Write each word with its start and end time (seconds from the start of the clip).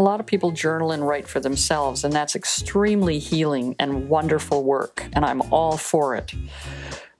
A 0.00 0.02
lot 0.02 0.18
of 0.18 0.24
people 0.24 0.50
journal 0.50 0.92
and 0.92 1.06
write 1.06 1.28
for 1.28 1.40
themselves, 1.40 2.04
and 2.04 2.14
that's 2.14 2.34
extremely 2.34 3.18
healing 3.18 3.76
and 3.78 4.08
wonderful 4.08 4.64
work, 4.64 5.06
and 5.12 5.26
I'm 5.26 5.42
all 5.52 5.76
for 5.76 6.16
it. 6.16 6.32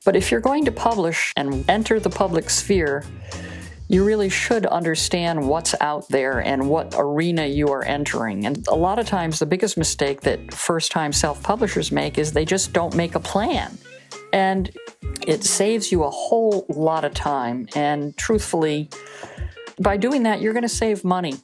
But 0.02 0.16
if 0.16 0.30
you're 0.30 0.40
going 0.40 0.64
to 0.64 0.72
publish 0.72 1.34
and 1.36 1.62
enter 1.68 2.00
the 2.00 2.08
public 2.08 2.48
sphere, 2.48 3.04
you 3.88 4.02
really 4.02 4.30
should 4.30 4.64
understand 4.64 5.46
what's 5.46 5.74
out 5.82 6.08
there 6.08 6.38
and 6.38 6.70
what 6.70 6.94
arena 6.96 7.44
you 7.44 7.68
are 7.68 7.84
entering. 7.84 8.46
And 8.46 8.66
a 8.68 8.74
lot 8.74 8.98
of 8.98 9.04
times, 9.04 9.40
the 9.40 9.44
biggest 9.44 9.76
mistake 9.76 10.22
that 10.22 10.54
first 10.54 10.90
time 10.90 11.12
self 11.12 11.42
publishers 11.42 11.92
make 11.92 12.16
is 12.16 12.32
they 12.32 12.46
just 12.46 12.72
don't 12.72 12.94
make 12.96 13.14
a 13.14 13.20
plan. 13.20 13.76
And 14.32 14.70
it 15.26 15.44
saves 15.44 15.92
you 15.92 16.04
a 16.04 16.10
whole 16.10 16.64
lot 16.70 17.04
of 17.04 17.12
time. 17.12 17.68
And 17.76 18.16
truthfully, 18.16 18.88
by 19.78 19.98
doing 19.98 20.22
that, 20.22 20.40
you're 20.40 20.54
going 20.54 20.62
to 20.62 20.68
save 20.70 21.04
money. 21.04 21.34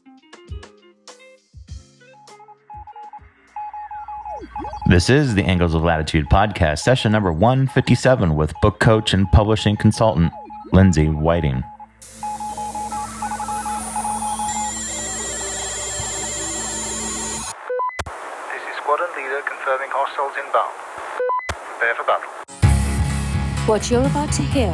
This 4.88 5.10
is 5.10 5.34
the 5.34 5.42
Angles 5.42 5.74
of 5.74 5.82
Latitude 5.82 6.28
podcast, 6.28 6.78
session 6.78 7.10
number 7.10 7.32
157 7.32 8.36
with 8.36 8.54
book 8.62 8.78
coach 8.78 9.14
and 9.14 9.28
publishing 9.32 9.76
consultant 9.76 10.32
Lindsay 10.72 11.08
Whiting. 11.08 11.64
This 18.44 18.62
is 18.62 18.76
squadron 18.76 19.08
leader 19.16 19.42
confirming 19.42 19.90
hostiles 19.90 20.34
inbound. 20.38 20.70
Prepare 21.50 21.94
for 21.96 22.04
battle. 22.04 22.30
What 23.66 23.90
you're 23.90 24.06
about 24.06 24.30
to 24.34 24.42
hear 24.42 24.72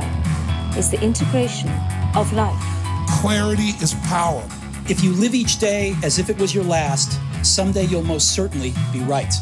is 0.77 0.91
the 0.91 1.01
integration 1.01 1.71
of 2.15 2.31
life, 2.35 2.63
Clarity 3.09 3.71
is 3.81 3.95
power. 4.09 4.47
If 4.91 5.03
you 5.03 5.13
live 5.13 5.35
each 5.35 5.59
day 5.59 5.95
as 6.05 6.19
if 6.19 6.29
it 6.29 6.39
was 6.39 6.55
your 6.55 6.65
last, 6.65 7.19
someday 7.43 7.85
you'll 7.85 8.03
most 8.03 8.35
certainly 8.35 8.75
be 8.93 9.01
right. 9.01 9.33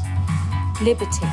Liberty, 0.81 1.27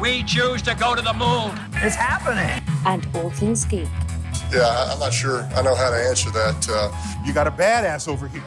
We 0.00 0.22
choose 0.24 0.62
to 0.62 0.74
go 0.74 0.94
to 0.94 1.02
the 1.02 1.12
moon. 1.14 1.58
It's 1.82 1.94
happening. 1.96 2.62
and 2.86 3.06
all 3.14 3.30
things 3.30 3.64
geek. 3.64 3.88
Yeah, 4.52 4.60
I- 4.60 4.92
I'm 4.92 4.98
not 4.98 5.12
sure 5.12 5.42
I 5.56 5.62
know 5.62 5.74
how 5.74 5.88
to 5.90 5.96
answer 5.96 6.30
that. 6.30 6.68
Uh, 6.68 6.90
You 7.24 7.32
got 7.32 7.46
a 7.46 7.50
badass 7.50 8.06
over 8.08 8.28
here. 8.28 8.42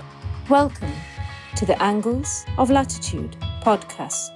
Welcome 0.47 0.91
to 1.55 1.65
the 1.65 1.81
Angles 1.81 2.45
of 2.59 2.69
Latitude 2.69 3.35
podcast. 3.63 4.29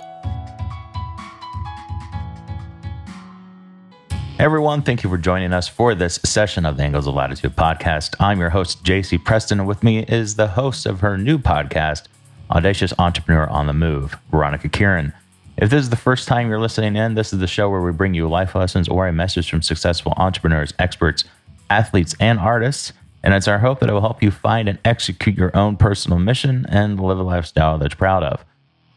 Everyone, 4.40 4.82
thank 4.82 5.04
you 5.04 5.10
for 5.10 5.20
joining 5.20 5.54
us 5.54 5.68
for 5.68 5.94
this 5.94 6.20
session 6.26 6.66
of 6.66 6.78
the 6.78 6.84
Angles 6.84 7.06
of 7.06 7.14
Latitude 7.14 7.56
podcast. 7.56 8.16
I'm 8.20 8.40
your 8.40 8.50
host, 8.50 8.84
JC 8.84 9.18
Preston, 9.24 9.60
and 9.60 9.68
with 9.68 9.84
me 9.84 10.00
is 10.00 10.36
the 10.36 10.48
host 10.48 10.88
of 10.88 11.02
her 11.02 11.16
new 11.18 11.38
podcast, 11.38 12.04
Audacious 12.50 12.92
Entrepreneur 12.98 13.48
on 13.48 13.68
the 13.68 13.74
Move, 13.74 14.18
Veronica 14.32 14.68
Kirin. 14.68 15.14
If 15.62 15.70
this 15.70 15.84
is 15.84 15.92
the 15.92 15.96
first 15.96 16.28
time 16.28 16.50
you're 16.50 16.60
listening 16.60 16.96
in, 16.96 17.14
this 17.14 17.32
is 17.32 17.40
the 17.40 17.46
show 17.46 17.70
where 17.70 17.82
we 17.82 17.92
bring 17.92 18.16
you 18.16 18.28
life 18.28 18.56
lessons 18.56 18.90
or 18.90 19.08
a 19.08 19.14
message 19.14 19.48
from 19.48 19.62
successful 19.62 20.16
entrepreneurs, 20.18 20.74
experts, 20.80 21.24
athletes, 21.70 22.16
and 22.20 22.40
artists. 22.40 22.94
And 23.22 23.36
it's 23.36 23.48
our 23.48 23.60
hope 23.60 23.80
that 23.80 23.90
it 23.90 23.94
will 23.94 24.02
help 24.02 24.24
you 24.24 24.32
find 24.32 24.68
and 24.68 24.80
execute 24.84 25.38
your 25.38 25.56
own 25.56 25.78
personal 25.78 26.18
mission 26.18 26.66
and 26.68 27.00
live 27.00 27.20
a 27.20 27.24
lifestyle 27.24 27.78
that 27.78 27.92
you're 27.92 27.98
proud 27.98 28.24
of. 28.24 28.44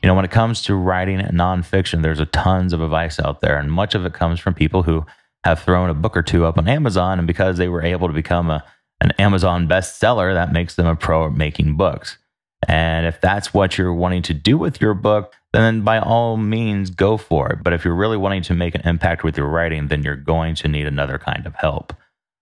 You 0.02 0.06
know, 0.06 0.14
when 0.14 0.24
it 0.24 0.30
comes 0.30 0.62
to 0.62 0.74
writing 0.74 1.18
nonfiction, 1.18 2.00
there's 2.00 2.18
a 2.18 2.24
tons 2.24 2.72
of 2.72 2.80
advice 2.80 3.20
out 3.20 3.42
there, 3.42 3.58
and 3.58 3.70
much 3.70 3.94
of 3.94 4.06
it 4.06 4.14
comes 4.14 4.40
from 4.40 4.54
people 4.54 4.84
who 4.84 5.04
have 5.44 5.62
thrown 5.62 5.90
a 5.90 5.94
book 5.94 6.16
or 6.16 6.22
two 6.22 6.46
up 6.46 6.56
on 6.56 6.66
Amazon, 6.66 7.18
and 7.18 7.26
because 7.26 7.58
they 7.58 7.68
were 7.68 7.82
able 7.82 8.08
to 8.08 8.14
become 8.14 8.48
a, 8.48 8.64
an 9.02 9.10
Amazon 9.18 9.68
bestseller, 9.68 10.32
that 10.32 10.52
makes 10.54 10.76
them 10.76 10.86
a 10.86 10.96
pro 10.96 11.26
at 11.26 11.32
making 11.32 11.76
books. 11.76 12.16
And 12.66 13.04
if 13.04 13.20
that's 13.20 13.52
what 13.52 13.76
you're 13.76 13.92
wanting 13.92 14.22
to 14.22 14.32
do 14.32 14.56
with 14.56 14.80
your 14.80 14.94
book, 14.94 15.34
then 15.62 15.82
by 15.82 15.98
all 15.98 16.36
means 16.36 16.90
go 16.90 17.16
for 17.16 17.50
it. 17.50 17.62
But 17.62 17.72
if 17.72 17.84
you're 17.84 17.94
really 17.94 18.16
wanting 18.16 18.42
to 18.42 18.54
make 18.54 18.74
an 18.74 18.82
impact 18.82 19.22
with 19.22 19.36
your 19.36 19.46
writing, 19.46 19.88
then 19.88 20.02
you're 20.02 20.16
going 20.16 20.54
to 20.56 20.68
need 20.68 20.86
another 20.86 21.18
kind 21.18 21.46
of 21.46 21.54
help. 21.54 21.92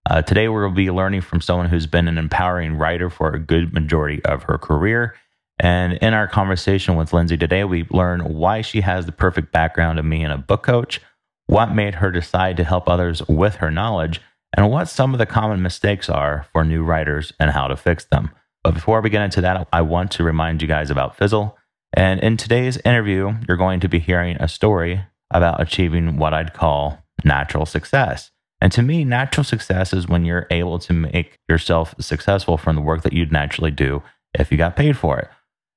Uh, 0.09 0.23
today, 0.23 0.49
we'll 0.49 0.71
be 0.71 0.91
learning 0.91 1.21
from 1.21 1.41
someone 1.41 1.69
who's 1.69 1.87
been 1.87 2.09
an 2.09 2.19
empowering 2.19 2.77
writer 2.77 3.09
for 3.09 3.31
a 3.31 3.39
good 3.39 3.73
majority 3.73 4.25
of 4.25 4.45
her 4.45 4.59
career. 4.59 5.15
And 5.61 5.93
in 5.95 6.12
our 6.12 6.27
conversation 6.27 6.97
with 6.97 7.12
Lindsay 7.12 7.37
today, 7.37 7.62
we 7.62 7.87
learn 7.91 8.21
why 8.34 8.62
she 8.62 8.81
has 8.81 9.06
the 9.06 9.12
perfect 9.12 9.53
background 9.53 9.99
of 9.99 10.09
being 10.09 10.27
a 10.27 10.39
book 10.39 10.65
coach, 10.65 11.00
what 11.47 11.73
made 11.73 11.97
her 11.97 12.11
decide 12.11 12.56
to 12.56 12.65
help 12.65 12.89
others 12.89 13.23
with 13.29 13.56
her 13.56 13.71
knowledge, 13.71 14.21
and 14.56 14.71
what 14.71 14.89
some 14.89 15.12
of 15.12 15.19
the 15.19 15.27
common 15.27 15.62
mistakes 15.62 16.09
are 16.09 16.47
for 16.53 16.65
new 16.65 16.83
writers 16.83 17.33
and 17.39 17.50
how 17.50 17.69
to 17.69 17.77
fix 17.77 18.05
them. 18.05 18.31
But 18.65 18.75
before 18.75 19.00
we 19.00 19.11
get 19.11 19.23
into 19.23 19.41
that, 19.43 19.69
I 19.73 19.83
want 19.83 20.11
to 20.12 20.25
remind 20.25 20.62
you 20.62 20.69
guys 20.69 20.91
about 20.91 21.17
Fizzle. 21.17 21.56
And 21.95 22.21
in 22.21 22.37
today's 22.37 22.79
interview, 22.79 23.35
you're 23.47 23.57
going 23.57 23.81
to 23.81 23.89
be 23.89 23.99
hearing 23.99 24.37
a 24.41 24.49
story 24.49 25.05
about 25.31 25.61
achieving 25.61 26.17
what 26.17 26.35
I'd 26.35 26.55
call 26.55 26.99
natural 27.25 27.67
success. 27.67 28.31
And 28.61 28.73
to 28.73 28.83
me, 28.83 29.05
natural 29.05 29.45
success 29.45 29.93
is 29.93 30.09
when 30.09 30.25
you're 30.25 30.47
able 30.51 30.79
to 30.81 30.93
make 30.93 31.39
yourself 31.49 31.95
successful 32.01 32.57
from 32.57 32.77
the 32.77 32.83
work 32.83 33.03
that 33.03 33.13
you'd 33.13 33.33
naturally 33.33 33.71
do 33.71 34.03
if 34.39 34.51
you 34.51 34.59
got 34.59 34.77
paid 34.77 34.97
for 34.97 35.19
it. 35.19 35.29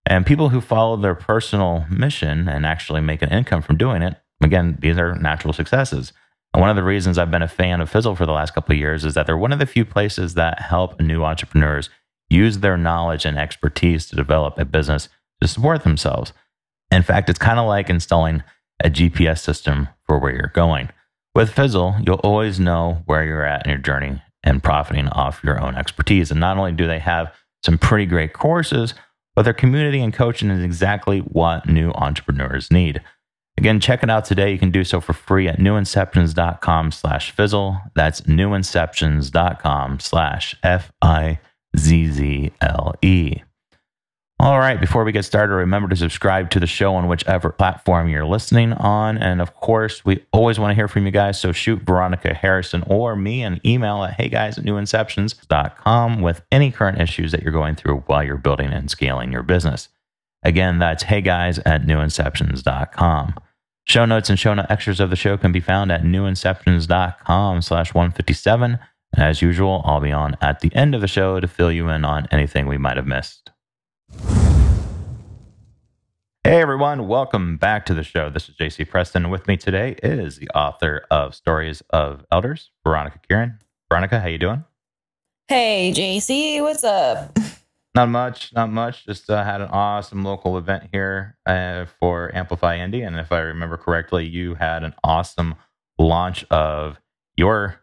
And 0.05 0.25
people 0.25 0.49
who 0.49 0.61
follow 0.61 0.95
their 0.95 1.15
personal 1.15 1.85
mission 1.89 2.47
and 2.47 2.65
actually 2.65 3.01
make 3.01 3.21
an 3.21 3.31
income 3.31 3.61
from 3.61 3.77
doing 3.77 4.03
it, 4.03 4.17
again, 4.41 4.77
these 4.79 4.97
are 4.97 5.15
natural 5.15 5.51
successes. 5.51 6.13
And 6.53 6.61
one 6.61 6.69
of 6.69 6.75
the 6.75 6.83
reasons 6.83 7.17
I've 7.17 7.31
been 7.31 7.41
a 7.41 7.47
fan 7.47 7.81
of 7.81 7.89
Fizzle 7.89 8.15
for 8.15 8.25
the 8.25 8.31
last 8.31 8.53
couple 8.53 8.73
of 8.73 8.79
years 8.79 9.03
is 9.03 9.15
that 9.15 9.25
they're 9.25 9.35
one 9.35 9.51
of 9.51 9.59
the 9.59 9.65
few 9.65 9.83
places 9.83 10.35
that 10.35 10.61
help 10.61 11.01
new 11.01 11.23
entrepreneurs 11.23 11.89
use 12.29 12.59
their 12.59 12.77
knowledge 12.77 13.25
and 13.25 13.37
expertise 13.37 14.07
to 14.07 14.15
develop 14.15 14.57
a 14.57 14.65
business 14.65 15.09
to 15.41 15.47
support 15.47 15.83
themselves. 15.83 16.33
In 16.91 17.03
fact, 17.03 17.29
it's 17.29 17.39
kind 17.39 17.59
of 17.59 17.67
like 17.67 17.89
installing 17.89 18.43
a 18.83 18.89
GPS 18.89 19.39
system 19.39 19.87
for 20.05 20.19
where 20.19 20.33
you're 20.33 20.51
going. 20.53 20.89
With 21.33 21.51
Fizzle, 21.51 21.95
you'll 22.05 22.15
always 22.17 22.59
know 22.59 23.03
where 23.05 23.25
you're 23.25 23.45
at 23.45 23.65
in 23.65 23.69
your 23.69 23.79
journey 23.79 24.21
and 24.43 24.63
profiting 24.63 25.09
off 25.09 25.43
your 25.43 25.61
own 25.61 25.75
expertise. 25.75 26.31
And 26.31 26.39
not 26.39 26.57
only 26.57 26.71
do 26.71 26.87
they 26.87 26.99
have 26.99 27.33
some 27.63 27.77
pretty 27.77 28.05
great 28.05 28.33
courses, 28.33 28.93
but 29.35 29.43
their 29.43 29.53
community 29.53 30.01
and 30.01 30.13
coaching 30.13 30.49
is 30.49 30.63
exactly 30.63 31.19
what 31.19 31.67
new 31.67 31.91
entrepreneurs 31.91 32.71
need. 32.71 33.01
Again, 33.57 33.79
check 33.79 34.03
it 34.03 34.09
out 34.09 34.25
today. 34.25 34.51
You 34.51 34.59
can 34.59 34.71
do 34.71 34.83
so 34.83 34.99
for 34.99 35.13
free 35.13 35.47
at 35.47 35.59
newinceptions.com 35.59 36.91
slash 36.91 37.31
fizzle. 37.31 37.77
That's 37.95 38.21
newinceptions.com 38.21 39.99
slash 39.99 40.55
F-I-Z-Z-L-E. 40.61 41.41
All 44.37 44.59
right, 44.59 44.79
before 44.79 45.05
we 45.05 45.13
get 45.13 45.23
started, 45.23 45.55
remember 45.55 45.87
to 45.87 45.95
subscribe 45.95 46.49
to 46.51 46.59
the 46.59 46.67
show 46.67 46.93
on 46.95 47.07
whichever 47.07 47.51
platform 47.51 48.09
you're 48.09 48.25
listening 48.25 48.73
on. 48.73 49.17
And 49.17 49.41
of 49.41 49.55
course, 49.55 50.03
we 50.03 50.25
always 50.33 50.59
want 50.59 50.71
to 50.71 50.75
hear 50.75 50.89
from 50.89 51.05
you 51.05 51.11
guys. 51.11 51.39
So 51.39 51.53
shoot 51.53 51.83
Veronica 51.83 52.33
Harrison 52.33 52.83
or 52.87 53.15
me 53.15 53.43
an 53.43 53.61
email 53.65 54.03
at 54.03 54.19
heyguys 54.19 54.57
at 54.57 54.65
newinceptions.com 54.65 56.21
with 56.21 56.41
any 56.51 56.69
current 56.69 56.99
issues 56.99 57.31
that 57.31 57.43
you're 57.43 57.53
going 57.53 57.75
through 57.75 58.03
while 58.07 58.23
you're 58.23 58.35
building 58.35 58.73
and 58.73 58.91
scaling 58.91 59.31
your 59.31 59.41
business. 59.41 59.87
Again, 60.43 60.79
that's 60.79 61.05
heyguys 61.05 61.61
at 61.65 61.83
newinceptions.com. 61.83 63.35
Show 63.85 64.05
notes 64.05 64.29
and 64.29 64.37
show 64.37 64.53
note 64.53 64.65
extras 64.69 64.99
of 64.99 65.11
the 65.11 65.15
show 65.15 65.37
can 65.37 65.53
be 65.53 65.61
found 65.61 65.93
at 65.93 66.03
newinceptions.com 66.03 67.61
slash 67.61 67.93
157. 67.93 68.79
And 69.13 69.23
as 69.23 69.41
usual, 69.41 69.81
I'll 69.85 70.01
be 70.01 70.11
on 70.11 70.35
at 70.41 70.59
the 70.59 70.75
end 70.75 70.93
of 70.93 70.99
the 70.99 71.07
show 71.07 71.39
to 71.39 71.47
fill 71.47 71.71
you 71.71 71.87
in 71.87 72.03
on 72.03 72.27
anything 72.31 72.67
we 72.67 72.77
might 72.77 72.97
have 72.97 73.07
missed. 73.07 73.51
Hey 76.43 76.61
everyone, 76.61 77.07
welcome 77.07 77.57
back 77.57 77.85
to 77.87 77.93
the 77.93 78.03
show. 78.03 78.29
This 78.29 78.47
is 78.49 78.55
JC 78.55 78.87
Preston. 78.87 79.29
With 79.29 79.47
me 79.47 79.57
today 79.57 79.95
is 80.03 80.37
the 80.37 80.47
author 80.49 81.05
of 81.09 81.33
Stories 81.33 81.81
of 81.89 82.23
Elders, 82.31 82.69
Veronica 82.85 83.19
Kirin. 83.27 83.57
Veronica, 83.89 84.19
how 84.19 84.27
you 84.27 84.37
doing? 84.37 84.63
Hey, 85.47 85.91
JC, 85.95 86.61
what's 86.61 86.83
up? 86.83 87.37
Not 87.95 88.09
much, 88.09 88.53
not 88.53 88.69
much. 88.71 89.05
Just 89.05 89.29
uh, 89.29 89.43
had 89.43 89.61
an 89.61 89.69
awesome 89.69 90.23
local 90.23 90.57
event 90.57 90.89
here 90.91 91.37
uh, 91.45 91.85
for 91.99 92.33
Amplify 92.35 92.77
Indy, 92.77 93.01
and 93.01 93.17
if 93.17 93.31
I 93.31 93.39
remember 93.39 93.77
correctly, 93.77 94.25
you 94.25 94.55
had 94.55 94.83
an 94.83 94.93
awesome 95.03 95.55
launch 95.97 96.45
of 96.51 96.99
your 97.37 97.81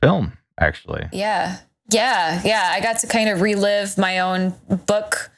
film. 0.00 0.38
Actually, 0.60 1.08
Yeah. 1.12 1.58
Yeah. 1.90 2.40
Yeah. 2.44 2.70
I 2.72 2.80
got 2.80 2.98
to 3.00 3.06
kind 3.06 3.28
of 3.28 3.40
relive 3.40 3.98
my 3.98 4.20
own 4.20 4.54
book 4.86 5.30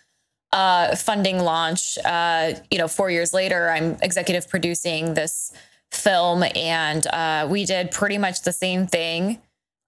uh, 0.54 0.94
funding 0.94 1.40
launch. 1.40 1.98
Uh, 2.04 2.54
you 2.70 2.78
know, 2.78 2.88
four 2.88 3.10
years 3.10 3.34
later, 3.34 3.68
I'm 3.68 3.98
executive 4.00 4.48
producing 4.48 5.14
this 5.14 5.52
film, 5.90 6.44
and 6.54 7.06
uh, 7.08 7.48
we 7.50 7.64
did 7.64 7.90
pretty 7.90 8.18
much 8.18 8.42
the 8.42 8.52
same 8.52 8.86
thing 8.86 9.40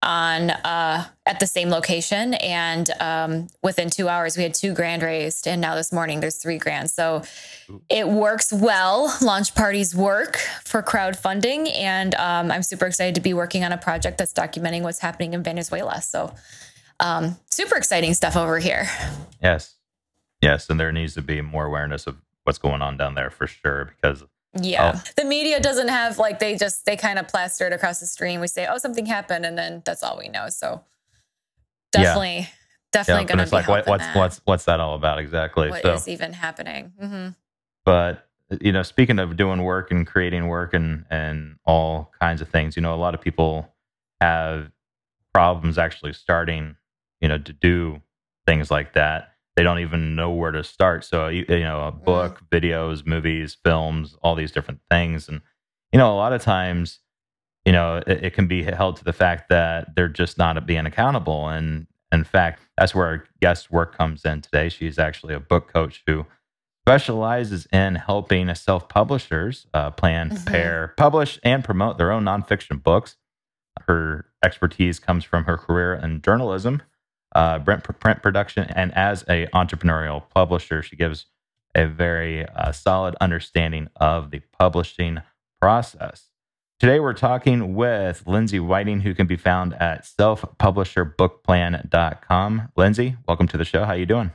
on 0.02 0.50
uh, 0.50 1.04
at 1.24 1.38
the 1.38 1.46
same 1.46 1.70
location. 1.70 2.34
And 2.34 2.90
um, 3.00 3.46
within 3.62 3.90
two 3.90 4.08
hours, 4.08 4.36
we 4.36 4.42
had 4.42 4.54
two 4.54 4.74
grand 4.74 5.04
raised, 5.04 5.46
and 5.46 5.60
now 5.60 5.76
this 5.76 5.92
morning 5.92 6.18
there's 6.18 6.36
three 6.36 6.58
grand. 6.58 6.90
So 6.90 7.22
it 7.88 8.08
works 8.08 8.52
well. 8.52 9.16
Launch 9.22 9.54
parties 9.54 9.94
work 9.94 10.36
for 10.64 10.82
crowdfunding, 10.82 11.72
and 11.76 12.12
um, 12.16 12.50
I'm 12.50 12.64
super 12.64 12.86
excited 12.86 13.14
to 13.14 13.20
be 13.20 13.34
working 13.34 13.62
on 13.62 13.70
a 13.70 13.78
project 13.78 14.18
that's 14.18 14.32
documenting 14.32 14.82
what's 14.82 14.98
happening 14.98 15.32
in 15.32 15.44
Venezuela. 15.44 16.02
So 16.02 16.34
um, 16.98 17.38
super 17.52 17.76
exciting 17.76 18.14
stuff 18.14 18.36
over 18.36 18.58
here. 18.58 18.88
Yes. 19.40 19.75
Yes, 20.46 20.70
and 20.70 20.78
there 20.78 20.92
needs 20.92 21.14
to 21.14 21.22
be 21.22 21.40
more 21.40 21.64
awareness 21.64 22.06
of 22.06 22.16
what's 22.44 22.58
going 22.58 22.80
on 22.80 22.96
down 22.96 23.14
there 23.16 23.30
for 23.30 23.46
sure 23.46 23.86
because 23.86 24.24
Yeah. 24.60 24.92
Oh. 24.94 25.02
The 25.16 25.24
media 25.24 25.60
doesn't 25.60 25.88
have 25.88 26.18
like 26.18 26.38
they 26.38 26.56
just 26.56 26.86
they 26.86 26.96
kind 26.96 27.18
of 27.18 27.28
plaster 27.28 27.66
it 27.66 27.72
across 27.72 28.00
the 28.00 28.06
stream. 28.06 28.40
We 28.40 28.46
say, 28.46 28.66
"Oh, 28.70 28.78
something 28.78 29.06
happened," 29.06 29.44
and 29.44 29.58
then 29.58 29.82
that's 29.84 30.02
all 30.02 30.16
we 30.16 30.28
know. 30.28 30.48
So 30.48 30.82
definitely 31.92 32.38
yeah, 32.38 32.46
definitely 32.92 33.24
but 33.24 33.34
going 33.34 33.44
to 33.44 33.50
be 33.50 33.56
like 33.56 33.68
what, 33.68 33.86
what's 33.86 34.04
that. 34.04 34.16
what's 34.16 34.40
what's 34.44 34.64
that 34.64 34.80
all 34.80 34.94
about 34.94 35.18
exactly? 35.18 35.68
What 35.68 35.82
so, 35.82 35.94
is 35.94 36.08
even 36.08 36.32
happening. 36.32 36.92
Mm-hmm. 37.02 37.28
but 37.84 38.22
you 38.60 38.70
know, 38.70 38.82
speaking 38.82 39.18
of 39.18 39.36
doing 39.36 39.62
work 39.62 39.90
and 39.90 40.06
creating 40.06 40.46
work 40.46 40.72
and 40.72 41.04
and 41.10 41.56
all 41.64 42.12
kinds 42.20 42.40
of 42.40 42.48
things, 42.48 42.76
you 42.76 42.82
know, 42.82 42.94
a 42.94 42.96
lot 42.96 43.14
of 43.14 43.20
people 43.20 43.68
have 44.20 44.70
problems 45.34 45.78
actually 45.78 46.12
starting, 46.12 46.76
you 47.20 47.28
know, 47.28 47.38
to 47.38 47.52
do 47.52 48.00
things 48.46 48.70
like 48.70 48.94
that. 48.94 49.32
They 49.56 49.62
don't 49.62 49.78
even 49.78 50.14
know 50.14 50.30
where 50.30 50.52
to 50.52 50.62
start. 50.62 51.04
So 51.04 51.28
you, 51.28 51.44
you 51.48 51.60
know, 51.60 51.86
a 51.86 51.92
book, 51.92 52.42
videos, 52.50 53.06
movies, 53.06 53.56
films, 53.64 54.14
all 54.22 54.34
these 54.34 54.52
different 54.52 54.80
things, 54.90 55.28
and 55.28 55.40
you 55.92 55.98
know, 55.98 56.12
a 56.12 56.16
lot 56.16 56.32
of 56.34 56.42
times, 56.42 57.00
you 57.64 57.72
know, 57.72 58.02
it, 58.06 58.24
it 58.24 58.34
can 58.34 58.46
be 58.46 58.62
held 58.62 58.96
to 58.98 59.04
the 59.04 59.12
fact 59.14 59.48
that 59.48 59.94
they're 59.96 60.08
just 60.08 60.36
not 60.36 60.66
being 60.66 60.84
accountable. 60.84 61.48
And 61.48 61.86
in 62.12 62.22
fact, 62.24 62.60
that's 62.76 62.94
where 62.94 63.06
our 63.06 63.24
guest 63.40 63.70
work 63.70 63.96
comes 63.96 64.24
in 64.24 64.42
today. 64.42 64.68
She's 64.68 64.98
actually 64.98 65.34
a 65.34 65.40
book 65.40 65.72
coach 65.72 66.02
who 66.06 66.26
specializes 66.86 67.66
in 67.72 67.94
helping 67.96 68.54
self 68.54 68.88
publishers 68.88 69.66
uh, 69.74 69.90
plan, 69.90 70.30
Mhm. 70.30 70.44
prepare, 70.44 70.94
publish, 70.96 71.38
and 71.42 71.64
promote 71.64 71.98
their 71.98 72.12
own 72.12 72.24
nonfiction 72.24 72.82
books. 72.82 73.16
Her 73.88 74.26
expertise 74.44 74.98
comes 74.98 75.24
from 75.24 75.44
her 75.44 75.56
career 75.56 75.94
in 75.94 76.20
journalism, 76.22 76.82
uh, 77.34 77.58
print, 77.58 77.84
print 78.00 78.22
production, 78.22 78.64
and 78.64 78.94
as 78.94 79.22
a 79.28 79.46
entrepreneurial 79.48 80.22
publisher, 80.30 80.82
she 80.82 80.96
gives 80.96 81.26
a 81.74 81.86
very 81.86 82.46
uh, 82.46 82.72
solid 82.72 83.14
understanding 83.20 83.88
of 83.96 84.30
the 84.30 84.40
publishing 84.58 85.20
process. 85.60 86.30
Today, 86.78 87.00
we're 87.00 87.14
talking 87.14 87.74
with 87.74 88.22
Lindsay 88.26 88.60
Whiting, 88.60 89.00
who 89.00 89.14
can 89.14 89.26
be 89.26 89.36
found 89.36 89.72
at 89.74 90.04
selfpublisherbookplan.com. 90.04 92.68
Lindsay, 92.76 93.16
welcome 93.26 93.48
to 93.48 93.56
the 93.56 93.64
show. 93.64 93.84
How 93.84 93.92
are 93.92 93.98
you 93.98 94.04
doing? 94.04 94.30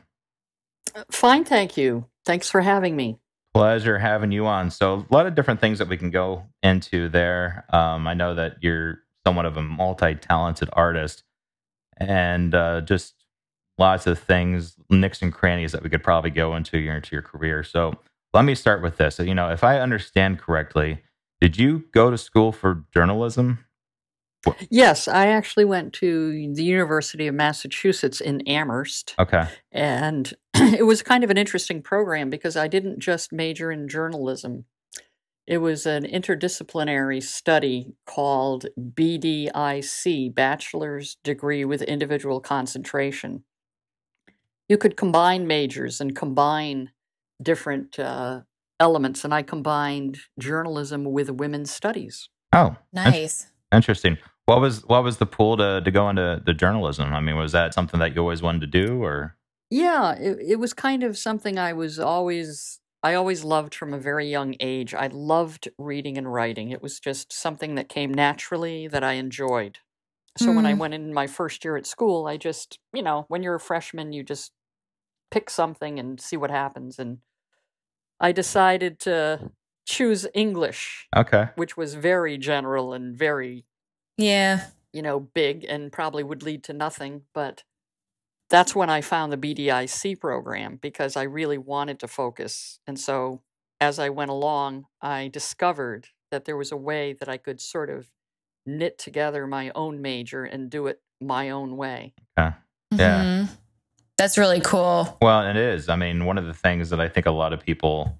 Fine, 1.11 1.45
thank 1.45 1.77
you. 1.77 2.05
Thanks 2.25 2.49
for 2.49 2.61
having 2.61 2.95
me. 2.95 3.19
Pleasure 3.53 3.99
having 3.99 4.31
you 4.31 4.47
on. 4.47 4.71
So, 4.71 5.05
a 5.09 5.13
lot 5.13 5.27
of 5.27 5.35
different 5.35 5.61
things 5.61 5.79
that 5.79 5.87
we 5.87 5.97
can 5.97 6.09
go 6.09 6.45
into 6.63 7.09
there. 7.09 7.65
Um, 7.69 8.07
I 8.07 8.13
know 8.13 8.35
that 8.35 8.57
you're 8.61 8.99
somewhat 9.25 9.45
of 9.45 9.57
a 9.57 9.61
multi 9.61 10.15
talented 10.15 10.69
artist 10.73 11.23
and 11.97 12.53
uh, 12.55 12.81
just 12.81 13.15
lots 13.77 14.07
of 14.07 14.19
things, 14.19 14.75
nicks 14.89 15.21
and 15.21 15.33
crannies 15.33 15.71
that 15.71 15.83
we 15.83 15.89
could 15.89 16.03
probably 16.03 16.29
go 16.29 16.55
into 16.55 16.77
your, 16.79 16.95
into 16.95 17.15
your 17.15 17.21
career. 17.21 17.63
So, 17.63 17.93
let 18.33 18.45
me 18.45 18.55
start 18.55 18.81
with 18.81 18.97
this. 18.97 19.19
You 19.19 19.35
know, 19.35 19.49
if 19.49 19.63
I 19.63 19.79
understand 19.79 20.39
correctly, 20.39 21.01
did 21.41 21.57
you 21.57 21.83
go 21.91 22.09
to 22.09 22.17
school 22.17 22.51
for 22.53 22.85
journalism? 22.93 23.65
Yes, 24.69 25.07
I 25.07 25.27
actually 25.27 25.65
went 25.65 25.93
to 25.93 26.53
the 26.55 26.63
University 26.63 27.27
of 27.27 27.35
Massachusetts 27.35 28.21
in 28.21 28.41
Amherst, 28.47 29.13
Okay. 29.19 29.47
and 29.71 30.33
it 30.55 30.85
was 30.85 31.03
kind 31.03 31.23
of 31.23 31.29
an 31.29 31.37
interesting 31.37 31.81
program 31.81 32.29
because 32.29 32.55
I 32.55 32.67
didn't 32.67 32.99
just 32.99 33.31
major 33.31 33.71
in 33.71 33.87
journalism. 33.87 34.65
It 35.51 35.57
was 35.57 35.85
an 35.85 36.05
interdisciplinary 36.05 37.21
study 37.21 37.97
called 38.05 38.67
BDIC, 38.79 40.33
Bachelor's 40.33 41.17
Degree 41.25 41.65
with 41.65 41.81
Individual 41.81 42.39
Concentration. 42.39 43.43
You 44.69 44.77
could 44.77 44.95
combine 44.95 45.47
majors 45.47 45.99
and 45.99 46.15
combine 46.15 46.91
different 47.43 47.99
uh, 47.99 48.43
elements, 48.79 49.25
and 49.25 49.33
I 49.33 49.41
combined 49.41 50.19
journalism 50.39 51.03
with 51.03 51.29
women's 51.29 51.69
studies. 51.69 52.29
Oh, 52.53 52.77
Nice. 52.93 53.47
Interesting. 53.73 54.17
What 54.45 54.61
was 54.61 54.85
what 54.85 55.03
was 55.03 55.17
the 55.17 55.25
pull 55.25 55.57
to 55.57 55.81
to 55.81 55.91
go 55.91 56.09
into 56.09 56.41
the 56.45 56.53
journalism? 56.53 57.13
I 57.13 57.19
mean, 57.19 57.35
was 57.35 57.51
that 57.51 57.73
something 57.73 57.99
that 57.99 58.15
you 58.15 58.21
always 58.21 58.41
wanted 58.41 58.71
to 58.71 58.85
do, 58.85 59.03
or 59.03 59.35
Yeah, 59.69 60.13
it, 60.13 60.37
it 60.39 60.59
was 60.59 60.73
kind 60.73 61.03
of 61.03 61.17
something 61.17 61.59
I 61.59 61.73
was 61.73 61.99
always 61.99 62.80
I 63.03 63.15
always 63.15 63.43
loved 63.43 63.73
from 63.73 63.93
a 63.93 63.99
very 63.99 64.29
young 64.29 64.55
age. 64.59 64.93
I 64.93 65.07
loved 65.07 65.69
reading 65.77 66.17
and 66.17 66.31
writing. 66.31 66.69
It 66.69 66.81
was 66.81 66.99
just 66.99 67.33
something 67.33 67.75
that 67.75 67.89
came 67.89 68.13
naturally 68.13 68.87
that 68.87 69.03
I 69.03 69.13
enjoyed. 69.13 69.79
So 70.37 70.51
when 70.53 70.65
I 70.65 70.73
Mm. 70.73 70.79
went 70.79 70.93
in 70.95 71.13
my 71.13 71.27
first 71.27 71.65
year 71.65 71.77
at 71.77 71.87
school, 71.87 72.27
I 72.27 72.37
just, 72.37 72.79
you 72.93 73.03
know, 73.03 73.25
when 73.29 73.43
you're 73.43 73.55
a 73.55 73.59
freshman, 73.59 74.13
you 74.13 74.23
just 74.23 74.53
pick 75.31 75.49
something 75.49 75.99
and 75.99 76.19
see 76.21 76.37
what 76.37 76.51
happens 76.51 76.99
and 76.99 77.19
I 78.19 78.31
decided 78.31 78.99
to 79.01 79.51
choose 79.85 80.27
English, 80.33 81.09
okay? 81.15 81.49
which 81.55 81.75
was 81.75 81.95
very 81.95 82.37
general 82.37 82.93
and 82.93 83.17
very 83.17 83.65
Yeah. 84.17 84.69
you 84.93 85.01
know, 85.01 85.19
big 85.19 85.63
and 85.67 85.91
probably 85.91 86.23
would 86.23 86.43
lead 86.43 86.63
to 86.65 86.73
nothing. 86.73 87.23
But 87.33 87.63
that's 88.51 88.75
when 88.75 88.89
I 88.89 89.01
found 89.01 89.31
the 89.31 89.37
BDIC 89.37 90.19
program 90.19 90.77
because 90.81 91.15
I 91.15 91.23
really 91.23 91.57
wanted 91.57 91.99
to 92.01 92.07
focus. 92.07 92.79
And 92.85 92.99
so 92.99 93.41
as 93.79 93.97
I 93.97 94.09
went 94.09 94.29
along, 94.29 94.85
I 95.01 95.29
discovered 95.29 96.09
that 96.29 96.45
there 96.45 96.57
was 96.57 96.71
a 96.71 96.77
way 96.77 97.13
that 97.13 97.29
I 97.29 97.37
could 97.37 97.59
sort 97.59 97.89
of 97.89 98.07
knit 98.65 98.97
together 98.99 99.47
my 99.47 99.71
own 99.73 100.01
major 100.01 100.43
and 100.43 100.69
do 100.69 100.87
it 100.87 101.01
my 101.19 101.49
own 101.49 101.77
way. 101.77 102.13
Yeah. 102.37 102.53
Mhm. 102.93 103.49
That's 104.17 104.37
really 104.37 104.61
cool. 104.61 105.17
Well, 105.21 105.47
it 105.47 105.55
is. 105.55 105.89
I 105.89 105.95
mean, 105.95 106.25
one 106.25 106.37
of 106.37 106.45
the 106.45 106.53
things 106.53 106.89
that 106.91 106.99
I 106.99 107.07
think 107.07 107.25
a 107.25 107.31
lot 107.31 107.53
of 107.53 107.61
people, 107.61 108.19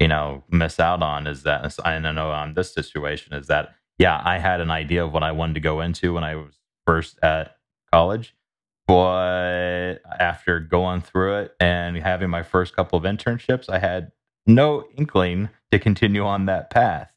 you 0.00 0.08
know, 0.08 0.42
miss 0.50 0.80
out 0.80 1.02
on 1.02 1.26
is 1.26 1.44
that 1.44 1.76
I 1.84 1.98
don't 1.98 2.14
know 2.14 2.30
on 2.30 2.54
this 2.54 2.72
situation 2.72 3.34
is 3.34 3.46
that 3.46 3.74
yeah, 3.98 4.20
I 4.24 4.38
had 4.38 4.60
an 4.60 4.70
idea 4.70 5.04
of 5.04 5.12
what 5.12 5.22
I 5.22 5.32
wanted 5.32 5.54
to 5.54 5.60
go 5.60 5.80
into 5.80 6.14
when 6.14 6.24
I 6.24 6.34
was 6.34 6.58
first 6.86 7.18
at 7.22 7.56
college, 7.90 8.34
but 8.86 9.94
after 10.18 10.60
going 10.60 11.00
through 11.02 11.38
it 11.38 11.56
and 11.60 11.96
having 11.96 12.30
my 12.30 12.42
first 12.42 12.74
couple 12.74 12.96
of 12.98 13.04
internships, 13.04 13.68
I 13.68 13.78
had 13.78 14.12
no 14.46 14.84
inkling 14.96 15.48
to 15.72 15.78
continue 15.78 16.24
on 16.24 16.46
that 16.46 16.70
path. 16.70 17.12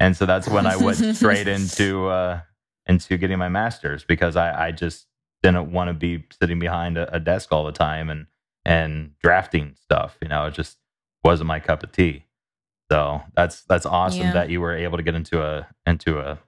And 0.00 0.16
so 0.16 0.26
that's 0.26 0.48
when 0.48 0.66
I 0.66 0.76
went 0.76 0.98
straight 1.16 1.48
into 1.56 2.06
uh 2.08 2.40
into 2.86 3.18
getting 3.18 3.38
my 3.38 3.48
master's 3.48 4.04
because 4.04 4.36
I, 4.36 4.68
I 4.68 4.72
just 4.72 5.06
didn't 5.42 5.70
want 5.72 5.88
to 5.88 5.94
be 5.94 6.24
sitting 6.40 6.58
behind 6.58 6.96
a, 6.96 7.14
a 7.14 7.20
desk 7.20 7.52
all 7.52 7.64
the 7.64 7.72
time 7.72 8.08
and 8.10 8.26
and 8.64 9.12
drafting 9.20 9.74
stuff. 9.82 10.16
You 10.22 10.28
know, 10.28 10.46
it 10.46 10.54
just 10.54 10.78
wasn't 11.24 11.48
my 11.48 11.58
cup 11.60 11.82
of 11.82 11.92
tea. 11.92 12.24
So 12.90 13.20
that's 13.34 13.62
that's 13.62 13.84
awesome 13.86 14.22
Yeah. 14.22 14.32
that 14.34 14.50
you 14.50 14.60
were 14.60 14.74
able 14.76 14.96
to 14.98 15.02
get 15.02 15.14
into 15.16 15.42
a 15.42 15.66
into 15.84 16.20
a 16.20 16.38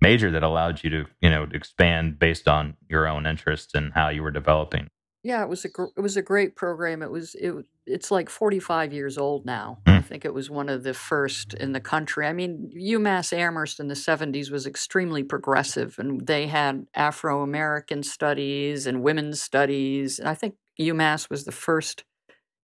major 0.00 0.30
that 0.30 0.42
allowed 0.42 0.82
you 0.84 0.90
to 0.90 1.04
you 1.20 1.30
know 1.30 1.46
expand 1.52 2.18
based 2.18 2.48
on 2.48 2.76
your 2.88 3.06
own 3.06 3.26
interests 3.26 3.74
and 3.74 3.92
how 3.94 4.08
you 4.08 4.22
were 4.22 4.30
developing. 4.30 4.88
Yeah, 5.22 5.42
it 5.42 5.48
was 5.48 5.64
a 5.64 5.68
gr- 5.68 5.92
it 5.96 6.00
was 6.00 6.16
a 6.16 6.22
great 6.22 6.54
program. 6.54 7.02
It 7.02 7.10
was 7.10 7.34
it 7.34 7.52
it's 7.84 8.10
like 8.12 8.28
45 8.28 8.92
years 8.92 9.18
old 9.18 9.44
now. 9.46 9.78
I 9.86 9.98
Mm. 9.98 10.04
think 10.04 10.24
it 10.24 10.34
was 10.34 10.48
one 10.50 10.68
of 10.68 10.82
the 10.84 10.94
first 10.94 11.54
in 11.54 11.72
the 11.72 11.80
country. 11.80 12.26
I 12.26 12.32
mean, 12.32 12.70
UMass 12.76 13.32
Amherst 13.32 13.80
in 13.80 13.88
the 13.88 13.94
70s 13.96 14.50
was 14.52 14.66
extremely 14.66 15.22
progressive 15.24 15.96
and 15.98 16.24
they 16.26 16.46
had 16.46 16.86
Afro 16.94 17.42
American 17.42 18.02
studies 18.04 18.86
and 18.86 19.02
women's 19.02 19.40
studies. 19.42 20.18
And 20.20 20.28
I 20.28 20.34
think 20.34 20.54
UMass 20.80 21.28
was 21.30 21.44
the 21.44 21.52
first 21.52 22.04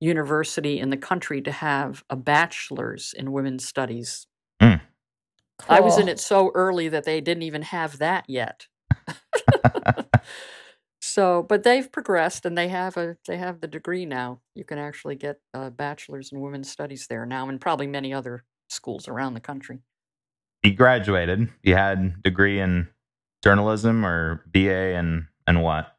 university 0.00 0.78
in 0.78 0.90
the 0.90 0.96
country 0.96 1.40
to 1.42 1.52
have 1.52 2.04
a 2.10 2.16
bachelor's 2.16 3.12
in 3.16 3.32
women's 3.32 3.64
studies. 3.66 4.26
I 5.68 5.80
was 5.80 5.98
in 5.98 6.08
it 6.08 6.20
so 6.20 6.50
early 6.54 6.88
that 6.88 7.04
they 7.04 7.20
didn't 7.20 7.44
even 7.44 7.62
have 7.62 7.98
that 7.98 8.24
yet. 8.28 8.66
So, 11.12 11.42
but 11.42 11.62
they've 11.64 11.90
progressed 11.90 12.46
and 12.46 12.56
they 12.56 12.68
have 12.68 12.96
a 12.96 13.16
they 13.26 13.36
have 13.36 13.60
the 13.60 13.66
degree 13.66 14.06
now. 14.06 14.40
You 14.54 14.64
can 14.64 14.78
actually 14.78 15.16
get 15.16 15.40
a 15.52 15.68
bachelor's 15.68 16.30
in 16.32 16.40
women's 16.40 16.70
studies 16.70 17.06
there 17.06 17.26
now, 17.26 17.48
and 17.48 17.60
probably 17.60 17.88
many 17.88 18.14
other 18.14 18.44
schools 18.70 19.08
around 19.08 19.34
the 19.34 19.40
country. 19.40 19.80
You 20.62 20.72
graduated. 20.72 21.50
You 21.64 21.74
had 21.74 22.22
degree 22.22 22.60
in 22.60 22.88
journalism 23.42 24.06
or 24.06 24.44
BA 24.46 24.94
and 24.94 25.26
and 25.46 25.62
what? 25.62 25.94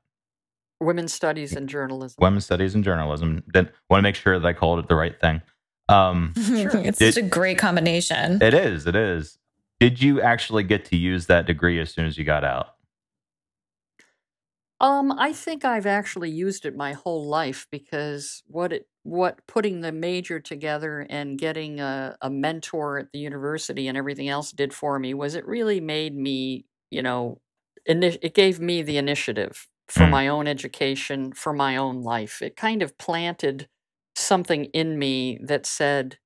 Women's 0.79 1.13
studies 1.13 1.53
and 1.53 1.67
journalism. 1.69 2.15
Women's 2.19 2.45
studies 2.45 2.73
and 2.73 2.83
journalism. 2.83 3.43
Didn't 3.53 3.71
want 3.89 3.99
to 3.99 4.03
make 4.03 4.15
sure 4.15 4.39
that 4.39 4.47
I 4.47 4.53
called 4.53 4.79
it 4.79 4.87
the 4.87 4.95
right 4.95 5.19
thing. 5.19 5.41
Um, 5.89 6.33
it's 6.37 6.97
Did- 6.97 7.13
such 7.13 7.23
a 7.23 7.27
great 7.27 7.57
combination. 7.57 8.41
it 8.41 8.53
is. 8.53 8.87
It 8.87 8.95
is. 8.95 9.37
Did 9.83 10.01
you 10.01 10.21
actually 10.21 10.63
get 10.63 10.85
to 10.85 10.95
use 10.97 11.25
that 11.27 11.45
degree 11.45 11.77
as 11.81 11.93
soon 11.93 12.05
as 12.05 12.17
you 12.17 12.23
got 12.23 12.45
out? 12.45 12.75
Um, 14.79 15.13
I 15.17 15.33
think 15.33 15.63
I've 15.65 15.85
actually 15.85 16.29
used 16.29 16.65
it 16.65 16.75
my 16.75 16.93
whole 16.93 17.25
life 17.27 17.67
because 17.71 18.43
what 18.47 18.73
it 18.73 18.87
what 19.03 19.39
putting 19.47 19.81
the 19.81 19.91
major 19.91 20.39
together 20.39 21.05
and 21.09 21.37
getting 21.39 21.79
a, 21.79 22.17
a 22.21 22.29
mentor 22.29 22.99
at 22.99 23.11
the 23.13 23.19
university 23.19 23.87
and 23.87 23.97
everything 23.97 24.29
else 24.29 24.51
did 24.51 24.73
for 24.73 24.99
me 24.99 25.13
was 25.13 25.35
it 25.35 25.45
really 25.47 25.79
made 25.81 26.15
me, 26.15 26.65
you 26.91 27.01
know, 27.01 27.39
ini- 27.89 28.19
it 28.21 28.33
gave 28.35 28.59
me 28.59 28.81
the 28.81 28.97
initiative 28.97 29.67
for 29.87 30.07
Mm. 30.07 30.11
my 30.11 30.27
own 30.29 30.47
education, 30.47 31.33
for 31.33 31.53
my 31.53 31.77
own 31.77 32.01
life. 32.01 32.41
It 32.41 32.55
kind 32.57 32.81
of 32.83 32.97
planted 32.97 33.69
something 34.15 34.65
in 34.67 34.99
me 34.99 35.39
that 35.43 35.65
said, 35.65 36.17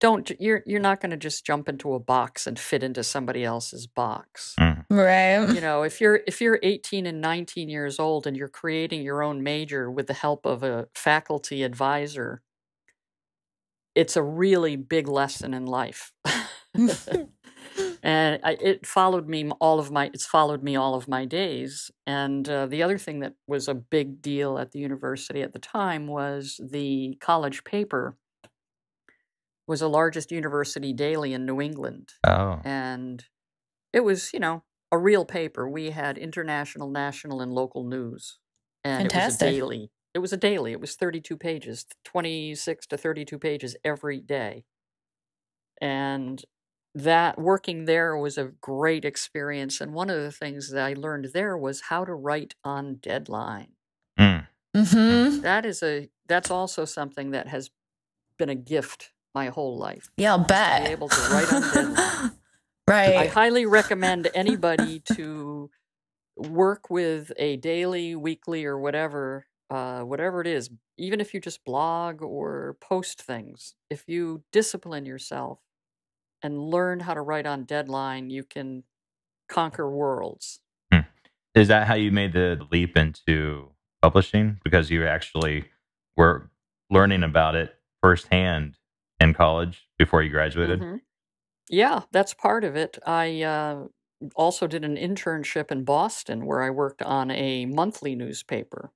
don't 0.00 0.30
you're 0.38 0.62
you're 0.66 0.80
not 0.80 1.00
going 1.00 1.10
to 1.10 1.16
just 1.16 1.44
jump 1.44 1.68
into 1.68 1.94
a 1.94 1.98
box 1.98 2.46
and 2.46 2.58
fit 2.58 2.82
into 2.82 3.02
somebody 3.02 3.44
else's 3.44 3.86
box. 3.86 4.54
Mm. 4.58 4.84
Right. 4.90 5.52
You 5.52 5.60
know, 5.60 5.82
if 5.82 6.00
you're 6.00 6.20
if 6.26 6.40
you're 6.40 6.60
18 6.62 7.06
and 7.06 7.20
19 7.20 7.68
years 7.68 7.98
old 7.98 8.26
and 8.26 8.36
you're 8.36 8.48
creating 8.48 9.02
your 9.02 9.22
own 9.22 9.42
major 9.42 9.90
with 9.90 10.06
the 10.06 10.14
help 10.14 10.46
of 10.46 10.62
a 10.62 10.88
faculty 10.94 11.62
advisor, 11.62 12.42
it's 13.94 14.16
a 14.16 14.22
really 14.22 14.76
big 14.76 15.08
lesson 15.08 15.54
in 15.54 15.66
life. 15.66 16.12
and 18.02 18.40
I, 18.44 18.56
it 18.60 18.86
followed 18.86 19.28
me 19.28 19.50
all 19.60 19.80
of 19.80 19.90
my 19.90 20.10
it's 20.12 20.26
followed 20.26 20.62
me 20.62 20.76
all 20.76 20.94
of 20.94 21.08
my 21.08 21.24
days 21.24 21.90
and 22.06 22.48
uh, 22.48 22.66
the 22.66 22.82
other 22.82 22.98
thing 22.98 23.20
that 23.20 23.34
was 23.46 23.68
a 23.68 23.74
big 23.74 24.22
deal 24.22 24.58
at 24.58 24.72
the 24.72 24.78
university 24.78 25.42
at 25.42 25.52
the 25.52 25.58
time 25.58 26.06
was 26.06 26.60
the 26.62 27.16
college 27.20 27.64
paper 27.64 28.16
was 29.68 29.80
the 29.80 29.88
largest 29.88 30.32
university 30.32 30.92
daily 30.92 31.32
in 31.32 31.46
new 31.46 31.60
england. 31.60 32.10
Oh. 32.26 32.60
and 32.64 33.24
it 33.92 34.00
was 34.00 34.32
you 34.32 34.40
know 34.40 34.64
a 34.90 34.98
real 34.98 35.24
paper. 35.24 35.68
We 35.68 35.90
had 35.90 36.16
international 36.16 36.90
national 36.90 37.42
and 37.42 37.52
local 37.52 37.84
news. 37.84 38.38
And 38.84 39.06
it 39.06 39.14
was 39.14 39.34
a 39.34 39.38
daily 39.38 39.90
it 40.14 40.20
was 40.20 40.32
a 40.32 40.36
daily. 40.36 40.72
It 40.72 40.80
was 40.80 40.96
32 40.96 41.36
pages 41.36 41.86
26 42.04 42.86
to 42.88 42.96
32 42.96 43.38
pages 43.38 43.76
every 43.84 44.20
day. 44.20 44.64
And 45.80 46.42
that 46.94 47.38
working 47.38 47.84
there 47.84 48.16
was 48.16 48.36
a 48.36 48.50
great 48.60 49.04
experience. 49.04 49.80
And 49.80 49.92
one 49.92 50.10
of 50.10 50.20
the 50.20 50.32
things 50.32 50.72
that 50.72 50.84
i 50.84 50.94
learned 50.94 51.28
there 51.32 51.56
was 51.56 51.82
how 51.82 52.04
to 52.04 52.12
write 52.14 52.54
on 52.64 52.96
deadline. 52.96 53.72
Mm. 54.18 54.46
Mm-hmm. 54.76 55.40
that 55.40 55.64
is 55.64 55.82
a 55.82 56.08
that's 56.28 56.50
also 56.50 56.84
something 56.84 57.30
that 57.30 57.48
has 57.48 57.70
been 58.36 58.50
a 58.50 58.54
gift 58.54 59.12
my 59.34 59.48
whole 59.48 59.78
life 59.78 60.08
Yeah, 60.16 60.32
I'll 60.32 60.38
just 60.38 60.48
to 60.50 60.54
bet. 60.54 60.84
be 60.86 60.92
able 60.92 61.08
to 61.10 61.22
write 61.22 61.52
on 61.52 61.62
deadline 61.62 62.32
I 63.18 63.26
highly 63.28 63.66
recommend 63.66 64.28
anybody 64.34 65.00
to 65.00 65.70
work 66.36 66.90
with 66.90 67.32
a 67.38 67.56
daily, 67.58 68.14
weekly, 68.16 68.64
or 68.64 68.78
whatever, 68.78 69.46
uh, 69.70 70.00
whatever 70.02 70.40
it 70.40 70.46
is. 70.48 70.70
Even 70.98 71.20
if 71.20 71.34
you 71.34 71.40
just 71.40 71.64
blog 71.64 72.22
or 72.22 72.76
post 72.80 73.22
things, 73.22 73.74
if 73.90 74.04
you 74.08 74.44
discipline 74.52 75.06
yourself 75.06 75.60
and 76.42 76.58
learn 76.60 77.00
how 77.00 77.14
to 77.14 77.22
write 77.22 77.46
on 77.46 77.64
deadline, 77.64 78.30
you 78.30 78.44
can 78.44 78.84
conquer 79.48 79.90
worlds. 79.90 80.60
Is 81.54 81.68
that 81.68 81.88
how 81.88 81.94
you 81.96 82.12
made 82.12 82.34
the 82.34 82.60
leap 82.72 82.96
into 82.96 83.70
publishing? 84.02 84.60
Because 84.64 84.90
you 84.90 85.06
actually 85.06 85.66
were 86.16 86.50
learning 86.90 87.24
about 87.24 87.56
it 87.56 87.76
firsthand 88.02 88.77
in 89.20 89.34
college 89.34 89.88
before 89.98 90.22
you 90.22 90.30
graduated? 90.30 90.80
Mhm. 90.80 91.00
Yeah, 91.68 92.02
that's 92.12 92.34
part 92.34 92.64
of 92.64 92.76
it. 92.76 92.98
I 93.06 93.42
uh, 93.42 93.88
also 94.34 94.66
did 94.66 94.84
an 94.84 94.96
internship 94.96 95.70
in 95.70 95.84
Boston 95.84 96.46
where 96.46 96.62
I 96.62 96.70
worked 96.70 97.02
on 97.02 97.30
a 97.30 97.66
monthly 97.66 98.14
newspaper. 98.14 98.92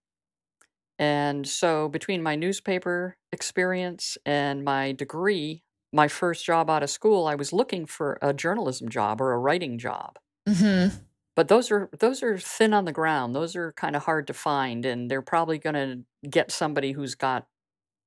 And 0.99 1.49
so, 1.49 1.89
between 1.89 2.23
my 2.23 2.37
newspaper 2.37 3.17
experience 3.33 4.17
and 4.25 4.63
my 4.63 4.93
degree, 4.93 5.65
my 5.93 6.09
first 6.09 6.45
job 6.45 6.71
out 6.71 6.83
of 6.83 6.91
school, 6.91 7.27
I 7.27 7.35
was 7.35 7.53
looking 7.53 7.87
for 7.87 8.19
a 8.23 8.33
journalism 8.33 8.89
job 8.89 9.21
or 9.21 9.33
a 9.33 9.39
writing 9.39 9.79
job. 9.79 10.19
Mm-hmm. 10.49 10.97
But 11.35 11.49
those 11.49 11.71
are 11.71 11.89
those 11.99 12.23
are 12.23 12.39
thin 12.39 12.75
on 12.75 12.85
the 12.85 12.93
ground. 12.93 13.35
Those 13.35 13.57
are 13.57 13.73
kind 13.73 13.97
of 13.97 14.05
hard 14.05 14.27
to 14.27 14.35
find, 14.35 14.85
and 14.85 15.11
they're 15.11 15.23
probably 15.23 15.59
going 15.59 15.75
to 15.75 16.29
get 16.29 16.53
somebody 16.53 16.93
who's 16.93 17.15
got 17.15 17.47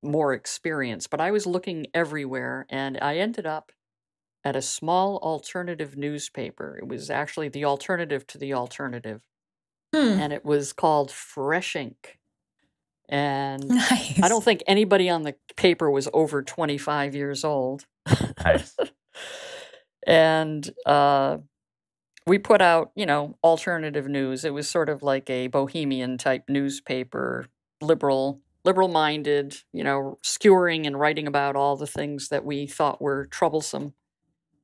more 0.06 0.32
experience. 0.34 1.06
But 1.06 1.20
I 1.20 1.30
was 1.30 1.46
looking 1.46 1.86
everywhere, 1.94 2.66
and 2.70 2.98
I 3.02 3.16
ended 3.18 3.46
up 3.46 3.72
at 4.44 4.56
a 4.56 4.62
small 4.62 5.18
alternative 5.18 5.96
newspaper. 5.96 6.78
It 6.78 6.88
was 6.88 7.10
actually 7.10 7.48
the 7.48 7.64
alternative 7.64 8.26
to 8.28 8.38
the 8.38 8.54
alternative, 8.54 9.22
Hmm. 9.94 10.20
and 10.20 10.32
it 10.32 10.44
was 10.44 10.72
called 10.72 11.10
Fresh 11.10 11.76
Ink. 11.76 12.18
And 13.08 13.66
Nice. 13.68 14.20
I 14.22 14.28
don't 14.28 14.44
think 14.44 14.62
anybody 14.66 15.08
on 15.10 15.22
the 15.22 15.34
paper 15.56 15.90
was 15.90 16.08
over 16.12 16.42
25 16.42 17.14
years 17.14 17.44
old. 17.44 17.86
Nice. 18.44 18.76
and 20.06 20.68
uh, 20.84 21.38
we 22.26 22.38
put 22.38 22.60
out, 22.62 22.92
you 22.96 23.06
know, 23.06 23.38
alternative 23.44 24.08
news. 24.08 24.44
It 24.44 24.54
was 24.54 24.68
sort 24.68 24.88
of 24.88 25.02
like 25.02 25.30
a 25.30 25.48
bohemian 25.48 26.18
type 26.18 26.44
newspaper, 26.48 27.46
liberal, 27.80 28.40
liberal 28.66 28.88
minded, 28.88 29.56
you 29.72 29.82
know, 29.82 30.18
skewering 30.22 30.86
and 30.86 31.00
writing 31.00 31.26
about 31.26 31.56
all 31.56 31.76
the 31.76 31.86
things 31.86 32.28
that 32.28 32.44
we 32.44 32.66
thought 32.66 33.00
were 33.00 33.24
troublesome 33.26 33.94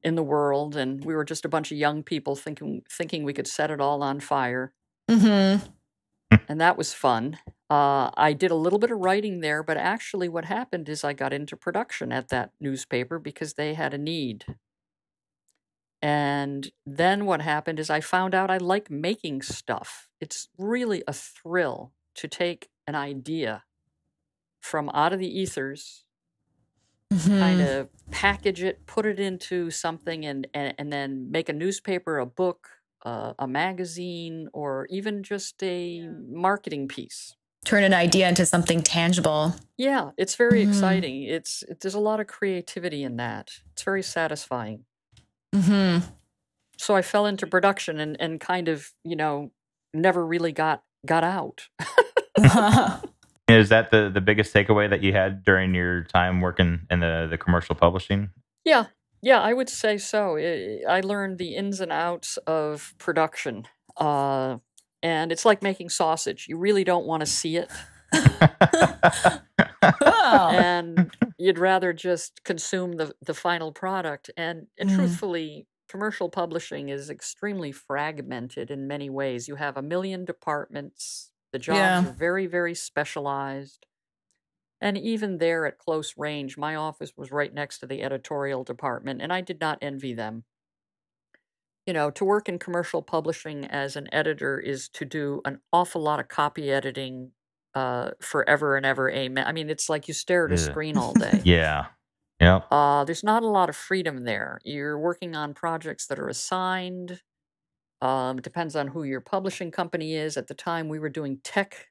in 0.02 0.16
the 0.16 0.22
world. 0.22 0.76
And 0.76 1.02
we 1.04 1.14
were 1.14 1.24
just 1.24 1.46
a 1.46 1.48
bunch 1.48 1.72
of 1.72 1.78
young 1.78 2.02
people 2.02 2.36
thinking 2.36 2.82
thinking 2.90 3.24
we 3.24 3.32
could 3.32 3.46
set 3.46 3.70
it 3.70 3.80
all 3.80 4.02
on 4.02 4.20
fire 4.20 4.74
Mm-hmm. 5.12 6.36
and 6.48 6.60
that 6.60 6.78
was 6.78 6.94
fun. 6.94 7.38
Uh, 7.70 8.10
I 8.16 8.32
did 8.32 8.50
a 8.50 8.56
little 8.56 8.78
bit 8.78 8.90
of 8.90 8.98
writing 8.98 9.40
there, 9.40 9.62
but 9.62 9.76
actually, 9.76 10.28
what 10.28 10.44
happened 10.46 10.88
is 10.88 11.04
I 11.04 11.12
got 11.12 11.32
into 11.32 11.56
production 11.56 12.12
at 12.12 12.28
that 12.28 12.50
newspaper 12.60 13.18
because 13.18 13.54
they 13.54 13.74
had 13.74 13.94
a 13.94 13.98
need. 13.98 14.44
And 16.00 16.70
then 16.84 17.26
what 17.26 17.40
happened 17.40 17.78
is 17.78 17.88
I 17.88 18.00
found 18.00 18.34
out 18.34 18.50
I 18.50 18.58
like 18.58 18.90
making 18.90 19.42
stuff. 19.42 20.08
It's 20.20 20.48
really 20.58 21.02
a 21.06 21.12
thrill 21.12 21.92
to 22.16 22.28
take 22.28 22.68
an 22.86 22.94
idea 22.94 23.62
from 24.62 24.88
out 24.94 25.12
of 25.12 25.18
the 25.18 25.28
ethers, 25.40 26.04
kind 27.10 27.60
Mm-hmm. 27.60 27.80
of 27.80 27.88
package 28.10 28.62
it, 28.62 28.86
put 28.86 29.04
it 29.04 29.20
into 29.20 29.70
something, 29.70 30.24
and, 30.24 30.46
and, 30.54 30.74
and 30.78 30.90
then 30.90 31.30
make 31.30 31.50
a 31.50 31.52
newspaper, 31.52 32.18
a 32.18 32.24
book, 32.24 32.68
uh, 33.04 33.34
a 33.38 33.46
magazine, 33.46 34.48
or 34.54 34.86
even 34.88 35.22
just 35.22 35.62
a 35.62 36.08
marketing 36.30 36.88
piece. 36.88 37.36
Turn 37.66 37.84
an 37.84 37.92
idea 37.92 38.28
into 38.28 38.46
something 38.46 38.82
tangible. 38.82 39.54
Yeah, 39.76 40.10
it's 40.16 40.36
very 40.36 40.64
Mhm. 40.64 40.68
exciting. 40.68 41.22
It's 41.24 41.62
it, 41.64 41.80
there's 41.80 41.94
a 41.94 42.00
lot 42.00 42.18
of 42.18 42.26
creativity 42.28 43.02
in 43.04 43.16
that. 43.18 43.50
It's 43.72 43.82
very 43.82 44.02
satisfying. 44.02 44.84
Mm-hmm. 45.54 46.06
So 46.78 46.96
I 46.96 47.02
fell 47.02 47.26
into 47.26 47.46
production 47.46 48.00
and 48.00 48.16
and 48.20 48.40
kind 48.40 48.68
of 48.68 48.92
you 49.04 49.16
know 49.16 49.52
never 49.94 50.26
really 50.26 50.52
got 50.52 50.82
got 51.06 51.22
out. 51.24 51.68
Is 53.52 53.68
that 53.70 53.90
the, 53.90 54.10
the 54.12 54.20
biggest 54.20 54.52
takeaway 54.54 54.88
that 54.90 55.02
you 55.02 55.12
had 55.12 55.44
during 55.44 55.74
your 55.74 56.04
time 56.04 56.40
working 56.40 56.86
in 56.90 57.00
the, 57.00 57.26
the 57.30 57.38
commercial 57.38 57.74
publishing? 57.74 58.30
yeah, 58.64 58.86
yeah, 59.22 59.40
I 59.40 59.52
would 59.52 59.68
say 59.68 59.98
so. 59.98 60.36
I 60.36 60.80
I 60.88 61.00
learned 61.00 61.38
the 61.38 61.54
ins 61.56 61.80
and 61.80 61.92
outs 61.92 62.36
of 62.46 62.94
production, 62.98 63.66
uh, 63.96 64.58
and 65.02 65.32
it's 65.32 65.44
like 65.44 65.62
making 65.62 65.88
sausage. 65.90 66.46
You 66.48 66.56
really 66.58 66.84
don't 66.84 67.06
want 67.06 67.20
to 67.20 67.26
see 67.26 67.56
it, 67.56 67.70
oh. 69.82 70.48
and 70.52 71.10
you'd 71.38 71.58
rather 71.58 71.92
just 71.92 72.44
consume 72.44 72.92
the 72.92 73.14
the 73.24 73.34
final 73.34 73.72
product. 73.72 74.30
And 74.36 74.66
and 74.78 74.90
Mm. 74.90 74.96
truthfully, 74.96 75.66
commercial 75.88 76.28
publishing 76.28 76.88
is 76.88 77.10
extremely 77.10 77.72
fragmented 77.72 78.70
in 78.70 78.86
many 78.86 79.10
ways. 79.10 79.48
You 79.48 79.56
have 79.56 79.76
a 79.76 79.82
million 79.82 80.24
departments. 80.24 81.31
The 81.52 81.58
jobs 81.60 82.02
Yeah. 82.02 82.04
are 82.04 82.12
very 82.12 82.46
very 82.46 82.74
specialized. 82.74 83.86
And 84.82 84.98
even 84.98 85.38
there 85.38 85.64
at 85.66 85.78
close 85.78 86.18
range, 86.18 86.58
my 86.58 86.74
office 86.74 87.16
was 87.16 87.32
right 87.32 87.54
next 87.54 87.78
to 87.78 87.86
the 87.86 88.02
editorial 88.02 88.64
department, 88.64 89.22
and 89.22 89.32
I 89.32 89.40
did 89.40 89.60
not 89.60 89.78
envy 89.80 90.12
them. 90.14 90.44
You 91.86 91.92
know, 91.92 92.10
to 92.12 92.24
work 92.24 92.48
in 92.48 92.58
commercial 92.60 93.02
publishing 93.02 93.64
as 93.64 93.96
an 93.96 94.08
editor 94.14 94.58
is 94.60 94.88
to 94.90 95.04
do 95.04 95.40
an 95.44 95.60
awful 95.72 96.00
lot 96.00 96.20
of 96.20 96.28
copy 96.28 96.70
editing 96.70 97.32
uh, 97.74 98.12
forever 98.20 98.76
and 98.76 98.86
ever. 98.86 99.10
Amen. 99.10 99.44
I 99.46 99.52
mean, 99.52 99.68
it's 99.68 99.88
like 99.88 100.06
you 100.06 100.14
stare 100.14 100.46
at 100.46 100.52
a 100.52 100.56
Yeah. 100.56 100.58
screen 100.58 100.96
all 100.96 101.14
day. 101.14 101.44
yeah. 101.44 101.86
Yep. 102.40 102.70
Uh, 102.70 103.04
there's 103.04 103.22
not 103.24 103.42
a 103.42 103.48
lot 103.48 103.68
of 103.68 103.76
freedom 103.76 104.24
there. 104.24 104.58
You're 104.64 104.98
working 104.98 105.36
on 105.36 105.52
projects 105.54 106.06
that 106.06 106.18
are 106.18 106.28
assigned. 106.28 107.22
Um, 108.02 108.40
depends 108.40 108.74
on 108.76 108.88
who 108.88 109.04
your 109.04 109.20
publishing 109.20 109.70
company 109.70 110.14
is. 110.14 110.36
At 110.36 110.48
the 110.48 110.54
time, 110.54 110.88
we 110.88 110.98
were 110.98 111.08
doing 111.08 111.38
tech 111.44 111.88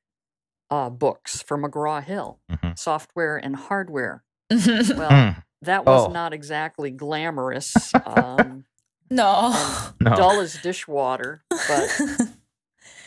uh, 0.69 0.89
books 0.89 1.41
for 1.41 1.57
McGraw 1.57 2.03
Hill, 2.03 2.39
Mhm. 2.51 2.77
software 2.77 3.37
and 3.37 3.55
hardware. 3.55 4.23
Mm-hmm. 4.51 4.97
Well, 4.99 5.09
Mm. 5.09 5.43
that 5.63 5.85
was 5.85 6.07
Oh. 6.07 6.11
not 6.11 6.33
exactly 6.33 6.91
glamorous, 6.91 7.91
um, 8.05 8.65
no. 9.09 9.51
No. 10.01 10.15
dull 10.15 10.39
as 10.39 10.61
dishwater, 10.61 11.43
but 11.49 11.89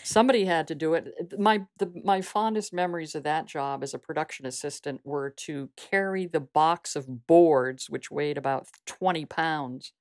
somebody 0.05 0.45
had 0.45 0.69
to 0.69 0.75
do 0.75 0.95
it. 0.95 1.15
It- 1.19 1.39
My 1.39 1.67
the, 1.79 1.91
my 2.05 2.21
fondest 2.21 2.73
memories 2.73 3.15
of 3.15 3.23
that 3.25 3.47
job 3.47 3.83
as 3.83 3.95
a 3.95 3.99
production 3.99 4.47
assistant 4.47 5.01
were 5.05 5.31
to 5.31 5.71
carry 5.77 6.27
the 6.27 6.41
box 6.41 6.95
of 6.97 7.27
boards, 7.27 7.89
which 7.91 8.11
weighed 8.11 8.39
about 8.39 8.67
twenty 8.87 9.25
pounds. 9.25 9.93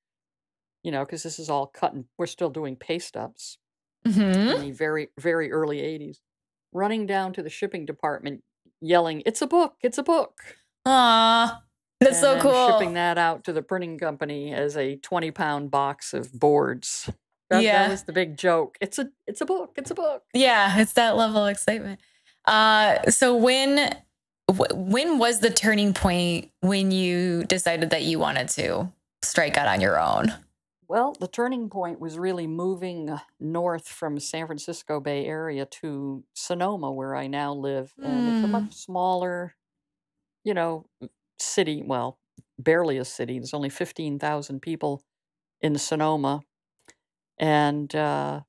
You 0.83 0.91
know, 0.91 1.05
because 1.05 1.23
this 1.23 1.39
is 1.39 1.49
all 1.49 1.67
cut 1.67 1.93
and 1.93 2.05
we're 2.17 2.25
still 2.27 2.49
doing 2.49 2.75
paste 2.75 3.15
ups 3.15 3.57
hmm 4.05 4.21
in 4.21 4.61
the 4.61 4.71
very 4.71 5.09
very 5.19 5.51
early 5.51 5.77
'80s. 5.79 6.17
Running 6.73 7.05
down 7.05 7.33
to 7.33 7.43
the 7.43 7.49
shipping 7.49 7.85
department, 7.85 8.43
yelling, 8.81 9.23
"It's 9.25 9.41
a 9.41 9.47
book! 9.47 9.75
It's 9.81 9.97
a 9.97 10.03
book!" 10.03 10.39
Aw, 10.85 11.61
that's 12.01 12.19
so 12.19 12.39
cool. 12.41 12.67
Shipping 12.71 12.95
that 12.95 13.17
out 13.17 13.43
to 13.45 13.53
the 13.53 13.61
printing 13.61 13.97
company 13.97 14.53
as 14.53 14.75
a 14.75 14.97
twenty 14.97 15.31
pound 15.31 15.71
box 15.71 16.13
of 16.13 16.33
boards. 16.37 17.09
That, 17.49 17.63
Yeah. 17.63 17.83
that 17.83 17.91
was 17.91 18.03
the 18.03 18.13
big 18.13 18.35
joke. 18.37 18.77
It's 18.81 18.99
a 18.99 19.09
it's 19.27 19.39
a 19.39 19.45
book. 19.45 19.73
It's 19.77 19.91
a 19.91 19.95
book. 19.95 20.23
Yeah, 20.33 20.79
it's 20.81 20.93
that 20.93 21.15
level 21.15 21.45
of 21.45 21.51
excitement. 21.51 22.01
Uh, 22.45 23.09
so 23.09 23.35
when 23.35 23.95
when 24.51 25.17
was 25.19 25.39
the 25.39 25.49
turning 25.49 25.93
point 25.93 26.51
when 26.59 26.91
you 26.91 27.45
decided 27.45 27.91
that 27.91 28.03
you 28.03 28.19
wanted 28.19 28.49
to 28.49 28.91
strike 29.21 29.57
out 29.57 29.67
on 29.67 29.79
your 29.79 29.97
own? 29.99 30.33
Well, 30.87 31.13
the 31.19 31.27
turning 31.27 31.69
point 31.69 31.99
was 31.99 32.19
really 32.19 32.47
moving 32.47 33.09
north 33.39 33.87
from 33.87 34.19
San 34.19 34.47
Francisco 34.47 34.99
Bay 34.99 35.25
Area 35.25 35.65
to 35.65 36.23
Sonoma, 36.33 36.91
where 36.91 37.15
I 37.15 37.27
now 37.27 37.53
live, 37.53 37.93
and 38.01 38.27
it's 38.27 38.43
a 38.43 38.47
Mm. 38.47 38.53
much 38.53 38.73
smaller, 38.73 39.55
you 40.43 40.53
know, 40.53 40.87
city. 41.39 41.83
Well, 41.83 42.19
barely 42.59 42.97
a 42.97 43.05
city. 43.05 43.39
There's 43.39 43.53
only 43.55 43.69
fifteen 43.69 44.19
thousand 44.19 44.61
people 44.61 45.03
in 45.61 45.77
Sonoma, 45.77 46.41
and 47.37 47.93
uh, 47.95 48.41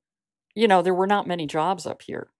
you 0.55 0.67
know 0.67 0.81
there 0.81 0.95
were 0.95 1.07
not 1.07 1.27
many 1.27 1.47
jobs 1.47 1.85
up 1.87 2.01
here 2.03 2.31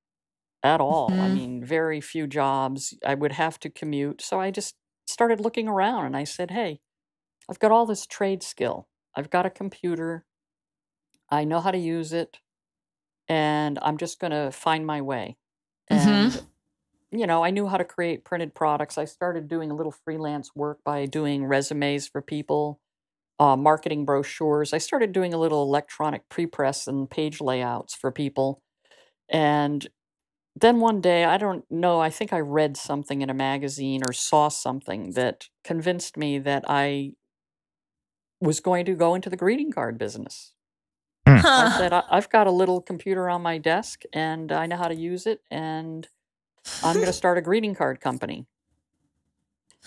at 0.64 0.82
all. 0.82 1.18
I 1.22 1.30
Mhm. 1.30 1.30
mean, 1.30 1.64
very 1.66 2.02
few 2.02 2.28
jobs. 2.28 2.96
I 3.06 3.16
would 3.16 3.34
have 3.34 3.60
to 3.62 3.70
commute, 3.72 4.22
so 4.22 4.40
I 4.42 4.52
just 4.52 4.76
started 5.08 5.42
looking 5.42 5.68
around, 5.70 6.06
and 6.08 6.18
I 6.18 6.26
said, 6.26 6.52
"Hey, 6.52 6.82
I've 7.50 7.60
got 7.60 7.72
all 7.72 7.86
this 7.88 8.06
trade 8.08 8.44
skill. 8.44 8.90
I've 9.16 9.30
got 9.30 9.46
a 9.46 9.50
computer. 9.50 10.26
I 11.30 11.44
know 11.44 11.60
how 11.62 11.72
to 11.72 11.78
use 11.78 12.14
it, 12.14 12.40
and 13.28 13.80
I'm 13.82 13.98
just 13.98 14.20
going 14.20 14.32
to 14.32 14.52
find 14.52 14.86
my 14.86 15.02
way." 15.02 15.38
And 15.88 16.42
you 17.12 17.28
know, 17.28 17.44
I 17.44 17.52
knew 17.52 17.68
how 17.68 17.78
to 17.78 17.86
create 17.86 18.26
printed 18.26 18.54
products. 18.56 18.98
I 18.98 19.06
started 19.06 19.48
doing 19.48 19.72
a 19.72 19.76
little 19.76 19.92
freelance 19.92 20.56
work 20.56 20.80
by 20.84 21.06
doing 21.06 21.46
resumes 21.46 22.08
for 22.08 22.22
people, 22.22 22.82
uh, 23.40 23.56
marketing 23.56 24.06
brochures. 24.06 24.74
I 24.74 24.80
started 24.80 25.14
doing 25.14 25.34
a 25.34 25.40
little 25.40 25.64
electronic 25.64 26.28
pre-press 26.30 26.88
and 26.88 27.10
page 27.10 27.42
layouts 27.42 27.96
for 27.96 28.12
people. 28.12 28.62
And 29.30 29.88
then 30.56 30.80
one 30.80 31.02
day, 31.02 31.26
I 31.26 31.38
don't 31.38 31.70
know, 31.70 32.00
I 32.00 32.10
think 32.10 32.34
I 32.34 32.40
read 32.40 32.78
something 32.78 33.22
in 33.22 33.30
a 33.30 33.34
magazine 33.34 34.02
or 34.08 34.14
saw 34.14 34.50
something 34.50 35.12
that 35.12 35.50
convinced 35.64 36.18
me 36.18 36.40
that 36.40 36.66
I 36.68 37.14
was 38.40 38.60
going 38.60 38.86
to 38.86 38.96
go 38.96 39.16
into 39.16 39.30
the 39.30 39.38
greeting 39.38 39.72
card 39.72 39.98
business. 39.98 40.52
I 41.26 41.76
said, 41.78 41.94
I, 41.94 42.04
I've 42.10 42.30
got 42.30 42.48
a 42.48 42.52
little 42.52 42.82
computer 42.82 43.30
on 43.30 43.42
my 43.42 43.58
desk 43.58 44.04
and 44.14 44.52
I 44.52 44.66
know 44.66 44.78
how 44.78 44.88
to 44.88 44.96
use 44.96 45.26
it, 45.26 45.42
and 45.50 46.08
I'm 46.84 46.96
going 46.96 47.06
to 47.08 47.14
start 47.14 47.38
a 47.38 47.42
greeting 47.42 47.76
card 47.76 48.00
company. 48.00 48.46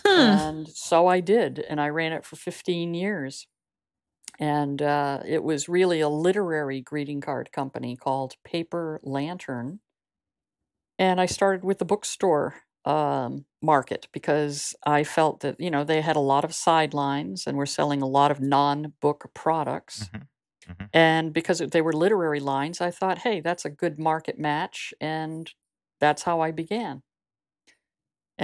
Hmm. 0.04 0.20
And 0.20 0.68
so 0.68 1.06
I 1.06 1.20
did, 1.20 1.58
and 1.58 1.80
I 1.80 1.88
ran 1.88 2.12
it 2.12 2.24
for 2.24 2.36
15 2.36 2.94
years. 2.94 3.46
And 4.38 4.80
uh, 4.80 5.20
it 5.26 5.42
was 5.42 5.68
really 5.68 6.00
a 6.00 6.08
literary 6.08 6.80
greeting 6.80 7.20
card 7.20 7.50
company 7.50 7.96
called 7.96 8.36
Paper 8.44 9.00
Lantern. 9.02 9.80
And 10.96 11.20
I 11.20 11.26
started 11.26 11.64
with 11.64 11.78
the 11.78 11.84
bookstore 11.84 12.62
um, 12.88 13.46
market 13.62 14.08
because 14.12 14.74
I 14.86 15.04
felt 15.04 15.40
that, 15.40 15.60
you 15.60 15.70
know, 15.70 15.84
they 15.84 16.00
had 16.02 16.16
a 16.16 16.20
lot 16.20 16.44
of 16.44 16.54
sidelines 16.54 17.46
and 17.46 17.58
were 17.58 17.66
selling 17.66 18.02
a 18.02 18.08
lot 18.08 18.32
of 18.32 18.40
non 18.40 18.94
book 19.00 19.30
products. 19.34 20.10
Mhm. 20.12 20.28
Mhm. 20.68 20.90
And 20.92 21.32
because 21.34 21.58
they 21.60 21.82
were 21.82 21.92
literary 21.92 22.40
lines, 22.40 22.80
I 22.80 22.90
thought, 22.90 23.18
hey, 23.18 23.40
that's 23.40 23.64
a 23.64 23.70
good 23.70 23.98
market 23.98 24.38
match. 24.38 24.94
And 25.00 25.52
that's 26.00 26.22
how 26.24 26.40
I 26.40 26.52
began. 26.52 27.02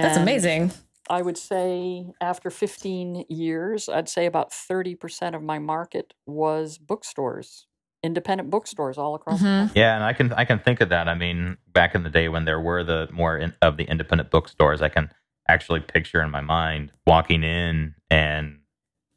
That's 0.01 0.17
amazing. 0.17 0.71
I 1.09 1.21
would 1.21 1.37
say 1.37 2.05
after 2.19 2.49
15 2.49 3.25
years, 3.29 3.87
I'd 3.89 4.09
say 4.09 4.25
about 4.25 4.51
30% 4.51 5.35
of 5.35 5.43
my 5.43 5.59
market 5.59 6.13
was 6.25 6.77
bookstores, 6.79 7.67
independent 8.05 8.49
bookstores 8.49 8.97
all 8.97 9.15
across 9.15 9.39
the 9.41 9.45
Mhm. 9.47 9.59
country. 9.67 9.81
Yeah, 9.81 9.95
and 9.95 10.03
I 10.03 10.13
can 10.13 10.31
I 10.33 10.45
can 10.45 10.59
think 10.59 10.79
of 10.81 10.89
that. 10.89 11.07
I 11.09 11.15
mean, 11.15 11.57
back 11.73 11.95
in 11.95 12.03
the 12.03 12.09
day 12.09 12.29
when 12.29 12.45
there 12.45 12.59
were 12.61 12.83
the 12.83 13.09
more 13.11 13.37
in, 13.37 13.53
of 13.61 13.77
the 13.77 13.83
independent 13.83 14.31
bookstores, 14.31 14.81
I 14.81 14.89
can 14.89 15.11
actually 15.47 15.79
picture 15.81 16.21
in 16.21 16.31
my 16.31 16.41
mind 16.41 16.91
walking 17.05 17.43
in 17.43 17.95
and 18.09 18.59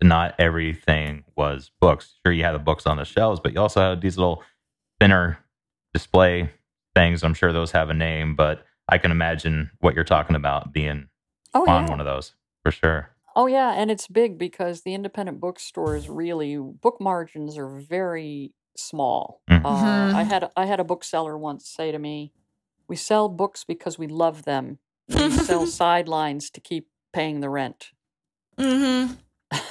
not 0.03 0.35
everything 0.39 1.25
was 1.37 1.71
books. 1.81 2.19
Sure, 2.25 2.33
you 2.33 2.45
had 2.45 2.53
the 2.55 2.59
books 2.59 2.87
on 2.87 2.97
the 2.97 3.05
shelves, 3.05 3.41
but 3.41 3.53
you 3.53 3.61
also 3.61 3.81
had 3.91 4.01
these 4.01 4.17
little 4.19 4.43
thinner 5.01 5.39
display 5.93 6.51
things. 6.95 7.23
I'm 7.23 7.35
sure 7.35 7.53
those 7.53 7.73
have 7.73 7.91
a 7.91 7.95
name, 7.95 8.35
but 8.37 8.65
I 8.89 8.99
can 8.99 9.11
imagine 9.11 9.71
what 9.81 9.95
you're 9.95 10.05
talking 10.05 10.37
about 10.37 10.73
being 10.73 11.09
Oh, 11.55 11.61
on 11.67 11.85
yeah. 11.85 11.91
one 11.91 12.01
of 12.01 12.07
those 12.07 12.35
for 12.63 12.71
sure. 12.71 13.11
Oh, 13.37 13.47
yeah. 13.47 13.73
And 13.73 13.91
it's 13.91 14.07
big 14.09 14.37
because 14.39 14.83
the 14.83 14.95
independent 14.95 15.41
bookstores 15.41 16.09
really, 16.09 16.57
book 16.57 17.01
margins 17.01 17.57
are 17.57 17.69
very 17.69 18.53
small. 18.79 19.41
Mhm. 19.51 19.65
Uh, 19.65 20.17
I 20.17 20.23
Mhm. 20.25 20.27
had 20.27 20.51
I 20.57 20.67
had 20.67 20.81
a 20.81 20.85
bookseller 20.85 21.37
once 21.37 21.69
say 21.69 21.93
to 21.93 21.99
me, 21.99 22.33
"We 22.89 22.97
sell 22.97 23.29
books 23.29 23.65
because 23.65 23.99
we 23.99 24.07
love 24.07 24.43
them. 24.45 24.79
We 25.09 25.31
sell 25.31 25.67
sidelines 25.83 26.51
to 26.51 26.61
keep 26.61 26.89
paying 27.13 27.41
the 27.41 27.51
rent." 27.51 27.91
Mm-hmm. 28.59 29.15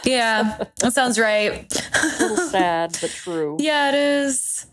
Yeah, 0.03 0.63
that 0.77 0.93
sounds 0.93 1.19
right. 1.19 1.51
A 1.73 2.17
little 2.19 2.37
sad, 2.37 2.97
but 3.01 3.11
true. 3.11 3.57
Yeah, 3.59 3.89
it 3.89 3.95
is. 3.95 4.65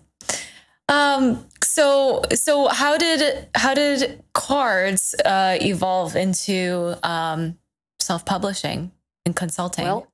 Um. 0.88 1.47
So, 1.62 2.23
so 2.35 2.68
how 2.68 2.97
did 2.99 3.49
how 3.55 3.75
did 3.75 4.23
cards 4.33 5.14
uh, 5.25 5.57
evolve 5.61 6.14
into 6.14 6.97
um, 7.03 7.59
self 8.01 8.25
publishing 8.25 8.92
and 9.27 9.35
consulting? 9.35 9.85
Well, 9.85 10.07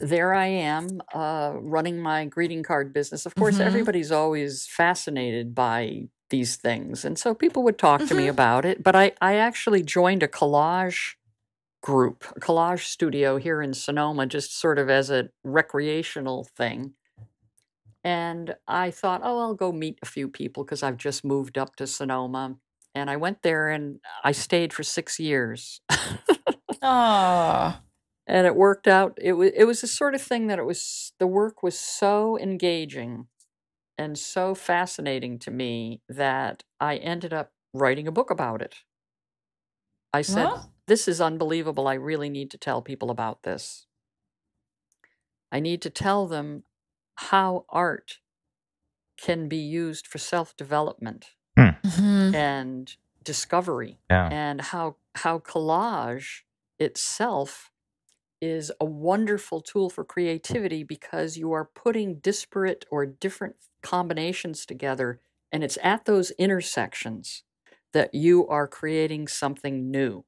there 0.00 0.34
I 0.34 0.46
am 0.46 1.00
uh, 1.14 1.52
running 1.56 1.98
my 2.00 2.26
greeting 2.26 2.62
card 2.62 2.92
business. 2.92 3.26
Of 3.26 3.36
course, 3.36 3.58
Mhm. 3.58 3.66
everybody's 3.66 4.12
always 4.12 4.66
fascinated 4.66 5.54
by 5.54 6.08
these 6.30 6.56
things. 6.56 7.04
And 7.04 7.18
so 7.18 7.34
people 7.34 7.62
would 7.64 7.78
talk 7.78 8.06
to 8.06 8.14
me 8.14 8.26
Mhm. 8.26 8.30
about 8.30 8.64
it. 8.64 8.82
But 8.82 8.96
I, 8.96 9.12
I 9.20 9.36
actually 9.36 9.82
joined 9.82 10.22
a 10.22 10.28
collage 10.28 11.16
group, 11.82 12.24
a 12.36 12.40
collage 12.40 12.84
studio 12.86 13.38
here 13.38 13.62
in 13.62 13.74
Sonoma, 13.74 14.26
just 14.26 14.58
sort 14.58 14.78
of 14.78 14.90
as 14.90 15.10
a 15.10 15.30
recreational 15.44 16.44
thing. 16.44 16.94
And 18.02 18.54
I 18.66 18.90
thought, 18.90 19.20
oh, 19.22 19.38
I'll 19.40 19.54
go 19.54 19.72
meet 19.72 19.98
a 20.02 20.06
few 20.06 20.28
people 20.28 20.64
because 20.64 20.82
I've 20.82 20.96
just 20.96 21.24
moved 21.24 21.58
up 21.58 21.76
to 21.76 21.86
Sonoma. 21.86 22.56
And 22.94 23.10
I 23.10 23.16
went 23.16 23.42
there 23.42 23.68
and 23.68 24.00
I 24.24 24.32
stayed 24.32 24.72
for 24.72 24.82
six 24.82 25.20
years. 25.20 25.80
oh, 26.82 27.78
and 28.30 28.46
it 28.46 28.54
worked 28.54 28.86
out 28.86 29.18
it 29.20 29.32
was 29.32 29.50
it 29.56 29.64
was 29.64 29.80
the 29.80 29.86
sort 29.86 30.14
of 30.14 30.22
thing 30.22 30.46
that 30.46 30.58
it 30.58 30.64
was 30.64 31.12
the 31.18 31.26
work 31.26 31.62
was 31.62 31.78
so 31.78 32.38
engaging 32.38 33.26
and 33.98 34.16
so 34.18 34.54
fascinating 34.54 35.38
to 35.40 35.50
me 35.50 36.00
that 36.08 36.62
I 36.80 36.96
ended 36.96 37.32
up 37.34 37.52
writing 37.74 38.08
a 38.08 38.12
book 38.12 38.30
about 38.30 38.62
it. 38.62 38.76
I 40.14 40.22
said, 40.22 40.44
Well. 40.46 40.72
This 40.86 41.06
is 41.06 41.20
unbelievable. 41.20 41.86
I 41.86 41.94
really 41.94 42.28
need 42.28 42.50
to 42.50 42.58
tell 42.58 42.82
people 42.82 43.10
about 43.10 43.44
this. 43.44 43.86
I 45.52 45.60
need 45.60 45.82
to 45.82 45.90
tell 45.90 46.26
them 46.26 46.64
how 47.16 47.64
art 47.68 48.18
can 49.16 49.48
be 49.48 49.58
used 49.58 50.06
for 50.08 50.18
self 50.18 50.56
development 50.56 51.34
Mhm. 51.58 52.34
and 52.34 52.96
discovery 53.22 54.00
Yeah. 54.10 54.28
and 54.32 54.60
how 54.62 54.96
how 55.16 55.38
collage 55.38 56.42
itself 56.78 57.70
is 58.40 58.72
a 58.80 58.84
wonderful 58.84 59.60
tool 59.60 59.90
for 59.90 60.04
creativity 60.04 60.82
because 60.82 61.36
you 61.36 61.52
are 61.52 61.64
putting 61.64 62.18
disparate 62.20 62.84
or 62.90 63.06
different 63.06 63.56
combinations 63.82 64.66
together 64.66 65.20
and 65.52 65.64
it's 65.64 65.78
at 65.82 66.04
those 66.04 66.30
intersections 66.32 67.44
that 67.92 68.14
you 68.14 68.46
are 68.48 68.68
creating 68.68 69.28
something 69.28 69.90
new 69.90 70.24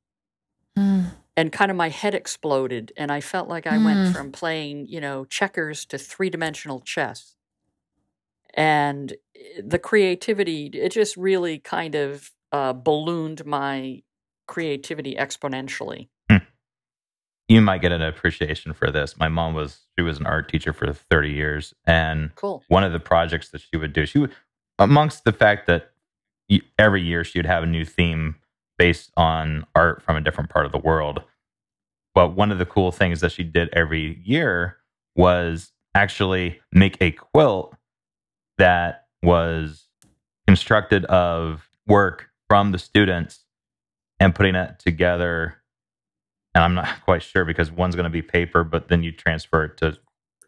Mm. 0.77 1.13
and 1.37 1.53
kind 1.53 1.71
of 1.71 1.77
my 1.77 1.89
head 1.89 2.15
exploded 2.15 2.93
and 2.97 3.11
i 3.11 3.21
felt 3.21 3.49
like 3.49 3.67
i 3.67 3.79
went 3.79 4.05
Mm. 4.05 4.13
from 4.13 4.33
playing 4.33 4.87
you 4.87 5.01
know 5.01 5.25
checkers 5.25 5.85
to 5.87 5.99
three-dimensional 5.99 6.81
chess 6.81 7.37
and 8.55 9.13
eh, 9.37 9.61
the 9.65 9.79
creativity 9.79 10.67
it 10.67 10.93
just 10.93 11.17
really 11.17 11.59
kind 11.59 11.95
of 11.95 12.31
uh, 12.53 12.73
ballooned 12.73 13.45
my 13.47 14.03
creativity 14.47 15.15
exponentially 15.15 16.09
You 17.49 17.61
might 17.61 17.83
get 17.83 17.93
an 17.93 18.03
appreciation 18.03 18.73
for 18.73 18.91
this. 18.91 19.19
My 19.19 19.29
mom 19.29 19.55
was 19.55 19.81
she 19.99 20.03
was 20.03 20.19
an 20.19 20.27
art 20.27 20.49
teacher 20.49 20.73
for 20.73 20.93
30 20.93 21.31
years 21.31 21.75
and 21.87 22.35
cool 22.35 22.63
one 22.69 22.85
of 22.85 22.93
the 22.93 23.01
projects 23.01 23.51
that 23.51 23.61
she 23.61 23.77
would 23.77 23.93
do, 23.93 24.07
she 24.07 24.19
would, 24.19 24.33
amongst 24.79 25.25
the 25.25 25.33
fact 25.33 25.67
that 25.67 25.91
every 26.79 27.03
year 27.03 27.25
she 27.25 27.39
would 27.39 27.47
have 27.47 27.63
a 27.63 27.67
new 27.67 27.85
theme 27.85 28.37
based 28.79 29.11
on 29.17 29.67
art 29.75 30.03
from 30.03 30.17
a 30.17 30.21
different 30.21 30.51
part 30.51 30.67
of 30.67 30.73
the 30.73 30.79
world. 30.79 31.23
But 32.15 32.37
one 32.37 32.51
of 32.51 32.59
the 32.59 32.67
cool 32.67 32.93
things 32.93 33.21
that 33.21 33.33
she 33.33 33.43
did 33.43 33.71
every 33.73 34.21
year 34.25 34.79
was 35.17 35.73
actually 35.95 36.61
make 36.73 36.97
a 37.01 37.13
quilt 37.13 37.75
that 38.59 39.07
was 39.23 39.87
constructed 40.47 41.05
of 41.07 41.69
work 41.87 42.29
from 42.49 42.73
the 42.73 42.79
students 42.79 43.45
and 44.21 44.35
putting 44.35 44.55
it 44.55 44.79
together. 44.79 45.62
And 46.55 46.65
I'm 46.65 46.75
not 46.75 47.01
quite 47.05 47.23
sure 47.23 47.45
because 47.45 47.71
one's 47.71 47.95
going 47.97 48.05
to 48.05 48.11
be 48.11 48.23
paper, 48.23 48.65
but 48.65 48.89
then 48.89 49.03
you 49.03 49.13
transfer 49.13 49.65
it 49.65 49.77
to 49.79 49.99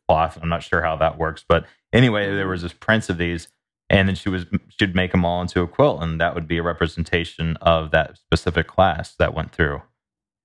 cloth. 0.08 0.38
I'm 0.40 0.48
not 0.48 0.62
sure 0.62 0.82
how 0.82 0.96
that 0.96 1.18
works, 1.18 1.44
but 1.48 1.64
anyway, 1.92 2.26
there 2.34 2.48
was 2.48 2.62
this 2.62 2.72
prints 2.74 3.08
of 3.08 3.16
these, 3.18 3.48
and 3.88 4.06
then 4.08 4.14
she 4.14 4.28
was 4.28 4.44
she'd 4.68 4.94
make 4.94 5.12
them 5.12 5.24
all 5.24 5.40
into 5.40 5.62
a 5.62 5.66
quilt, 5.68 6.02
and 6.02 6.20
that 6.20 6.34
would 6.34 6.46
be 6.46 6.58
a 6.58 6.62
representation 6.62 7.56
of 7.62 7.90
that 7.92 8.18
specific 8.18 8.66
class 8.66 9.14
that 9.16 9.32
went 9.34 9.52
through. 9.52 9.80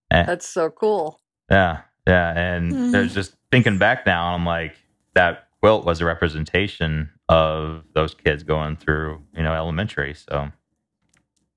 And, 0.09 0.27
That's 0.27 0.47
so 0.47 0.69
cool. 0.69 1.19
yeah, 1.51 1.81
yeah, 2.07 2.37
and 2.39 2.73
Mhm. 2.73 2.91
there's 2.91 3.13
just 3.13 3.35
thinking 3.51 3.77
back 3.77 4.05
now, 4.05 4.33
I'm 4.33 4.45
like 4.45 4.75
that 5.15 5.47
quilt 5.61 5.83
was 5.85 5.99
a 5.99 6.05
representation 6.05 7.09
of 7.27 7.83
those 7.93 8.13
kids 8.13 8.43
going 8.43 8.77
through, 8.77 9.21
you 9.35 9.43
know, 9.43 9.53
elementary. 9.53 10.13
So 10.13 10.51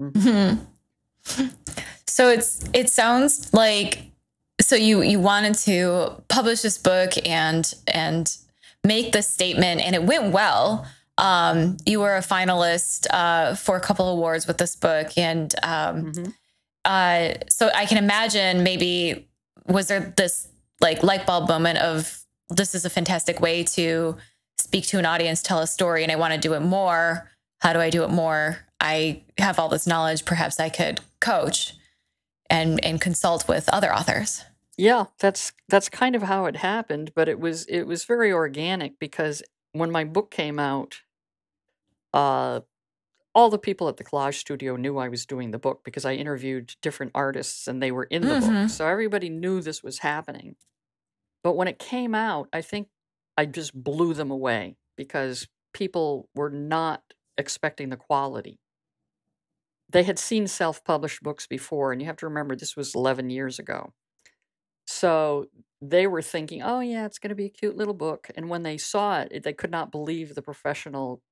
Mhm. 0.01 0.67
So 2.13 2.29
it's 2.29 2.63
it 2.75 2.91
sounds 2.91 3.55
like 3.55 4.11
so 4.61 4.77
you 4.77 5.01
you 5.01 5.19
wanted 5.19 5.55
to 5.65 6.23
publish 6.29 6.61
this 6.61 6.77
book 6.77 7.13
and 7.27 7.73
and 7.89 8.37
make 8.85 9.13
this 9.13 9.27
statement 9.27 9.81
and 9.81 9.95
it 9.95 10.03
went 10.05 10.31
well. 10.31 10.87
Um, 11.17 11.79
you 11.87 12.01
were 12.01 12.17
a 12.17 12.21
finalist 12.21 13.07
uh, 13.11 13.55
for 13.55 13.77
a 13.77 13.81
couple 13.81 14.09
awards 14.09 14.47
with 14.47 14.59
this 14.59 14.77
book 14.77 15.17
and 15.17 15.55
um, 15.63 16.13
Mhm. 16.13 16.35
uh, 16.85 17.35
so 17.49 17.71
I 17.75 17.87
can 17.87 17.97
imagine 17.97 18.63
maybe 18.63 19.27
was 19.67 19.87
there 19.87 20.13
this 20.17 20.49
like 20.83 21.03
light 21.03 21.25
bulb 21.25 21.49
moment 21.49 21.79
of 21.79 22.25
this 22.51 22.75
is 22.75 22.85
a 22.85 22.91
fantastic 22.91 23.41
way 23.41 23.63
to 23.65 24.19
speak 24.61 24.87
to 24.89 24.99
an 24.99 25.07
audience, 25.07 25.41
tell 25.41 25.61
a 25.61 25.67
story, 25.67 26.03
and 26.03 26.13
I 26.13 26.17
want 26.17 26.35
to 26.35 26.41
do 26.41 26.53
it 26.53 26.61
more. 26.61 27.31
How 27.61 27.73
do 27.73 27.79
I 27.79 27.89
do 27.89 28.05
it 28.05 28.11
more? 28.11 28.59
I 28.81 29.23
have 29.39 29.59
all 29.59 29.71
this 29.71 29.87
knowledge. 29.87 30.27
Perhaps 30.27 30.61
I 30.61 30.69
could 30.69 31.01
coach 31.21 31.75
and 32.53 32.85
and 32.85 33.01
consult 33.01 33.49
with 33.49 33.69
other 33.71 33.93
authors. 33.95 34.45
Yeah, 34.79 35.07
that's 35.19 35.53
that's 35.69 35.89
kind 35.89 36.15
of 36.17 36.23
how 36.23 36.47
it 36.47 36.57
happened, 36.57 37.13
but 37.15 37.29
it 37.29 37.39
was 37.41 37.65
it 37.67 37.83
was 37.85 38.05
very 38.05 38.33
organic 38.33 38.99
because 38.99 39.43
when 39.73 39.91
my 39.91 40.05
book 40.05 40.31
came 40.31 40.59
out, 40.59 41.01
uh, 42.13 42.61
all 43.35 43.51
the 43.51 43.59
people 43.59 43.89
at 43.89 43.99
the 43.99 44.05
collage 44.05 44.37
studio 44.37 44.77
knew 44.77 44.99
I 44.99 45.09
was 45.09 45.27
doing 45.27 45.53
the 45.53 45.59
book 45.61 45.83
because 45.85 46.07
I 46.07 46.15
interviewed 46.15 46.75
different 46.83 47.13
artists 47.15 47.69
and 47.69 47.83
they 47.83 47.93
were 47.93 48.05
in 48.07 48.29
the 48.29 48.37
Mhm. 48.37 48.41
book, 48.63 48.71
so 48.71 48.89
everybody 48.89 49.31
knew 49.31 49.63
this 49.63 49.83
was 49.85 50.01
happening. 50.01 50.57
But 51.45 51.55
when 51.55 51.69
it 51.69 51.81
came 51.81 52.15
out, 52.15 52.49
I 52.55 52.63
think 52.63 52.91
I 53.39 53.47
just 53.47 53.75
blew 53.75 54.15
them 54.15 54.33
away 54.33 54.79
because 54.97 55.49
people 55.75 56.31
were 56.35 56.51
not 56.51 57.15
expecting 57.39 57.91
the 57.91 57.99
quality. 57.99 58.61
They 59.93 60.03
had 60.05 60.19
seen 60.19 60.47
self-published 60.49 61.23
books 61.23 61.47
before, 61.47 61.93
and 61.93 62.01
you 62.01 62.07
have 62.07 62.17
to 62.19 62.27
remember 62.27 62.57
this 62.57 62.77
was 62.77 62.95
11 62.95 63.31
years 63.31 63.59
ago. 63.59 63.93
So 64.87 65.47
they 65.81 66.07
were 66.07 66.23
thinking, 66.23 66.63
oh, 66.63 66.81
yeah, 66.81 67.07
it's 67.07 67.19
going 67.19 67.31
to 67.31 67.35
be 67.37 67.47
a 67.47 67.51
cute 67.51 67.77
little 67.77 67.95
book. 67.95 68.29
And 68.37 68.49
when 68.49 68.63
they 68.63 68.79
saw 68.79 69.21
it, 69.21 69.29
it- 69.33 69.43
they 69.45 69.53
could 69.53 69.71
not 69.71 69.93
believe 69.93 70.35
the 70.35 70.43
professional 70.43 71.23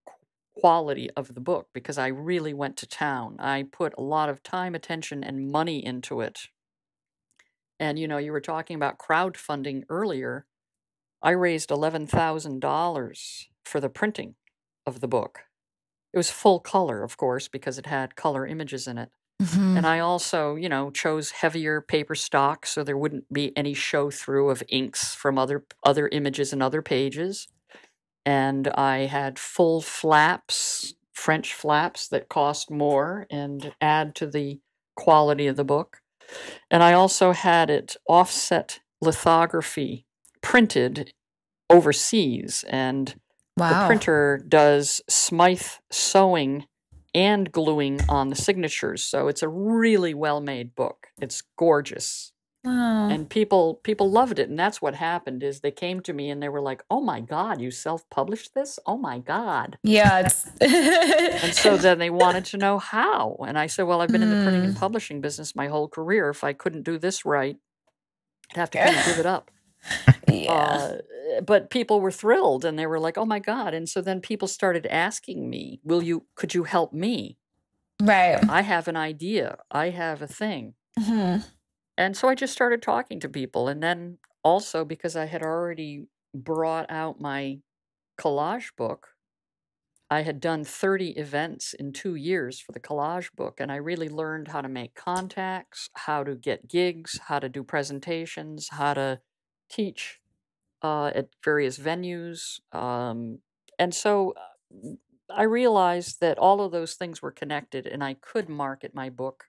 quality 0.54 1.10
of 1.16 1.34
the 1.34 1.40
book 1.40 1.68
because 1.74 1.98
I 1.98 2.08
really 2.08 2.54
went 2.54 2.76
to 2.78 2.86
town. 2.86 3.36
I 3.40 3.64
put 3.64 3.94
a 3.98 4.02
lot 4.02 4.28
of 4.30 4.42
time, 4.42 4.74
attention, 4.74 5.24
and 5.24 5.50
money 5.50 5.84
into 5.84 6.20
it. 6.20 6.48
And, 7.78 7.98
you 7.98 8.06
know, 8.06 8.18
you 8.18 8.32
were 8.32 8.40
talking 8.40 8.76
about 8.76 8.98
crowdfunding 8.98 9.84
earlier. 9.88 10.46
I 11.22 11.32
raised 11.32 11.70
$11,000 11.70 13.48
for 13.64 13.80
the 13.80 13.90
printing 13.90 14.36
of 14.86 15.00
the 15.00 15.08
book. 15.08 15.44
It 16.12 16.16
was 16.16 16.30
full 16.30 16.60
color, 16.60 17.02
of 17.02 17.16
course, 17.16 17.48
because 17.48 17.78
it 17.78 17.86
had 17.86 18.16
color 18.16 18.46
images 18.46 18.86
in 18.86 18.98
it. 18.98 19.10
Mm-hmm. 19.40 19.78
And 19.78 19.86
I 19.86 20.00
also, 20.00 20.54
you 20.54 20.68
know, 20.68 20.90
chose 20.90 21.30
heavier 21.30 21.80
paper 21.80 22.14
stock 22.14 22.66
so 22.66 22.84
there 22.84 22.98
wouldn't 22.98 23.32
be 23.32 23.56
any 23.56 23.72
show 23.72 24.10
through 24.10 24.50
of 24.50 24.62
inks 24.68 25.14
from 25.14 25.38
other 25.38 25.64
other 25.82 26.08
images 26.08 26.52
and 26.52 26.62
other 26.62 26.82
pages. 26.82 27.48
And 28.26 28.68
I 28.68 29.06
had 29.06 29.38
full 29.38 29.80
flaps, 29.80 30.94
French 31.14 31.54
flaps 31.54 32.06
that 32.08 32.28
cost 32.28 32.70
more 32.70 33.26
and 33.30 33.72
add 33.80 34.14
to 34.16 34.26
the 34.26 34.60
quality 34.94 35.46
of 35.46 35.56
the 35.56 35.64
book. 35.64 36.02
And 36.70 36.82
I 36.82 36.92
also 36.92 37.32
had 37.32 37.70
it 37.70 37.96
offset 38.06 38.80
lithography 39.00 40.04
printed 40.42 41.12
overseas 41.70 42.64
and 42.68 43.19
the 43.60 43.86
printer 43.86 44.44
does 44.48 45.00
Smythe 45.08 45.62
sewing 45.90 46.66
and 47.14 47.50
gluing 47.50 48.00
on 48.08 48.28
the 48.28 48.36
signatures. 48.36 49.02
So 49.02 49.28
it's 49.28 49.42
a 49.42 49.48
really 49.48 50.14
well 50.14 50.40
made 50.40 50.74
book. 50.74 51.08
It's 51.20 51.42
gorgeous. 51.58 52.32
Wow. 52.62 53.08
And 53.08 53.28
people 53.28 53.76
people 53.82 54.10
loved 54.10 54.38
it. 54.38 54.48
And 54.50 54.58
that's 54.58 54.82
what 54.82 54.94
happened 54.94 55.42
is 55.42 55.60
they 55.60 55.70
came 55.70 56.00
to 56.02 56.12
me 56.12 56.28
and 56.30 56.42
they 56.42 56.48
were 56.48 56.60
like, 56.60 56.82
Oh 56.90 57.00
my 57.00 57.20
God, 57.20 57.60
you 57.60 57.70
self-published 57.70 58.54
this? 58.54 58.78
Oh 58.86 58.98
my 58.98 59.18
God. 59.18 59.78
yeah, 59.82 60.20
it's 60.20 60.46
And 61.44 61.54
so 61.54 61.76
then 61.78 61.98
they 61.98 62.10
wanted 62.10 62.44
to 62.46 62.58
know 62.58 62.78
how. 62.78 63.36
And 63.46 63.58
I 63.58 63.66
said, 63.66 63.84
Well, 63.84 64.02
I've 64.02 64.12
been 64.12 64.22
in 64.22 64.28
the 64.30 64.36
printing 64.36 64.64
and 64.64 64.74
Hmm. 64.74 64.80
publishing 64.80 65.20
business 65.20 65.56
my 65.56 65.68
whole 65.68 65.88
career. 65.88 66.28
If 66.28 66.44
I 66.44 66.52
couldn't 66.52 66.82
do 66.82 66.98
this 66.98 67.24
right, 67.24 67.56
I'd 68.52 68.56
have 68.58 68.70
to 68.72 68.78
kind 68.78 68.96
of 68.98 69.04
give 69.06 69.18
it 69.18 69.26
up. 69.36 69.50
Yeah. 70.30 70.90
Uh, 71.36 71.40
but 71.44 71.70
people 71.70 72.00
were 72.00 72.10
thrilled 72.10 72.64
and 72.64 72.78
they 72.78 72.86
were 72.86 73.00
like, 73.00 73.18
"Oh 73.18 73.24
my 73.24 73.38
god!" 73.38 73.74
And 73.74 73.88
so 73.88 74.00
then 74.00 74.20
people 74.20 74.48
started 74.48 74.86
asking 74.86 75.48
me, 75.50 75.80
"Will 75.84 76.02
you? 76.02 76.26
Could 76.36 76.54
you 76.54 76.64
help 76.64 76.92
me? 76.92 77.38
right. 78.02 78.40
I 78.48 78.60
have 78.62 78.86
an 78.86 78.96
idea. 78.96 79.62
I 79.70 79.88
have 79.90 80.20
a 80.20 80.26
thing." 80.28 80.74
Mhm. 80.98 81.42
And 81.96 82.16
so 82.16 82.28
I 82.28 82.34
just 82.34 82.52
started 82.52 82.82
talking 82.82 83.20
to 83.20 83.28
people, 83.28 83.68
and 83.68 83.82
then 83.82 84.18
also 84.42 84.84
because 84.84 85.16
I 85.16 85.26
had 85.26 85.42
already 85.42 86.06
brought 86.34 86.90
out 86.90 87.20
my 87.20 87.60
collage 88.18 88.74
book, 88.76 89.16
I 90.10 90.22
had 90.22 90.40
done 90.40 90.64
30 90.64 91.12
events 91.18 91.74
in 91.74 91.92
two 91.92 92.14
years 92.16 92.60
for 92.60 92.72
the 92.72 92.80
collage 92.80 93.32
book, 93.34 93.60
and 93.60 93.72
I 93.72 93.76
really 93.76 94.08
learned 94.08 94.48
how 94.48 94.60
to 94.60 94.68
make 94.68 94.94
contacts, 94.94 95.88
how 95.94 96.24
to 96.24 96.36
get 96.36 96.68
gigs, 96.68 97.18
how 97.26 97.38
to 97.40 97.48
do 97.48 97.64
presentations, 97.64 98.68
how 98.70 98.94
to 98.94 99.22
teach 99.70 100.19
uh, 100.82 101.06
at 101.14 101.30
various 101.44 101.78
venues. 101.78 102.60
Um, 102.74 103.40
and 103.78 103.94
so 103.94 104.32
uh, 104.32 104.90
I 105.30 105.44
realized 105.44 106.20
that 106.20 106.38
all 106.38 106.60
of 106.60 106.72
those 106.72 106.94
things 106.94 107.22
were 107.22 107.32
connected, 107.32 107.86
and 107.86 108.02
I 108.04 108.14
could 108.14 108.48
market 108.48 108.94
my 108.94 109.10
book 109.10 109.46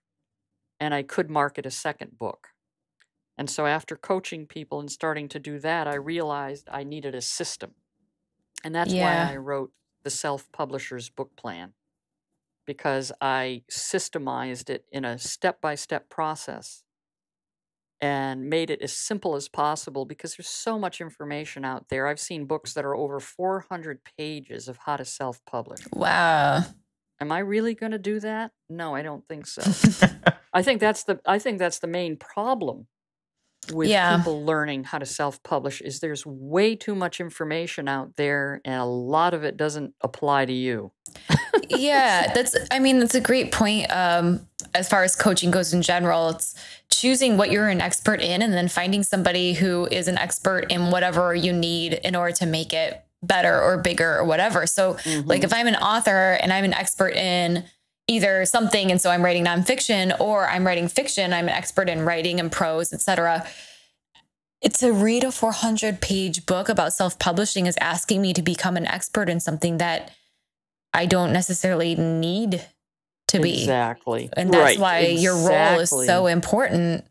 and 0.80 0.94
I 0.94 1.04
could 1.04 1.30
market 1.30 1.66
a 1.66 1.72
second 1.72 2.18
book. 2.18 2.50
And 3.38 3.50
so 3.50 3.66
after 3.66 3.96
coaching 3.98 4.48
people 4.48 4.80
and 4.80 4.92
starting 4.92 5.30
to 5.30 5.40
do 5.40 5.60
that, 5.60 5.88
I 5.88 5.96
realized 5.96 6.70
I 6.72 6.84
needed 6.84 7.16
a 7.16 7.22
system. 7.22 7.76
And 8.64 8.76
that's 8.76 8.98
Yeah. 8.98 8.98
why 8.98 9.18
I 9.34 9.38
wrote 9.38 9.74
the 10.04 10.10
self 10.12 10.52
publisher's 10.52 11.10
book 11.10 11.36
plan 11.38 11.74
because 12.66 13.12
I 13.22 13.64
systemized 13.72 14.70
it 14.70 14.86
in 14.92 15.06
a 15.06 15.18
step 15.20 15.62
by 15.62 15.76
step 15.76 16.10
process 16.10 16.84
and 18.02 18.50
made 18.50 18.70
it 18.72 18.82
as 18.82 18.92
simple 18.94 19.36
as 19.36 19.48
possible 19.48 20.06
because 20.06 20.36
there's 20.36 20.50
so 20.50 20.80
much 20.80 21.00
information 21.02 21.64
out 21.64 21.88
there. 21.90 22.08
I've 22.08 22.20
seen 22.20 22.46
books 22.46 22.74
that 22.74 22.84
are 22.84 22.96
over 22.96 23.20
400 23.20 24.00
pages 24.18 24.68
of 24.68 24.78
how 24.78 24.98
to 24.98 25.06
self 25.06 25.40
publish. 25.46 25.82
Wow. 25.94 26.64
Am 27.20 27.32
I 27.32 27.40
really 27.40 27.76
going 27.76 27.92
to 27.92 28.00
do 28.00 28.20
that? 28.22 28.52
No, 28.70 28.96
I 28.96 29.04
don't 29.04 29.24
think 29.28 29.46
so. 29.46 29.62
I 30.54 30.64
think 30.64 30.80
that's 30.82 31.04
the 31.04 31.20
I 31.26 31.38
think 31.38 31.60
that's 31.60 31.80
the 31.80 31.88
main 31.88 32.18
problem 32.18 32.88
with 33.72 33.90
Yeah. 33.90 34.18
people 34.18 34.44
learning 34.44 34.86
how 34.86 34.98
to 34.98 35.06
self-publish 35.06 35.82
is 35.82 36.00
there's 36.00 36.26
way 36.26 36.76
too 36.76 36.96
much 36.96 37.20
information 37.20 37.88
out 37.88 38.16
there 38.18 38.60
and 38.66 38.82
a 38.82 38.86
lot 38.86 39.36
of 39.36 39.44
it 39.44 39.56
doesn't 39.56 39.94
apply 40.02 40.46
to 40.46 40.52
you. 40.54 40.92
yeah, 41.70 42.32
that's 42.34 42.56
I 42.72 42.80
mean, 42.80 42.98
that's 43.00 43.14
a 43.16 43.22
great 43.22 43.52
point. 43.52 43.90
Um, 43.96 44.48
as 44.74 44.90
far 44.90 45.04
as 45.04 45.16
coaching 45.16 45.52
goes 45.52 45.74
in 45.74 45.84
general, 45.84 46.30
it's 46.30 46.56
choosing 47.02 47.36
what 47.36 47.50
you're 47.50 47.68
an 47.68 47.82
expert 47.82 48.22
in 48.22 48.44
and 48.44 48.54
then 48.54 48.68
finding 48.68 49.02
somebody 49.02 49.54
who 49.54 49.88
is 49.90 50.08
an 50.08 50.20
expert 50.20 50.72
in 50.72 50.92
whatever 50.92 51.34
you 51.34 51.52
need 51.52 51.94
in 51.94 52.16
order 52.16 52.32
to 52.32 52.46
make 52.46 52.74
it 52.74 53.04
better 53.24 53.60
or 53.60 53.80
bigger 53.80 54.20
or 54.20 54.24
whatever. 54.24 54.68
So 54.68 54.94
mm-hmm. 54.94 55.28
like 55.28 55.44
if 55.44 55.52
I'm 55.52 55.66
an 55.66 55.78
author 55.78 56.34
and 56.34 56.54
I'm 56.54 56.64
an 56.64 56.76
expert 56.76 57.16
in 57.16 57.64
either 58.08 58.46
something 58.46 58.92
and 58.92 59.02
so 59.02 59.10
I'm 59.10 59.26
writing 59.26 59.46
nonfiction 59.46 60.20
or 60.20 60.48
I'm 60.48 60.66
writing 60.66 60.88
fiction, 60.88 61.34
I'm 61.34 61.48
an 61.48 61.56
expert 61.56 61.90
in 61.90 62.06
writing 62.06 62.40
and 62.40 62.52
prose, 62.52 62.94
etc. 62.94 63.48
It's 64.62 64.80
to 64.82 64.94
read 64.94 65.24
a 65.24 65.32
400 65.32 66.02
page 66.02 66.46
book 66.46 66.70
about 66.70 66.94
self 66.94 67.18
publishing 67.18 67.66
is 67.66 67.78
asking 67.82 68.22
me 68.22 68.32
to 68.34 68.44
become 68.44 68.78
an 68.78 68.86
expert 68.86 69.28
in 69.28 69.40
something 69.40 69.80
that 69.80 70.12
I 70.94 71.08
don't 71.08 71.34
necessarily 71.34 71.96
need 71.96 72.64
to 73.32 73.40
be. 73.42 73.60
Exactly. 73.62 74.30
And 74.38 74.54
that's 74.54 74.78
Right, 74.78 74.80
why 74.80 75.00
your 75.08 75.36
role 75.36 75.80
is 75.80 75.90
so 75.90 76.28
important. 76.28 77.04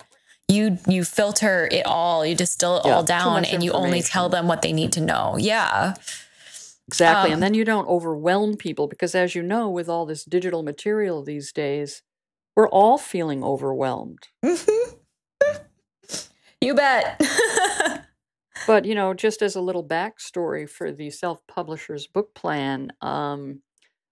You 0.49 0.79
you 0.89 1.05
filter 1.05 1.69
it 1.71 1.87
all, 1.87 2.25
you 2.27 2.35
distill 2.35 2.79
it 2.79 2.87
Yeah, 2.87 2.95
all 2.97 3.03
down 3.05 3.45
and 3.45 3.63
you 3.63 3.73
only 3.73 4.03
tell 4.03 4.29
them 4.29 4.49
what 4.49 4.63
they 4.63 4.73
need 4.73 4.93
to 4.93 5.01
know. 5.01 5.37
Yeah. 5.39 5.95
Exactly. 6.89 7.29
Um, 7.31 7.35
and 7.35 7.43
then 7.43 7.55
you 7.55 7.65
don't 7.65 7.87
overwhelm 7.87 8.57
people 8.57 8.89
because 8.89 9.15
as 9.15 9.37
you 9.37 9.43
know 9.43 9.69
with 9.71 9.89
all 9.89 10.07
this 10.07 10.25
digital 10.25 10.63
material 10.65 11.23
these 11.23 11.53
days, 11.53 12.03
We're 12.57 12.69
all 12.69 12.99
feeling 12.99 13.45
overwhelmed. 13.45 14.27
you 16.61 16.75
bet. 16.75 17.21
but, 18.67 18.85
you 18.85 18.95
know, 18.95 19.15
just 19.15 19.43
as 19.43 19.55
a 19.57 19.61
little 19.61 19.85
backstory 19.87 20.69
for 20.69 20.93
the 20.93 21.11
self 21.11 21.47
publisher's 21.47 22.07
book 22.07 22.35
plan, 22.35 22.93
um, 23.01 23.63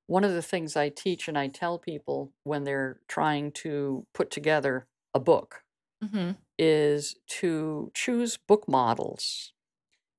one 0.09 0.25
of 0.25 0.35
the 0.35 0.43
things 0.43 0.77
I 0.77 0.91
teach 0.91 1.29
and 1.29 1.39
I 1.39 1.49
tell 1.49 1.79
people 1.79 2.33
when 2.45 2.65
they're 2.65 3.01
trying 3.09 3.53
to 3.65 4.07
put 4.15 4.31
together 4.33 4.89
a 5.15 5.21
book 5.21 5.65
mm-hmm. 6.05 6.33
is 6.59 7.17
to 7.41 7.93
choose 7.95 8.39
book 8.39 8.69
models. 8.69 9.55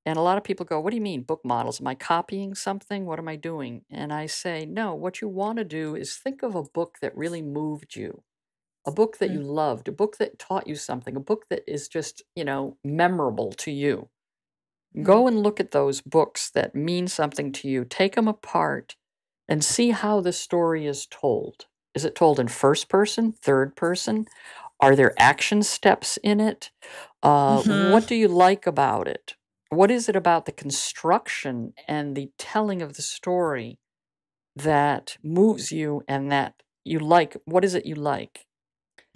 And 0.06 0.18
a 0.18 0.22
lot 0.22 0.38
of 0.38 0.44
people 0.44 0.66
go, 0.66 0.80
What 0.80 0.92
do 0.92 0.98
you 0.98 1.02
mean, 1.02 1.24
book 1.24 1.42
models? 1.46 1.82
Am 1.82 1.88
I 1.88 1.96
copying 1.96 2.56
something? 2.56 3.06
What 3.06 3.20
am 3.20 3.28
I 3.30 3.38
doing? 3.38 3.84
And 3.92 4.14
I 4.14 4.28
say, 4.28 4.66
No, 4.66 4.96
what 4.96 5.22
you 5.22 5.30
want 5.30 5.60
to 5.60 5.66
do 5.66 5.96
is 5.96 6.18
think 6.18 6.44
of 6.44 6.56
a 6.56 6.64
book 6.64 6.98
that 7.02 7.18
really 7.18 7.42
moved 7.44 7.96
you, 7.96 8.24
a 8.86 8.92
book 8.92 9.20
that 9.20 9.32
you 9.32 9.40
Mm. 9.40 9.46
loved, 9.46 9.88
a 9.90 9.94
book 9.94 10.18
that 10.18 10.40
taught 10.40 10.68
you 10.68 10.76
something, 10.76 11.16
a 11.18 11.22
book 11.22 11.48
that 11.50 11.64
is 11.72 11.88
just, 11.90 12.24
you 12.36 12.46
know, 12.46 12.78
memorable 12.84 13.52
to 13.54 13.72
you. 13.72 14.10
Go 15.04 15.28
and 15.28 15.42
look 15.44 15.60
at 15.60 15.72
those 15.72 16.02
books 16.02 16.50
that 16.52 16.76
mean 16.76 17.08
something 17.08 17.52
to 17.54 17.70
you, 17.70 17.86
take 17.86 18.16
them 18.16 18.28
apart, 18.28 18.96
and 19.50 19.66
see 19.66 19.92
how 19.92 20.22
the 20.22 20.34
story 20.34 20.88
is 20.88 21.08
told. 21.08 21.68
Is 21.96 22.06
it 22.06 22.16
told 22.16 22.40
in 22.40 22.48
first 22.48 22.90
person, 22.90 23.34
third 23.34 23.76
person? 23.76 24.28
Are 24.80 24.96
there 24.96 25.14
action 25.20 25.64
steps 25.64 26.18
in 26.24 26.40
it? 26.40 26.72
Uh, 27.24 27.62
Mhm. 27.64 27.92
What 27.92 28.08
do 28.08 28.16
you 28.16 28.30
like 28.30 28.68
about 28.68 29.08
it? 29.10 29.36
What 29.72 29.92
is 29.92 30.10
it 30.10 30.16
about 30.16 30.46
the 30.46 30.54
construction 30.54 31.74
and 31.88 32.16
the 32.16 32.32
telling 32.38 32.82
of 32.82 32.94
the 32.94 33.02
story 33.02 33.80
that 34.56 35.18
moves 35.24 35.72
you 35.72 36.04
and 36.08 36.32
that 36.32 36.64
you 36.86 37.00
like? 37.00 37.36
What 37.46 37.66
is 37.66 37.76
it 37.76 37.86
you 37.86 37.96
like? 37.96 38.48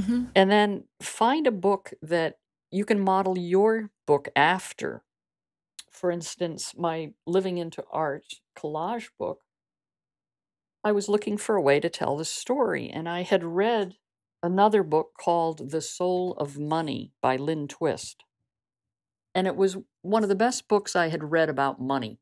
Mm-hmm. 0.01 0.25
And 0.35 0.51
then 0.51 0.85
find 1.01 1.47
a 1.47 1.51
book 1.51 1.93
that 2.01 2.39
you 2.71 2.85
can 2.85 2.99
model 2.99 3.37
your 3.37 3.91
book 4.07 4.29
after. 4.35 5.03
For 5.91 6.11
instance, 6.11 6.73
my 6.75 7.13
Living 7.25 7.57
into 7.59 7.85
Art 7.91 8.25
collage 8.57 9.09
book, 9.19 9.42
I 10.83 10.91
was 10.91 11.07
looking 11.07 11.37
for 11.37 11.55
a 11.55 11.61
way 11.61 11.79
to 11.79 11.89
tell 11.89 12.17
the 12.17 12.25
story, 12.25 12.89
and 12.89 13.07
I 13.07 13.21
had 13.21 13.43
read 13.43 13.95
another 14.41 14.83
book 14.83 15.11
called 15.17 15.71
The 15.71 15.81
Soul 15.81 16.33
of 16.33 16.59
Money 16.59 17.13
by 17.21 17.37
Lynn 17.37 17.69
Twist. 17.69 18.25
And 19.33 19.47
it 19.47 19.55
was 19.55 19.77
one 20.01 20.23
of 20.23 20.29
the 20.29 20.35
best 20.35 20.67
books 20.67 20.95
I 20.95 21.07
had 21.07 21.31
read 21.31 21.49
about 21.49 21.79
money. 21.79 22.19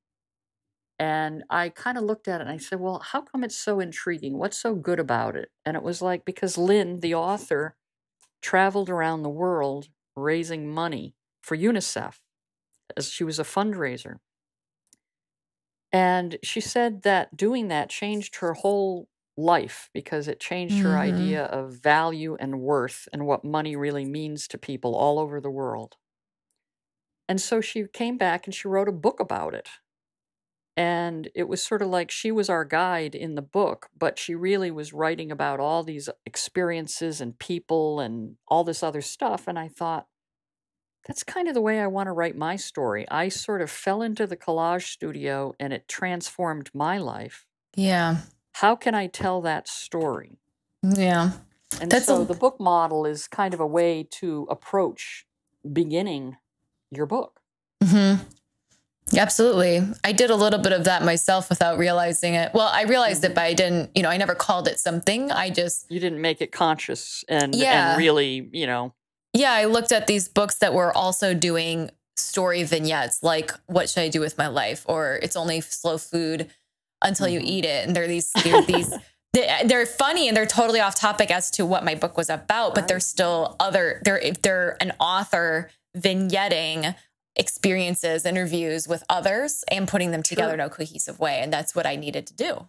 And 1.00 1.43
I 1.50 1.69
kind 1.69 1.97
of 1.97 2.04
looked 2.04 2.28
at 2.28 2.39
it 2.39 2.43
and 2.43 2.52
I 2.52 2.58
said, 2.58 2.80
Well, 2.80 3.00
how 3.00 3.21
come 3.21 3.43
it's 3.43 3.58
so 3.58 3.80
intriguing? 3.80 4.38
What's 4.38 4.58
so 4.58 4.76
good 4.76 5.00
about 5.00 5.36
it? 5.36 5.50
And 5.65 5.76
it 5.76 5.82
was 5.82 6.00
like, 6.04 6.24
because 6.24 6.60
Lynn, 6.60 7.00
the 7.00 7.15
author, 7.15 7.76
traveled 8.41 8.89
around 8.89 9.24
the 9.24 9.30
world 9.30 9.89
raising 10.15 10.71
money 10.71 11.15
for 11.41 11.58
UNICEF 11.58 12.19
as 12.95 13.10
she 13.10 13.24
was 13.24 13.39
a 13.39 13.43
fundraiser. 13.43 14.17
And 15.93 16.38
she 16.43 16.62
said 16.62 17.01
that 17.04 17.36
doing 17.36 17.67
that 17.69 17.89
changed 17.89 18.38
her 18.38 18.54
whole 18.54 19.10
life 19.38 19.89
because 19.93 20.27
it 20.27 20.39
changed 20.39 20.82
her 20.82 20.97
Mhm. 20.97 20.97
idea 20.97 21.45
of 21.45 21.73
value 21.73 22.36
and 22.36 22.62
worth 22.62 23.08
and 23.13 23.25
what 23.25 23.43
money 23.43 23.75
really 23.75 24.06
means 24.06 24.47
to 24.49 24.58
people 24.58 24.95
all 24.95 25.19
over 25.19 25.39
the 25.41 25.49
world. 25.51 25.97
And 27.27 27.41
so 27.41 27.62
she 27.62 27.88
came 27.88 28.17
back 28.17 28.45
and 28.45 28.54
she 28.54 28.67
wrote 28.67 28.88
a 28.89 28.91
book 28.91 29.19
about 29.19 29.56
it. 29.56 29.69
And 30.77 31.30
it 31.36 31.43
was 31.49 31.62
sort 31.62 31.82
of 31.82 31.89
like 31.89 32.10
she 32.10 32.32
was 32.32 32.49
our 32.49 32.63
guide 32.63 33.13
in 33.13 33.36
the 33.36 33.41
book, 33.41 33.89
but 33.97 34.17
she 34.17 34.36
really 34.36 34.71
was 34.71 34.93
writing 34.93 35.30
about 35.32 35.60
all 35.60 35.84
these 35.84 36.10
experiences 36.25 37.19
and 37.19 37.38
people 37.38 37.99
and 37.99 38.38
all 38.47 38.63
this 38.63 38.82
other 38.82 39.01
stuff. 39.01 39.47
And 39.47 39.60
I 39.60 39.67
thought, 39.67 40.08
that's 41.07 41.23
kind 41.23 41.47
of 41.47 41.53
the 41.53 41.61
way 41.61 41.79
I 41.79 41.87
want 41.87 42.07
to 42.07 42.11
write 42.11 42.37
my 42.37 42.55
story. 42.55 43.05
I 43.09 43.29
sort 43.29 43.61
of 43.61 43.69
fell 43.71 44.01
into 44.01 44.27
the 44.27 44.37
collage 44.37 44.87
studio 44.91 45.53
and 45.59 45.73
it 45.73 45.87
transformed 45.87 46.69
my 46.73 46.97
life. 46.97 47.45
Yeah. 47.75 48.17
How 48.53 48.75
can 48.75 48.93
I 48.93 49.07
tell 49.07 49.41
that 49.41 49.67
story? 49.67 50.37
Yeah. 50.83 51.31
And 51.79 51.89
That's 51.91 52.05
so 52.05 52.21
a- 52.21 52.25
the 52.25 52.33
book 52.33 52.59
model 52.59 53.05
is 53.05 53.27
kind 53.27 53.53
of 53.53 53.59
a 53.59 53.65
way 53.67 54.03
to 54.19 54.47
approach 54.49 55.25
beginning 55.71 56.37
your 56.91 57.05
book. 57.05 57.39
Mm-hmm. 57.83 58.23
Absolutely. 59.17 59.81
I 60.03 60.11
did 60.13 60.29
a 60.29 60.35
little 60.35 60.59
bit 60.59 60.71
of 60.71 60.85
that 60.85 61.03
myself 61.03 61.49
without 61.49 61.77
realizing 61.77 62.33
it. 62.35 62.53
Well, 62.53 62.67
I 62.67 62.83
realized 62.83 63.23
Mm-hmm. 63.23 63.31
it, 63.31 63.35
but 63.35 63.43
I 63.43 63.53
didn't, 63.53 63.91
you 63.95 64.03
know, 64.03 64.09
I 64.09 64.17
never 64.17 64.35
called 64.35 64.67
it 64.67 64.79
something. 64.79 65.31
I 65.31 65.49
just, 65.49 65.85
You 65.89 65.99
didn't 65.99 66.21
make 66.21 66.41
it 66.41 66.51
conscious 66.51 67.23
and, 67.27 67.53
Yeah. 67.55 67.91
and 67.91 67.97
really, 67.99 68.49
you 68.53 68.67
know, 68.67 68.93
yeah, 69.33 69.51
I 69.53 69.65
looked 69.65 69.91
at 69.91 70.07
these 70.07 70.27
books 70.27 70.55
that 70.59 70.73
were 70.73 70.95
also 70.95 71.33
doing 71.33 71.89
story 72.17 72.63
vignettes, 72.63 73.23
like 73.23 73.51
"What 73.67 73.89
should 73.89 74.03
I 74.03 74.09
do 74.09 74.19
with 74.19 74.37
my 74.37 74.47
life?" 74.47 74.83
or 74.87 75.19
"It's 75.23 75.35
only 75.35 75.61
slow 75.61 75.97
food 75.97 76.51
until 77.01 77.27
you 77.27 77.39
Mhm. 77.39 77.45
eat 77.45 77.65
it." 77.65 77.87
And 77.87 77.95
they're 77.95 78.07
these, 78.07 78.31
they're 78.43 78.61
these, 78.63 78.93
they- 79.33 79.61
they're 79.65 79.85
funny 79.85 80.27
and 80.27 80.35
they're 80.35 80.45
totally 80.45 80.79
off 80.81 80.95
topic 80.95 81.31
as 81.31 81.49
to 81.51 81.65
what 81.65 81.83
my 81.85 81.95
book 81.95 82.17
was 82.17 82.29
about, 82.29 82.75
but 82.75 82.87
they're 82.87 82.99
still 82.99 83.55
other. 83.59 84.01
They're 84.03 84.21
they're 84.41 84.77
an 84.81 84.91
author 84.99 85.69
vignetting 85.97 86.95
experiences, 87.37 88.25
interviews 88.25 88.87
with 88.87 89.03
others, 89.09 89.63
and 89.69 89.87
putting 89.87 90.11
them 90.11 90.21
together 90.21 90.49
Sure. 90.49 90.53
in 90.55 90.59
a 90.59 90.69
cohesive 90.69 91.19
way, 91.19 91.39
and 91.39 91.51
that's 91.51 91.73
what 91.73 91.85
I 91.85 91.95
needed 91.95 92.27
to 92.27 92.33
do. 92.33 92.67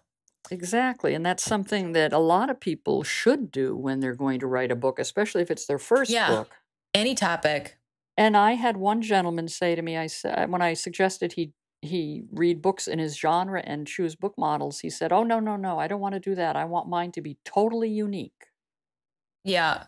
Exactly. 0.50 1.14
And 1.14 1.24
that's 1.24 1.42
something 1.44 1.92
that 1.92 2.12
a 2.12 2.18
lot 2.18 2.50
of 2.50 2.60
people 2.60 3.02
should 3.02 3.50
do 3.50 3.76
when 3.76 4.00
they're 4.00 4.14
going 4.14 4.40
to 4.40 4.46
write 4.46 4.70
a 4.72 4.76
book, 4.76 4.98
especially 4.98 5.42
if 5.42 5.50
it's 5.50 5.66
their 5.66 5.78
first 5.78 6.10
Yeah. 6.10 6.28
book. 6.28 6.50
Any 6.94 7.14
topic. 7.14 7.78
And 8.16 8.36
I 8.36 8.52
had 8.52 8.76
one 8.76 9.00
gentleman 9.02 9.48
say 9.48 9.74
to 9.74 9.82
me, 9.82 9.96
I 9.96 10.06
said 10.06 10.50
when 10.50 10.62
I 10.62 10.74
suggested 10.74 11.32
he 11.34 11.52
he 11.84 12.22
read 12.30 12.62
books 12.62 12.86
in 12.86 13.00
his 13.00 13.16
genre 13.18 13.60
and 13.64 13.88
choose 13.88 14.14
book 14.14 14.34
models, 14.38 14.78
he 14.80 14.88
said, 14.90 15.12
"Oh 15.12 15.24
no, 15.24 15.40
no, 15.40 15.56
no, 15.56 15.80
I 15.80 15.88
don't 15.88 16.00
want 16.00 16.12
to 16.14 16.20
do 16.20 16.36
that. 16.36 16.54
I 16.54 16.64
want 16.64 16.88
mine 16.88 17.10
to 17.12 17.20
be 17.20 17.38
totally 17.44 17.88
unique." 17.90 18.46
Yeah. 19.44 19.84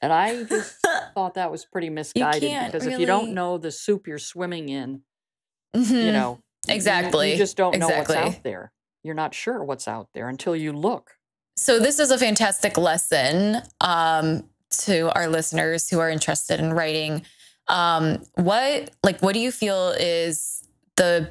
And 0.00 0.10
I 0.12 0.44
just 0.44 0.78
thought 1.14 1.34
that 1.34 1.50
was 1.50 1.66
pretty 1.66 1.90
misguided 1.90 2.50
because 2.66 2.86
if 2.86 2.98
you 2.98 3.04
don't 3.06 3.34
know 3.34 3.58
the 3.58 3.70
soup 3.70 4.06
you're 4.06 4.18
swimming 4.18 4.68
in, 4.70 5.02
Mhm. 5.76 6.06
you 6.06 6.12
know, 6.12 6.38
you- 6.66 6.74
Exactly. 6.74 7.32
you, 7.32 7.36
just 7.36 7.56
don't 7.58 7.76
know 7.78 7.88
Exactly. 7.88 8.16
what's 8.16 8.36
out 8.36 8.42
there. 8.42 8.72
You're 9.02 9.14
not 9.14 9.34
sure 9.34 9.62
what's 9.64 9.88
out 9.88 10.08
there 10.14 10.28
until 10.28 10.54
you 10.54 10.72
look. 10.72 11.16
So 11.56 11.78
this 11.78 11.98
is 11.98 12.10
a 12.10 12.18
fantastic 12.18 12.78
lesson 12.78 13.58
um, 13.80 14.44
to 14.80 15.12
our 15.14 15.28
listeners 15.28 15.88
who 15.88 15.98
are 15.98 16.10
interested 16.10 16.60
in 16.60 16.72
writing. 16.72 17.22
Um, 17.68 18.24
what 18.34 18.90
like 19.02 19.20
what 19.20 19.34
do 19.34 19.40
you 19.40 19.52
feel 19.52 19.90
is 19.98 20.66
the 20.96 21.30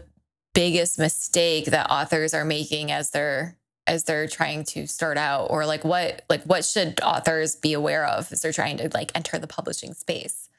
biggest 0.54 1.00
mistake 1.00 1.66
that 1.66 1.90
authors 1.90 2.34
are 2.34 2.46
making 2.46 2.92
as 2.92 3.12
they're 3.12 3.58
as 3.88 4.04
they're 4.04 4.28
trying 4.28 4.64
to 4.64 4.86
start 4.86 5.18
out 5.18 5.48
or 5.50 5.66
like 5.66 5.84
what 5.84 6.24
like 6.30 6.44
what 6.44 6.64
should 6.64 7.00
authors 7.02 7.56
be 7.56 7.74
aware 7.74 8.06
of 8.06 8.32
as 8.32 8.42
they're 8.42 8.54
trying 8.54 8.78
to 8.78 8.90
like 8.94 9.12
enter 9.16 9.40
the 9.40 9.48
publishing 9.48 9.94
space 9.94 10.50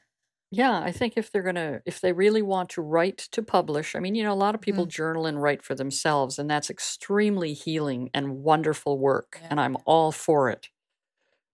Yeah, 0.55 0.79
I 0.81 0.91
think 0.91 1.13
if 1.17 1.31
they're 1.31 1.41
going 1.41 1.55
to, 1.55 1.81
if 1.83 1.99
they 1.99 2.13
really 2.13 2.43
want 2.43 2.69
to 2.71 2.81
write 2.83 3.17
to 3.31 3.41
publish, 3.41 3.95
I 3.95 3.99
mean, 3.99 4.13
you 4.13 4.23
know, 4.23 4.33
a 4.33 4.35
lot 4.35 4.53
of 4.53 4.61
people 4.61 4.85
mm. 4.85 4.89
journal 4.89 5.25
and 5.25 5.41
write 5.41 5.63
for 5.63 5.73
themselves, 5.73 6.37
and 6.37 6.47
that's 6.47 6.69
extremely 6.69 7.53
healing 7.53 8.11
and 8.13 8.43
wonderful 8.43 8.99
work, 8.99 9.41
and 9.49 9.59
I'm 9.59 9.77
all 9.85 10.11
for 10.11 10.51
it. 10.51 10.69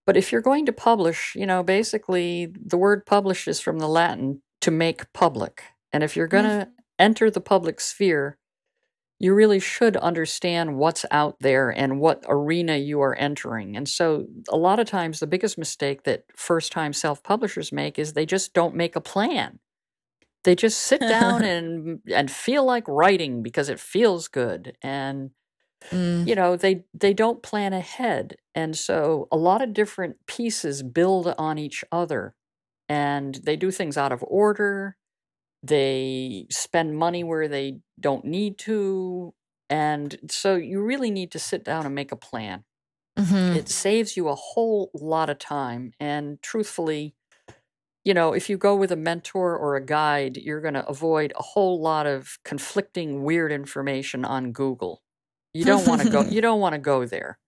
But 0.06 0.18
if 0.18 0.34
you're 0.34 0.42
going 0.42 0.66
to 0.66 0.74
publish, 0.74 1.34
you 1.34 1.46
know, 1.46 1.64
basically 1.64 2.54
the 2.54 2.78
word 2.78 3.06
publish 3.06 3.48
is 3.48 3.62
from 3.62 3.80
the 3.80 3.88
Latin 3.88 4.42
to 4.62 4.70
make 4.70 5.14
public. 5.14 5.64
And 5.94 6.04
if 6.04 6.18
you're 6.18 6.28
going 6.28 6.44
to 6.44 6.68
enter 6.98 7.32
the 7.32 7.40
public 7.40 7.80
sphere, 7.80 8.38
you 9.20 9.34
really 9.34 9.60
should 9.60 9.98
understand 9.98 10.78
what's 10.78 11.06
out 11.12 11.38
there 11.42 11.70
and 11.70 12.00
what 12.00 12.24
arena 12.28 12.78
you 12.78 13.02
are 13.02 13.16
entering. 13.16 13.76
And 13.76 13.88
so, 13.88 14.28
a 14.50 14.58
lot 14.58 14.80
of 14.80 14.88
times, 14.88 15.20
the 15.20 15.28
biggest 15.28 15.58
mistake 15.58 16.04
that 16.04 16.26
first 16.36 16.72
time 16.72 16.94
self 16.94 17.22
publishers 17.24 17.72
make 17.72 18.00
is 18.00 18.14
they 18.14 18.26
just 18.26 18.54
don't 18.54 18.76
make 18.76 18.96
a 18.96 19.02
plan. 19.02 19.60
They 20.44 20.56
just 20.56 20.80
sit 20.82 21.06
down 21.06 21.44
and 21.46 22.02
and 22.14 22.32
feel 22.32 22.66
like 22.66 22.88
writing 22.88 23.44
because 23.44 23.70
it 23.70 23.80
feels 23.80 24.28
good 24.28 24.78
and 24.82 25.32
Mm. 25.92 26.26
you 26.26 26.36
know 26.36 26.56
they 26.56 26.84
they 26.94 27.14
don't 27.14 27.44
plan 27.44 27.74
ahead 27.74 28.36
and 28.56 28.78
so 28.78 29.28
a 29.32 29.38
lot 29.38 29.62
of 29.62 29.74
different 29.74 30.18
pieces 30.28 30.84
build 30.84 31.28
on 31.38 31.58
each 31.58 31.84
other 31.92 32.36
and 32.90 33.36
they 33.38 33.56
do 33.56 33.72
things 33.72 33.98
out 33.98 34.12
of 34.12 34.24
order 34.28 34.98
they 35.64 36.48
spend 36.50 36.96
money 36.98 37.24
where 37.24 37.48
they 37.48 37.80
don't 38.00 38.26
need 38.26 38.58
to 38.58 39.34
and 39.70 40.18
so 40.32 40.56
you 40.56 40.82
really 40.82 41.12
need 41.12 41.32
to 41.32 41.40
sit 41.40 41.64
down 41.64 41.86
and 41.86 41.94
make 41.94 42.12
a 42.12 42.16
plan 42.16 42.64
Mhm. 43.18 43.56
it 43.58 43.70
saves 43.70 44.16
you 44.18 44.30
a 44.30 44.36
whole 44.36 44.90
lot 44.94 45.30
of 45.30 45.38
time 45.40 45.92
and 46.00 46.42
truthfully 46.42 47.16
you 48.06 48.14
know 48.14 48.34
if 48.34 48.50
you 48.50 48.58
go 48.58 48.76
with 48.76 48.92
a 48.92 48.96
mentor 48.96 49.58
or 49.58 49.76
a 49.76 49.86
guide 49.86 50.38
you're 50.38 50.62
going 50.62 50.74
to 50.76 50.88
avoid 50.88 51.34
a 51.36 51.44
whole 51.44 51.82
lot 51.82 52.08
of 52.08 52.40
conflicting 52.46 53.24
weird 53.24 53.52
information 53.52 54.24
on 54.26 54.52
google 54.52 55.02
you 55.54 55.66
don't 55.66 55.86
want 55.86 56.02
to 56.02 56.10
go 56.10 56.22
you 56.30 56.42
don't 56.42 56.60
want 56.62 56.74
to 56.74 56.80
go 56.80 57.06
there 57.06 57.40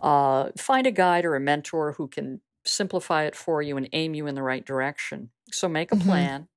Uh, 0.00 0.50
find 0.56 0.86
a 0.86 0.92
guide 0.92 1.24
or 1.24 1.34
a 1.34 1.40
mentor 1.40 1.92
who 1.92 2.08
can 2.08 2.40
simplify 2.64 3.24
it 3.24 3.34
for 3.34 3.62
you 3.62 3.76
and 3.76 3.88
aim 3.92 4.14
you 4.14 4.26
in 4.28 4.34
the 4.34 4.42
right 4.42 4.64
direction. 4.64 5.30
So 5.50 5.68
make 5.68 5.90
a 5.92 5.96
Mhm. 5.96 6.02
plan. 6.06 6.48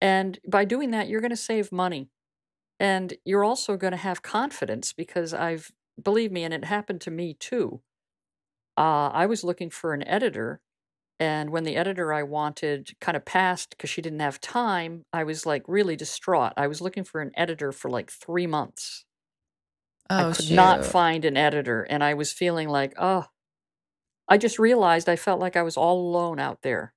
And 0.00 0.38
by 0.46 0.64
doing 0.64 0.90
that, 0.90 1.08
you're 1.08 1.20
going 1.20 1.30
to 1.30 1.36
save 1.36 1.72
money. 1.72 2.10
And 2.78 3.14
you're 3.24 3.44
also 3.44 3.76
going 3.76 3.92
to 3.92 3.96
have 3.96 4.22
confidence 4.22 4.92
because 4.92 5.32
I've, 5.32 5.72
believe 6.02 6.30
me, 6.30 6.44
and 6.44 6.52
it 6.52 6.64
happened 6.64 7.00
to 7.02 7.10
me 7.10 7.34
too. 7.34 7.80
Uh, 8.76 9.08
I 9.08 9.26
was 9.26 9.44
looking 9.44 9.70
for 9.70 9.94
an 9.94 10.06
editor. 10.06 10.60
And 11.18 11.48
when 11.48 11.64
the 11.64 11.76
editor 11.76 12.12
I 12.12 12.22
wanted 12.22 12.90
kind 13.00 13.16
of 13.16 13.24
passed 13.24 13.70
because 13.70 13.88
she 13.88 14.02
didn't 14.02 14.20
have 14.20 14.38
time, 14.38 15.06
I 15.14 15.24
was 15.24 15.46
like 15.46 15.62
really 15.66 15.96
distraught. 15.96 16.52
I 16.58 16.66
was 16.66 16.82
looking 16.82 17.04
for 17.04 17.22
an 17.22 17.30
editor 17.34 17.72
for 17.72 17.90
like 17.90 18.10
three 18.10 18.46
months. 18.46 19.06
Oh, 20.10 20.30
I 20.30 20.32
could 20.34 20.50
not 20.50 20.84
find 20.84 21.24
an 21.24 21.38
editor. 21.38 21.84
And 21.84 22.04
I 22.04 22.12
was 22.12 22.32
feeling 22.32 22.68
like, 22.68 22.92
oh, 22.98 23.24
I 24.28 24.36
just 24.36 24.58
realized 24.58 25.08
I 25.08 25.16
felt 25.16 25.40
like 25.40 25.56
I 25.56 25.62
was 25.62 25.78
all 25.78 25.98
alone 25.98 26.38
out 26.38 26.60
there. 26.60 26.92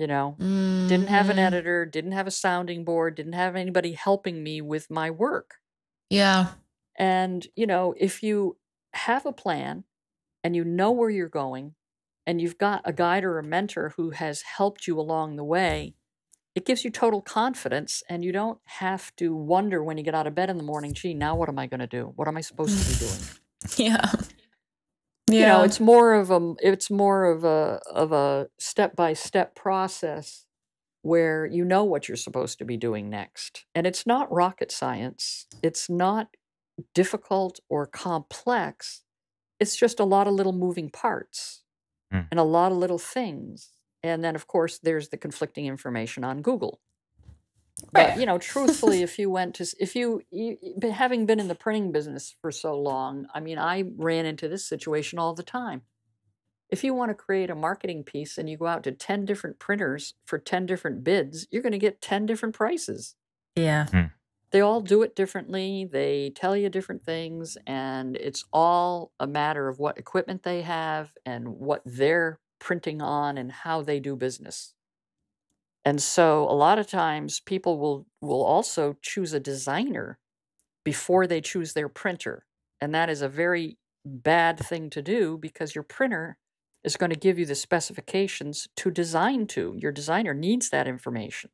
You 0.00 0.06
know, 0.08 0.40
didn't 0.88 1.08
have 1.08 1.28
an 1.28 1.36
Mhm. 1.36 1.46
editor, 1.46 1.86
didn't 1.86 2.12
have 2.12 2.26
a 2.26 2.30
sounding 2.32 2.84
board, 2.84 3.16
didn't 3.16 3.34
have 3.34 3.54
anybody 3.56 3.92
helping 3.92 4.42
me 4.42 4.62
with 4.62 4.90
my 4.90 5.10
work. 5.10 5.56
Yeah. 6.10 6.54
And, 6.98 7.46
you 7.56 7.66
know, 7.66 7.94
if 7.98 8.22
you 8.22 8.58
have 8.94 9.26
a 9.26 9.32
plan 9.32 9.84
and 10.44 10.56
you 10.56 10.64
know 10.64 10.92
where 10.92 11.10
you're 11.10 11.28
going 11.28 11.74
and 12.26 12.40
you've 12.40 12.58
got 12.58 12.82
a 12.84 12.92
guide 12.92 13.24
or 13.24 13.38
a 13.38 13.44
mentor 13.44 13.94
who 13.96 14.10
has 14.10 14.42
helped 14.42 14.86
you 14.86 14.98
along 15.00 15.36
the 15.36 15.44
way, 15.44 15.96
it 16.54 16.66
gives 16.66 16.84
you 16.84 16.90
total 16.90 17.22
confidence 17.22 18.02
and 18.08 18.24
you 18.24 18.32
don't 18.32 18.60
have 18.66 19.14
to 19.16 19.34
wonder 19.36 19.84
when 19.84 19.98
you 19.98 20.04
get 20.04 20.14
out 20.16 20.26
of 20.28 20.34
bed 20.34 20.50
in 20.50 20.58
the 20.58 20.64
morning, 20.64 20.94
gee, 20.94 21.14
now 21.14 21.36
what 21.36 21.48
am 21.50 21.58
I 21.58 21.66
going 21.68 21.80
to 21.80 21.88
do? 21.88 22.12
What 22.16 22.28
am 22.28 22.36
I 22.38 22.42
supposed 22.42 22.78
to 22.78 22.84
be 22.84 22.94
doing? 22.94 23.20
Yeah. 23.76 24.12
You 25.32 25.46
know 25.46 25.62
it's 25.62 25.80
more 25.80 26.14
of 26.14 26.30
a 26.30 26.54
it's 26.60 26.90
more 26.90 27.24
of 27.26 27.44
a 27.44 27.80
of 27.92 28.12
a 28.12 28.48
step 28.58 28.96
by 28.96 29.12
step 29.12 29.54
process 29.54 30.46
where 31.02 31.46
you 31.46 31.64
know 31.64 31.84
what 31.84 32.08
you're 32.08 32.16
supposed 32.16 32.58
to 32.58 32.64
be 32.64 32.76
doing 32.76 33.08
next. 33.08 33.64
And 33.74 33.86
it's 33.86 34.06
not 34.06 34.30
rocket 34.32 34.70
science. 34.70 35.46
It's 35.62 35.88
not 35.88 36.28
difficult 36.94 37.60
or 37.68 37.86
complex. 37.86 39.02
It's 39.58 39.76
just 39.76 40.00
a 40.00 40.04
lot 40.04 40.26
of 40.26 40.34
little 40.34 40.52
moving 40.52 40.90
parts 40.90 41.62
Hmm. 42.12 42.22
and 42.30 42.40
a 42.40 42.44
lot 42.44 42.72
of 42.72 42.78
little 42.78 42.98
things. 42.98 43.70
And 44.02 44.24
then 44.24 44.34
of 44.34 44.46
course 44.46 44.78
there's 44.78 45.08
the 45.10 45.16
conflicting 45.16 45.66
information 45.66 46.24
on 46.24 46.42
google 46.42 46.80
but 47.92 48.16
you 48.18 48.26
know 48.26 48.38
truthfully 48.38 49.02
if 49.02 49.18
you 49.18 49.30
went 49.30 49.54
to 49.54 49.66
if 49.78 49.94
you, 49.96 50.22
you 50.30 50.56
having 50.92 51.26
been 51.26 51.40
in 51.40 51.48
the 51.48 51.54
printing 51.54 51.92
business 51.92 52.34
for 52.40 52.50
so 52.50 52.78
long 52.78 53.26
i 53.34 53.40
mean 53.40 53.58
i 53.58 53.84
ran 53.96 54.26
into 54.26 54.48
this 54.48 54.66
situation 54.66 55.18
all 55.18 55.34
the 55.34 55.42
time. 55.42 55.82
If 56.68 56.84
you 56.84 56.94
want 56.94 57.10
to 57.10 57.16
create 57.16 57.50
a 57.50 57.56
marketing 57.56 58.04
piece 58.04 58.38
and 58.38 58.48
you 58.48 58.56
go 58.56 58.68
out 58.68 58.84
to 58.84 58.92
10 58.92 59.24
different 59.24 59.58
printers 59.58 60.14
for 60.24 60.38
10 60.38 60.66
different 60.66 61.02
bids 61.02 61.46
you're 61.50 61.62
going 61.62 61.72
to 61.72 61.78
get 61.78 62.00
10 62.00 62.26
different 62.26 62.54
prices. 62.54 63.16
Yeah. 63.56 63.86
Hmm. 63.86 64.02
they 64.52 64.60
all 64.60 64.80
do 64.80 65.02
it 65.02 65.16
differently 65.16 65.88
they 65.90 66.32
tell 66.34 66.56
you 66.56 66.68
different 66.68 67.02
things 67.02 67.58
and 67.66 68.16
it's 68.16 68.44
all 68.52 69.12
a 69.18 69.26
matter 69.26 69.68
of 69.68 69.80
what 69.80 69.98
equipment 69.98 70.44
they 70.44 70.62
have 70.62 71.10
and 71.26 71.48
what 71.48 71.82
they're 71.84 72.38
printing 72.60 73.02
on 73.02 73.36
and 73.36 73.50
how 73.50 73.82
they 73.82 73.98
do 73.98 74.14
business 74.14 74.74
and 75.84 76.02
so 76.02 76.44
a 76.44 76.52
lot 76.54 76.78
of 76.78 76.86
times 76.86 77.40
people 77.40 77.78
will 77.78 78.06
will 78.20 78.42
also 78.44 78.94
choose 79.02 79.32
a 79.32 79.40
designer 79.40 80.18
before 80.84 81.26
they 81.26 81.40
choose 81.40 81.74
their 81.74 81.88
printer 81.88 82.46
and 82.80 82.94
that 82.94 83.10
is 83.10 83.22
a 83.22 83.28
very 83.28 83.78
bad 84.04 84.58
thing 84.58 84.90
to 84.90 85.02
do 85.02 85.38
because 85.38 85.74
your 85.74 85.84
printer 85.84 86.38
is 86.84 86.96
going 86.96 87.10
to 87.10 87.18
give 87.18 87.38
you 87.38 87.46
the 87.46 87.54
specifications 87.54 88.68
to 88.76 88.90
design 88.90 89.46
to 89.46 89.76
your 89.78 89.92
designer 89.92 90.34
needs 90.34 90.70
that 90.70 90.88
information 90.88 91.50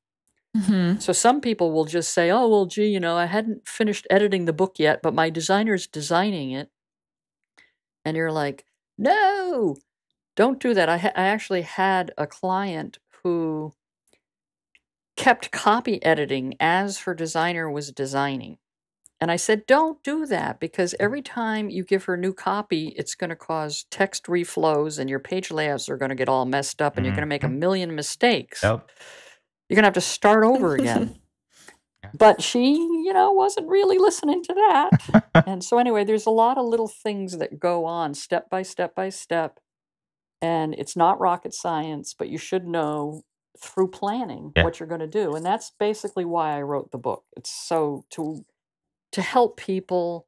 hmm 0.55 0.97
so 0.99 1.13
some 1.13 1.41
people 1.41 1.73
will 1.73 1.85
just 1.85 2.13
say, 2.13 2.31
"Oh, 2.31 2.49
well, 2.49 2.67
gee, 2.67 2.87
you 2.89 3.01
know, 3.01 3.17
I 3.17 3.27
hadn't 3.27 3.69
finished 3.69 4.07
editing 4.11 4.45
the 4.47 4.53
book 4.53 4.79
yet, 4.79 5.03
but 5.03 5.15
my 5.15 5.31
designer's 5.31 5.87
designing 5.87 6.53
it." 6.53 6.71
And 8.05 8.17
you're 8.17 8.33
like, 8.33 8.65
"No, 8.97 9.77
don't 10.37 10.61
do 10.61 10.75
that." 10.75 10.89
I, 10.89 10.99
ha- 10.99 11.13
I 11.17 11.27
actually 11.29 11.63
had 11.63 12.13
a 12.19 12.27
client 12.27 12.99
who 13.23 13.75
kept 15.17 15.51
copy 15.51 16.03
editing 16.05 16.55
as 16.61 17.01
her 17.01 17.15
designer 17.15 17.71
was 17.71 17.91
designing. 17.93 18.59
And 19.21 19.31
I 19.31 19.37
said, 19.37 19.67
"Don't 19.67 20.03
do 20.03 20.27
that 20.27 20.61
because 20.61 20.93
mm. 20.93 20.97
every 21.01 21.23
time 21.23 21.71
you 21.71 21.85
give 21.85 22.05
her 22.05 22.17
new 22.17 22.35
copy, 22.35 22.89
it's 22.97 23.15
going 23.15 23.31
to 23.31 23.37
cause 23.37 23.87
text 23.91 24.25
reflows 24.25 24.99
and 24.99 25.09
your 25.09 25.21
page 25.21 25.51
layouts 25.51 25.89
are 25.89 25.97
going 25.97 26.11
to 26.11 26.15
get 26.15 26.29
all 26.29 26.45
messed 26.45 26.83
up 26.83 26.97
and 26.97 27.07
you're 27.07 27.15
going 27.15 27.23
to 27.23 27.27
make 27.27 27.45
a 27.45 27.47
mm-hmm. 27.47 27.59
million 27.59 27.95
mistakes." 27.95 28.63
Yep. 28.63 28.91
You're 29.69 29.77
going 29.77 29.83
to 29.83 29.89
have 29.89 29.95
to 29.95 30.01
start 30.01 30.45
over 30.45 30.75
again. 30.75 31.19
but 32.15 32.43
she, 32.43 32.75
you 32.75 33.13
know, 33.13 33.33
wasn't 33.33 33.69
really 33.69 33.99
listening 33.99 34.43
to 34.45 34.55
that. 34.55 35.25
and 35.47 35.65
so, 35.65 35.79
anyway, 35.79 36.05
there's 36.05 36.27
a 36.27 36.31
lot 36.31 36.59
of 36.59 36.67
little 36.67 36.89
things 36.89 37.39
that 37.39 37.59
go 37.59 37.85
on 37.85 38.15
step 38.15 38.49
by 38.51 38.63
step 38.63 38.95
by 38.95 39.09
step. 39.09 39.59
And 40.43 40.75
it's 40.75 40.97
not 40.97 41.19
rocket 41.19 41.55
science, 41.55 42.15
but 42.17 42.29
you 42.29 42.39
should 42.39 42.67
know 42.67 43.23
through 43.59 43.89
planning 43.89 44.53
Yeah. 44.57 44.65
what 44.65 44.79
you're 44.81 44.89
going 44.89 45.01
to 45.01 45.07
do. 45.07 45.35
And 45.35 45.45
that's 45.45 45.73
basically 45.79 46.25
why 46.25 46.57
I 46.57 46.63
wrote 46.63 46.91
the 46.91 46.99
book. 46.99 47.25
It's 47.37 47.51
so 47.51 48.05
to 48.11 48.45
to 49.13 49.23
help 49.23 49.57
people 49.57 50.27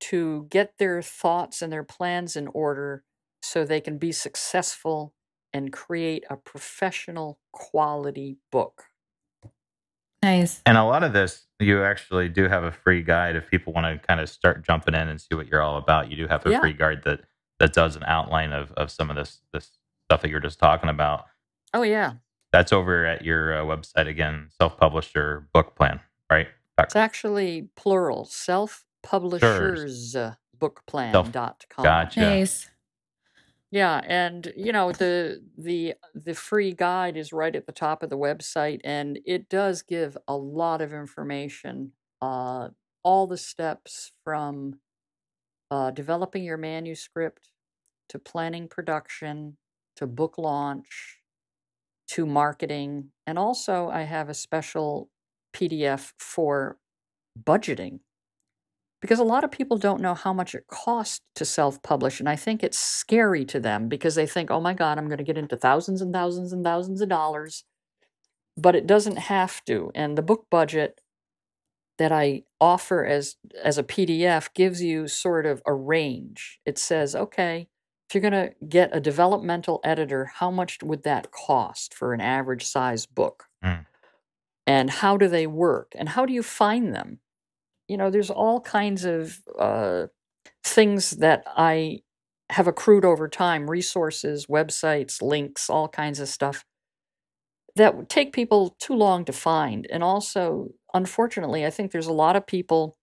to 0.00 0.46
get 0.50 0.78
their 0.78 1.02
thoughts 1.02 1.62
and 1.62 1.72
their 1.72 1.84
plans 1.84 2.36
in 2.36 2.46
order 2.48 3.04
so 3.42 3.64
they 3.64 3.80
can 3.80 3.98
be 3.98 4.12
successful 4.12 5.14
and 5.52 5.72
create 5.72 6.24
a 6.30 6.36
professional 6.36 7.40
quality 7.52 8.38
book. 8.52 8.84
Nice. 10.22 10.60
And 10.66 10.76
a 10.76 10.84
lot 10.84 11.02
of 11.02 11.12
this, 11.12 11.46
you 11.58 11.82
actually 11.82 12.28
do 12.28 12.46
have 12.48 12.62
a 12.62 12.72
free 12.72 13.02
guide 13.02 13.36
if 13.36 13.50
people 13.50 13.72
want 13.72 13.86
to 14.02 14.06
kind 14.06 14.20
of 14.20 14.28
start 14.28 14.64
jumping 14.66 14.94
in 14.94 15.08
and 15.08 15.20
see 15.20 15.34
what 15.34 15.46
you're 15.48 15.62
all 15.62 15.78
about. 15.78 16.10
You 16.10 16.16
do 16.16 16.26
have 16.28 16.44
a 16.46 16.50
Yeah. 16.50 16.60
free 16.60 16.72
guide 16.74 17.02
that 17.04 17.22
that 17.58 17.72
does 17.74 17.96
an 17.96 18.04
outline 18.04 18.52
of 18.52 18.72
of 18.72 18.90
some 18.90 19.10
of 19.10 19.16
this 19.16 19.40
this 19.52 19.78
stuff 20.08 20.22
that 20.22 20.30
you're 20.30 20.40
just 20.40 20.58
talking 20.58 20.88
about. 20.90 21.24
Oh 21.74 21.82
yeah. 21.82 22.14
That's 22.52 22.72
over 22.72 23.06
at 23.06 23.24
your 23.24 23.60
uh, 23.60 23.64
website 23.64 24.08
again, 24.08 24.48
self 24.60 24.76
publisher 24.76 25.46
book 25.52 25.76
plan, 25.76 26.00
right? 26.30 26.48
It's 26.78 26.96
actually 26.96 27.68
plural, 27.76 28.24
self-publishers 28.24 30.16
bookplan.com. 30.60 31.84
Gotcha. 31.84 32.20
Nice. 32.20 32.70
Yeah, 33.70 34.00
and 34.04 34.52
you 34.56 34.72
know 34.72 34.92
the 34.92 35.42
the 35.56 35.94
the 36.14 36.34
free 36.34 36.72
guide 36.72 37.16
is 37.16 37.32
right 37.32 37.54
at 37.54 37.66
the 37.66 37.72
top 37.72 38.02
of 38.02 38.10
the 38.10 38.18
website 38.18 38.80
and 38.84 39.18
it 39.24 39.48
does 39.48 39.82
give 39.82 40.16
a 40.26 40.36
lot 40.36 40.80
of 40.80 40.92
information 40.92 41.92
uh 42.20 42.68
all 43.04 43.26
the 43.28 43.38
steps 43.38 44.10
from 44.24 44.80
uh 45.70 45.92
developing 45.92 46.42
your 46.42 46.56
manuscript 46.56 47.50
to 48.08 48.18
planning 48.18 48.66
production 48.66 49.56
to 49.94 50.06
book 50.06 50.36
launch 50.36 51.19
to 52.10 52.26
marketing 52.26 53.10
and 53.26 53.38
also 53.38 53.88
I 53.88 54.02
have 54.02 54.28
a 54.28 54.34
special 54.34 55.08
PDF 55.54 56.12
for 56.18 56.78
budgeting. 57.40 58.00
Because 59.00 59.18
a 59.18 59.24
lot 59.24 59.44
of 59.44 59.50
people 59.50 59.78
don't 59.78 60.02
know 60.02 60.14
how 60.14 60.32
much 60.32 60.54
it 60.54 60.66
costs 60.66 61.22
to 61.36 61.44
self-publish 61.46 62.20
and 62.20 62.28
i 62.28 62.36
think 62.36 62.62
it's 62.62 62.78
scary 62.78 63.46
to 63.46 63.58
them 63.58 63.88
because 63.88 64.14
they 64.14 64.26
think 64.26 64.50
oh 64.50 64.60
my 64.60 64.74
god 64.74 64.98
i'm 64.98 65.06
going 65.06 65.16
to 65.16 65.24
get 65.24 65.38
into 65.38 65.56
thousands 65.56 66.02
and 66.02 66.12
thousands 66.12 66.52
and 66.52 66.64
thousands 66.64 67.00
of 67.00 67.08
dollars. 67.08 67.64
But 68.56 68.76
it 68.76 68.86
doesn't 68.86 69.16
have 69.18 69.64
to 69.66 69.90
and 69.94 70.18
the 70.18 70.22
book 70.22 70.46
budget 70.50 71.00
that 71.98 72.12
i 72.12 72.42
offer 72.60 73.06
as 73.06 73.36
as 73.62 73.78
a 73.78 73.84
pdf 73.84 74.52
gives 74.54 74.82
you 74.82 75.08
sort 75.08 75.46
of 75.46 75.62
a 75.66 75.72
range. 75.72 76.60
It 76.66 76.76
says 76.76 77.16
okay 77.16 77.68
if 78.10 78.14
you're 78.16 78.30
going 78.30 78.34
to 78.34 78.52
get 78.68 78.90
a 78.96 79.00
developmental 79.00 79.80
editor 79.84 80.26
how 80.26 80.50
much 80.50 80.78
would 80.82 81.04
that 81.04 81.32
cost 81.32 81.94
for 81.94 82.14
an 82.14 82.20
average 82.22 82.66
size 82.66 83.06
book 83.06 83.46
Mm. 83.64 83.86
and 84.66 84.90
how 84.90 85.16
do 85.18 85.28
they 85.28 85.46
work 85.46 85.92
and 85.96 86.10
how 86.10 86.26
do 86.26 86.32
you 86.32 86.42
find 86.42 86.94
them 86.94 87.20
you 87.88 87.96
know, 87.96 88.08
there's 88.08 88.30
all 88.30 88.60
kinds 88.60 89.04
of 89.04 89.40
uh, 89.58 90.06
things 90.64 91.10
that 91.12 91.44
I 91.56 92.02
have 92.50 92.68
accrued 92.68 93.04
over 93.04 93.28
time 93.28 93.70
resources, 93.70 94.46
websites, 94.46 95.20
links, 95.22 95.68
all 95.70 95.88
kinds 95.88 96.20
of 96.20 96.28
stuff 96.28 96.64
that 97.76 97.96
would 97.96 98.08
take 98.08 98.32
people 98.32 98.76
too 98.80 98.94
long 98.94 99.24
to 99.24 99.32
find. 99.32 99.88
And 99.90 100.04
also, 100.04 100.68
unfortunately, 100.94 101.66
I 101.66 101.70
think 101.70 101.92
there's 101.92 102.06
a 102.08 102.12
lot 102.12 102.36
of 102.36 102.46
people 102.46 102.96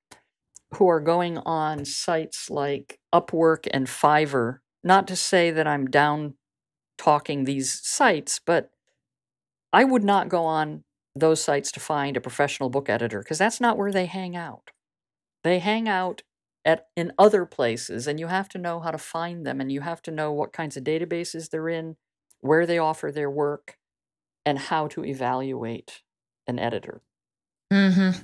who 0.76 0.88
are 0.88 1.02
going 1.02 1.38
on 1.40 1.86
sites 1.86 2.50
like 2.50 3.00
Upwork 3.14 3.68
and 3.72 3.88
Fiverr. 3.88 4.60
Not 4.88 5.08
to 5.10 5.16
say 5.16 5.52
that 5.52 5.68
I'm 5.68 5.88
down 5.88 6.36
talking 6.98 7.44
these 7.44 7.82
sites, 7.84 8.40
but 8.46 8.72
I 9.74 9.84
would 9.84 10.04
not 10.04 10.30
go 10.30 10.46
on 10.46 10.84
those 11.16 11.44
sites 11.44 11.72
to 11.74 11.80
find 11.80 12.16
a 12.16 12.22
professional 12.22 12.70
book 12.70 12.90
editor 12.90 13.20
because 13.20 13.38
that's 13.38 13.62
not 13.62 13.78
where 13.78 13.92
they 13.92 14.06
hang 14.06 14.36
out. 14.36 14.72
They 15.44 15.60
hang 15.60 15.90
out 15.90 16.24
at 16.66 16.88
in 16.96 17.14
other 17.20 17.46
places 17.46 18.08
and 18.08 18.20
you 18.20 18.28
have 18.28 18.50
to 18.50 18.58
know 18.58 18.80
how 18.80 18.92
to 18.92 18.98
find 18.98 19.46
them 19.46 19.62
and 19.62 19.72
you 19.72 19.82
have 19.82 20.02
to 20.04 20.12
know 20.12 20.32
what 20.32 20.54
kinds 20.54 20.78
of 20.78 20.84
databases 20.84 21.50
they're 21.50 21.70
in 21.70 21.98
where 22.42 22.66
they 22.66 22.78
offer 22.78 23.12
their 23.12 23.30
work 23.32 23.78
and 24.46 24.60
how 24.60 24.88
to 24.88 25.04
evaluate 25.06 26.04
an 26.48 26.60
editor 26.60 27.02
Mm-hmm. 27.74 28.22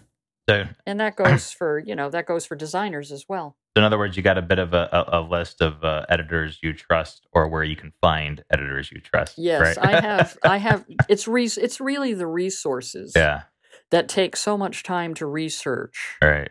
So, 0.49 0.66
and 0.86 0.99
that 0.99 1.16
goes 1.18 1.51
for 1.51 1.80
you 1.80 1.95
know 1.95 2.09
that 2.09 2.26
goes 2.26 2.45
for 2.45 2.55
designers 2.55 3.11
as 3.11 3.26
well 3.28 3.57
in 3.76 3.84
other 3.84 3.98
words, 3.98 4.16
you 4.16 4.24
got 4.24 4.38
a 4.38 4.42
bit 4.42 4.60
of 4.60 4.74
a, 4.74 4.90
a, 4.92 5.20
a 5.20 5.22
list 5.22 5.62
of 5.62 5.84
uh, 5.84 6.06
editors 6.10 6.60
you 6.62 6.74
trust, 6.74 7.26
or 7.32 7.48
where 7.48 7.64
you 7.64 7.76
can 7.76 7.92
find 8.02 8.44
editors 8.52 8.92
you 8.92 9.00
trust. 9.00 9.38
yes 9.38 9.78
right? 9.78 9.78
i 9.80 10.02
have 10.02 10.38
i 10.44 10.58
have 10.58 10.86
it's 11.10 11.28
re- 11.28 11.46
it's 11.46 11.80
really 11.82 12.14
the 12.14 12.28
resources 12.28 13.14
yeah. 13.16 13.44
that 13.92 14.08
take 14.08 14.36
so 14.36 14.58
much 14.58 14.84
time 14.84 15.14
to 15.16 15.26
research 15.26 16.18
Right. 16.22 16.50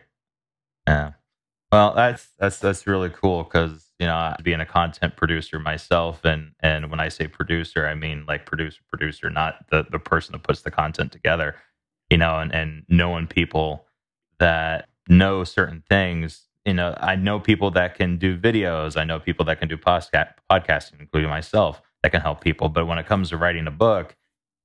Yeah. 0.86 1.12
Well, 1.70 1.94
that's 1.94 2.28
that's 2.38 2.58
that's 2.58 2.86
really 2.86 3.08
cool 3.08 3.44
because 3.44 3.88
you 3.98 4.06
know 4.06 4.34
being 4.42 4.60
a 4.60 4.66
content 4.66 5.16
producer 5.16 5.58
myself, 5.58 6.24
and 6.24 6.52
and 6.60 6.90
when 6.90 7.00
I 7.00 7.08
say 7.08 7.28
producer, 7.28 7.86
I 7.86 7.94
mean 7.94 8.24
like 8.28 8.44
producer 8.44 8.80
producer, 8.88 9.30
not 9.30 9.64
the 9.70 9.86
the 9.90 9.98
person 9.98 10.32
that 10.32 10.42
puts 10.42 10.62
the 10.62 10.70
content 10.70 11.12
together. 11.12 11.56
You 12.10 12.18
know, 12.18 12.38
and 12.38 12.54
and 12.54 12.82
knowing 12.88 13.26
people 13.26 13.86
that 14.38 14.88
know 15.08 15.44
certain 15.44 15.82
things. 15.88 16.46
You 16.64 16.74
know, 16.74 16.96
I 17.00 17.16
know 17.16 17.40
people 17.40 17.72
that 17.72 17.96
can 17.96 18.18
do 18.18 18.38
videos. 18.38 18.96
I 18.96 19.04
know 19.04 19.18
people 19.18 19.44
that 19.46 19.58
can 19.58 19.68
do 19.68 19.76
podcast 19.76 20.28
podcasting, 20.50 21.00
including 21.00 21.28
myself, 21.28 21.82
that 22.02 22.10
can 22.12 22.20
help 22.20 22.40
people. 22.40 22.68
But 22.68 22.86
when 22.86 22.98
it 22.98 23.06
comes 23.06 23.30
to 23.30 23.36
writing 23.36 23.66
a 23.66 23.70
book, 23.72 24.16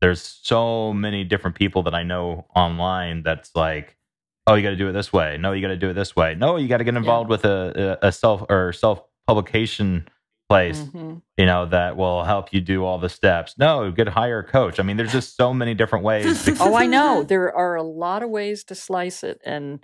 there's 0.01 0.21
so 0.43 0.93
many 0.93 1.23
different 1.23 1.55
people 1.55 1.81
that 1.83 1.95
I 1.95 2.03
know 2.03 2.45
online 2.55 3.23
that's 3.23 3.55
like, 3.55 3.97
oh, 4.45 4.53
you 4.53 4.61
got 4.61 4.69
to 4.69 4.75
do 4.75 4.87
it 4.89 4.91
this 4.93 5.11
way. 5.11 5.37
No, 5.39 5.53
you 5.53 5.61
got 5.61 5.69
to 5.69 5.77
do 5.77 5.89
it 5.89 5.93
this 5.93 6.15
way. 6.15 6.35
No, 6.35 6.57
you 6.57 6.67
got 6.67 6.77
to 6.77 6.83
get 6.83 6.95
involved 6.95 7.29
with 7.31 7.45
a, 7.45 7.97
a 8.03 8.11
self 8.11 8.43
or 8.47 8.73
self 8.73 9.01
publication 9.25 10.07
place, 10.49 10.79
Mhm. 10.79 11.21
you 11.35 11.45
know, 11.45 11.65
that 11.65 11.97
will 11.97 12.23
help 12.23 12.53
you 12.53 12.61
do 12.61 12.85
all 12.85 12.99
the 12.99 13.09
steps. 13.09 13.55
No, 13.57 13.91
get 13.91 14.07
hire 14.07 14.39
a 14.39 14.43
coach. 14.45 14.79
I 14.79 14.83
mean, 14.83 14.95
there's 14.95 15.11
just 15.11 15.35
so 15.35 15.53
many 15.53 15.73
different 15.73 16.05
ways. 16.05 16.45
To, 16.45 16.55
oh 16.61 16.75
i 16.75 16.85
know 16.85 17.23
there 17.27 17.53
are 17.53 17.75
a 17.75 17.83
lot 17.83 18.23
of 18.23 18.29
ways 18.29 18.63
to 18.65 18.75
slice 18.75 19.23
it 19.23 19.41
and 19.45 19.83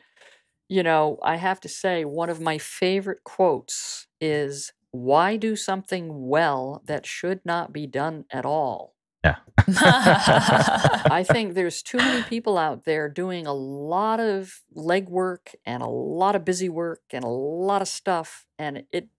you 0.73 0.83
know 0.83 1.17
i 1.23 1.35
have 1.35 1.59
to 1.59 1.69
say 1.69 2.05
one 2.05 2.29
of 2.29 2.39
my 2.41 2.57
favorite 2.57 3.23
quotes 3.23 4.07
is 4.21 4.73
why 4.91 5.37
do 5.37 5.55
something 5.55 6.27
well 6.27 6.81
that 6.85 7.05
should 7.05 7.39
not 7.45 7.73
be 7.73 7.87
done 7.87 8.25
at 8.31 8.45
all 8.45 8.95
Yeah. 9.23 9.37
I 9.67 11.23
think 11.33 11.53
there's 11.53 11.81
too 11.83 11.97
many 11.97 12.23
people 12.23 12.57
out 12.57 12.85
there 12.85 13.07
doing 13.09 13.47
a 13.47 13.53
lot 13.53 14.19
of 14.19 14.61
legwork 14.75 15.55
and 15.65 15.81
a 15.83 15.87
lot 15.87 16.35
of 16.35 16.45
busy 16.45 16.69
work 16.69 17.01
and 17.11 17.23
a 17.23 17.29
lot 17.29 17.81
of 17.81 17.87
stuff, 17.87 18.45
and 18.59 18.83
it 18.91 19.09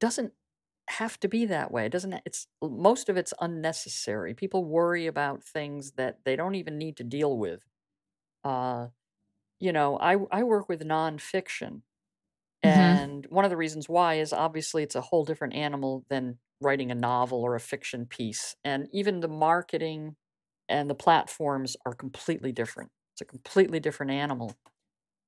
doesn't 0.00 0.32
have 0.88 1.18
to 1.20 1.28
be 1.28 1.46
that 1.46 1.70
way. 1.72 1.86
It 1.86 1.92
doesn't. 1.92 2.14
It's 2.26 2.46
most 2.62 3.08
of 3.08 3.16
it's 3.16 3.34
unnecessary. 3.40 4.34
People 4.34 4.64
worry 4.64 5.06
about 5.06 5.44
things 5.44 5.92
that 5.92 6.20
they 6.24 6.36
don't 6.36 6.56
even 6.56 6.78
need 6.78 6.96
to 6.98 7.04
deal 7.04 7.38
with. 7.38 7.62
Uh, 8.44 8.88
you 9.60 9.72
know, 9.72 9.98
I 9.98 10.16
I 10.32 10.44
work 10.44 10.68
with 10.68 10.82
nonfiction, 10.82 11.82
Mhm. 12.64 13.00
and 13.02 13.26
one 13.28 13.44
of 13.44 13.50
the 13.50 13.56
reasons 13.58 13.88
why 13.88 14.14
is 14.16 14.32
obviously 14.32 14.82
it's 14.82 14.94
a 14.96 15.00
whole 15.02 15.24
different 15.24 15.54
animal 15.54 16.04
than 16.10 16.38
writing 16.60 16.90
a 16.90 16.94
novel 16.94 17.42
or 17.42 17.54
a 17.56 17.60
fiction 17.60 18.06
piece, 18.06 18.56
and 18.64 18.88
even 18.92 19.20
the 19.20 19.28
marketing 19.28 20.16
and 20.68 20.90
the 20.90 20.94
platforms 20.94 21.76
are 21.86 21.94
completely 21.94 22.52
different. 22.52 22.90
It's 23.14 23.22
a 23.22 23.26
completely 23.26 23.80
different 23.80 24.12
animal. 24.12 24.54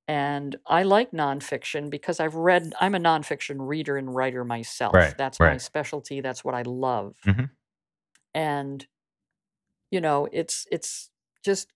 And 0.09 0.57
I 0.67 0.83
like 0.85 1.13
nonfiction 1.13 1.91
because 1.91 2.21
I've 2.21 2.35
read, 2.35 2.73
I'm 2.81 2.95
a 2.95 2.99
nonfiction 2.99 3.67
reader 3.67 3.97
and 3.97 4.15
writer 4.15 4.45
myself. 4.45 4.95
Right, 4.95 5.17
That's 5.17 5.43
my 5.43 5.57
specialty. 5.59 6.21
That's 6.21 6.45
what 6.45 6.55
I 6.55 6.63
love. 6.63 7.17
Mhm. 7.25 7.57
And, 8.35 8.87
you 9.91 10.01
know, 10.01 10.29
it's, 10.33 10.67
it's 10.71 11.11
just 11.45 11.73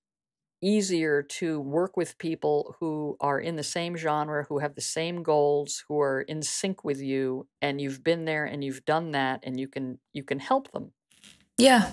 easier 0.63 1.23
to 1.23 1.61
work 1.61 1.97
with 1.97 2.19
people 2.19 2.77
who 2.81 3.17
are 3.21 3.39
in 3.39 3.57
the 3.57 3.63
same 3.63 3.97
genre, 3.97 4.45
who 4.49 4.59
have 4.59 4.75
the 4.75 4.81
same 4.81 5.23
goals, 5.23 5.85
who 5.89 6.01
are 6.01 6.23
in 6.23 6.43
sync 6.43 6.85
with 6.85 7.01
you, 7.01 7.47
and 7.61 7.81
you've 7.81 8.03
been 8.03 8.25
there 8.25 8.45
and 8.45 8.65
you've 8.65 8.85
done 8.85 9.13
that, 9.13 9.41
and 9.43 9.59
you 9.61 9.69
can, 9.69 9.99
you 10.13 10.23
can 10.23 10.39
help 10.39 10.73
them. 10.73 10.93
yeah. 11.59 11.93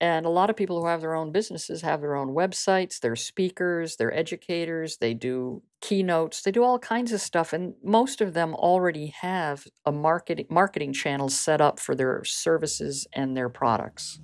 And 0.00 0.26
a 0.26 0.30
lot 0.30 0.48
of 0.48 0.54
people 0.54 0.80
who 0.80 0.86
have 0.86 1.00
their 1.00 1.16
own 1.16 1.32
businesses 1.32 1.82
have 1.82 2.00
their 2.00 2.14
own 2.14 2.28
websites, 2.28 3.00
they're 3.00 3.16
speakers, 3.16 3.96
they're 3.96 4.16
educators, 4.16 4.98
they 4.98 5.12
do 5.12 5.62
keynotes, 5.80 6.42
they 6.42 6.52
do 6.52 6.62
all 6.62 6.78
kinds 6.78 7.12
of 7.12 7.20
stuff. 7.20 7.52
And 7.52 7.74
most 7.82 8.20
of 8.20 8.32
them 8.32 8.54
already 8.54 9.08
have 9.08 9.66
a 9.84 9.90
marketing 9.90 10.46
marketing 10.50 10.92
channel 10.92 11.28
set 11.28 11.60
up 11.60 11.80
for 11.80 11.96
their 11.96 12.22
services 12.24 13.08
and 13.12 13.36
their 13.36 13.48
products. 13.48 14.20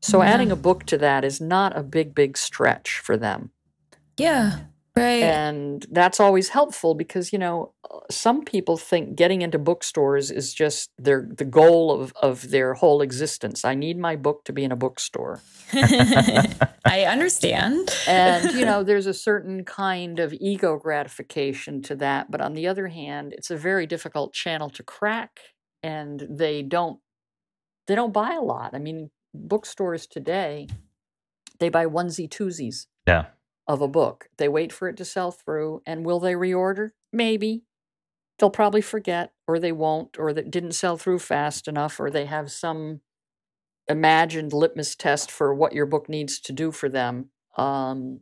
So 0.00 0.22
Yeah. 0.22 0.30
adding 0.30 0.52
a 0.52 0.56
book 0.56 0.84
to 0.86 0.98
that 0.98 1.24
is 1.24 1.40
not 1.40 1.76
a 1.76 1.82
big, 1.82 2.14
big 2.14 2.36
stretch 2.38 2.98
for 3.00 3.16
them. 3.16 3.50
Yeah. 4.16 4.60
Right. 4.96 5.22
And 5.22 5.86
that's 5.92 6.18
always 6.18 6.48
helpful 6.48 6.94
because, 6.94 7.32
you 7.32 7.38
know, 7.38 7.72
some 8.10 8.44
people 8.44 8.76
think 8.76 9.14
getting 9.14 9.42
into 9.42 9.58
bookstores 9.58 10.30
is 10.32 10.52
just 10.52 10.90
their 10.98 11.28
the 11.36 11.44
goal 11.44 11.92
of, 11.92 12.12
of 12.20 12.50
their 12.50 12.74
whole 12.74 13.00
existence. 13.00 13.64
I 13.64 13.74
need 13.76 13.96
my 13.96 14.16
book 14.16 14.44
to 14.46 14.52
be 14.52 14.64
in 14.64 14.72
a 14.72 14.76
bookstore. 14.76 15.40
I 15.72 17.04
understand. 17.08 17.90
And, 18.08 18.52
you 18.54 18.64
know, 18.64 18.82
there's 18.88 19.06
a 19.06 19.14
certain 19.14 19.64
kind 19.64 20.18
of 20.18 20.32
ego 20.34 20.76
gratification 20.78 21.80
to 21.82 21.94
that. 21.96 22.30
But 22.30 22.40
on 22.40 22.54
the 22.54 22.66
other 22.66 22.88
hand, 22.88 23.32
it's 23.34 23.50
a 23.52 23.56
very 23.56 23.86
difficult 23.86 24.32
channel 24.32 24.68
to 24.70 24.82
crack 24.82 25.38
and 25.82 26.26
they 26.28 26.62
don't 26.62 26.98
they 27.86 27.94
don't 27.94 28.12
buy 28.12 28.34
a 28.34 28.42
lot. 28.42 28.74
I 28.74 28.78
mean, 28.78 29.10
bookstores 29.34 30.06
today, 30.06 30.68
they 31.58 31.68
buy 31.68 31.86
onesie 31.86 32.28
twosies 32.28 32.86
yeah. 33.06 33.26
of 33.66 33.80
a 33.80 33.88
book. 33.88 34.28
They 34.36 34.48
wait 34.48 34.72
for 34.72 34.88
it 34.88 34.96
to 34.98 35.04
sell 35.04 35.30
through, 35.30 35.82
and 35.86 36.04
will 36.04 36.20
they 36.20 36.34
reorder? 36.34 36.90
Maybe. 37.12 37.64
They'll 38.38 38.50
probably 38.50 38.82
forget, 38.82 39.32
or 39.48 39.58
they 39.58 39.72
won't, 39.72 40.16
or 40.18 40.32
that 40.32 40.50
didn't 40.50 40.72
sell 40.72 40.96
through 40.96 41.18
fast 41.18 41.66
enough, 41.66 41.98
or 41.98 42.10
they 42.10 42.26
have 42.26 42.52
some 42.52 43.00
imagined 43.88 44.52
litmus 44.52 44.94
test 44.94 45.30
for 45.30 45.54
what 45.54 45.72
your 45.72 45.86
book 45.86 46.08
needs 46.08 46.38
to 46.40 46.52
do 46.52 46.70
for 46.70 46.88
them. 46.88 47.30
Um, 47.56 48.20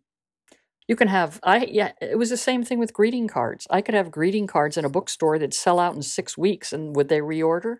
you 0.88 0.96
can 0.96 1.08
have, 1.08 1.40
I 1.42 1.66
yeah, 1.70 1.92
it 2.00 2.16
was 2.16 2.30
the 2.30 2.36
same 2.36 2.62
thing 2.62 2.78
with 2.78 2.92
greeting 2.92 3.28
cards. 3.28 3.66
I 3.68 3.82
could 3.82 3.94
have 3.94 4.10
greeting 4.10 4.46
cards 4.46 4.76
in 4.76 4.84
a 4.84 4.88
bookstore 4.88 5.38
that 5.38 5.52
sell 5.52 5.80
out 5.80 5.96
in 5.96 6.02
six 6.02 6.38
weeks, 6.38 6.72
and 6.72 6.94
would 6.94 7.08
they 7.08 7.20
reorder? 7.20 7.78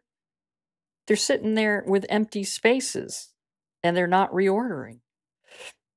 They're 1.06 1.16
sitting 1.16 1.54
there 1.54 1.84
with 1.86 2.06
empty 2.08 2.44
spaces, 2.44 3.32
and 3.82 3.96
they're 3.96 4.06
not 4.06 4.32
reordering 4.32 5.00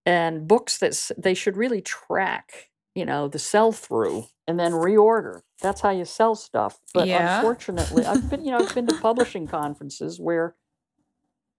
and 0.06 0.48
books 0.48 0.78
that 0.80 0.92
s- 0.92 1.12
they 1.18 1.34
should 1.34 1.58
really 1.58 1.82
track 1.82 2.70
you 2.96 3.06
know 3.06 3.28
the 3.28 3.38
sell 3.40 3.72
through 3.72 4.26
and 4.48 4.58
then 4.60 4.72
reorder 4.72 5.42
that's 5.62 5.82
how 5.82 5.90
you 5.90 6.06
sell 6.06 6.36
stuff 6.36 6.80
but 6.94 7.08
Yeah. 7.08 7.36
unfortunately 7.38 8.06
i've 8.06 8.30
been 8.30 8.44
you 8.44 8.52
know 8.52 8.60
i've 8.60 8.74
been 8.74 8.88
to 8.88 8.94
publishing 9.02 9.46
conferences 9.46 10.20
where 10.20 10.56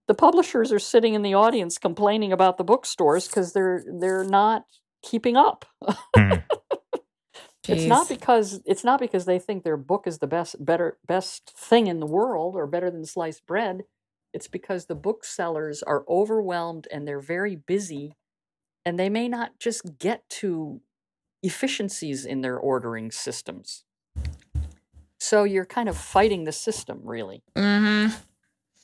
the 0.09 0.15
publishers 0.15 0.73
are 0.73 0.79
sitting 0.79 1.15
in 1.15 1.23
the 1.23 1.35
audience 1.35 1.79
complaining 1.79 2.33
about 2.33 2.57
the 2.57 2.65
bookstores 2.65 3.29
because 3.29 3.53
they're 3.53 3.85
they're 4.01 4.25
not 4.25 4.65
keeping 5.03 5.37
up 5.37 5.67
Hmm. 6.17 6.37
It's 7.73 7.87
not 7.87 8.09
because 8.09 8.61
it's 8.65 8.85
not 8.85 9.01
because 9.01 9.25
they 9.25 9.39
think 9.39 9.63
their 9.63 9.77
book 9.77 10.07
is 10.07 10.19
the 10.19 10.27
best 10.27 10.63
better 10.65 10.99
best 11.07 11.53
thing 11.57 11.87
in 11.87 12.01
the 12.01 12.07
world 12.07 12.57
or 12.57 12.67
better 12.67 12.91
than 12.91 13.05
sliced 13.05 13.47
bread. 13.47 13.85
It's 14.33 14.49
because 14.49 14.87
the 14.87 14.95
booksellers 14.95 15.83
are 15.83 16.05
overwhelmed 16.09 16.87
and 16.93 17.07
they're 17.07 17.21
very 17.21 17.57
busy 17.57 18.17
and 18.85 18.99
they 18.99 19.09
may 19.09 19.29
not 19.29 19.59
just 19.59 19.99
get 19.99 20.29
to 20.31 20.81
efficiencies 21.43 22.25
in 22.25 22.41
their 22.41 22.59
ordering 22.59 23.11
systems. 23.11 23.85
So 25.19 25.45
you're 25.45 25.67
kind 25.67 25.89
of 25.89 25.97
fighting 25.97 26.45
the 26.45 26.53
system 26.53 27.01
really. 27.05 27.43
Mm-hmm. 27.57 28.15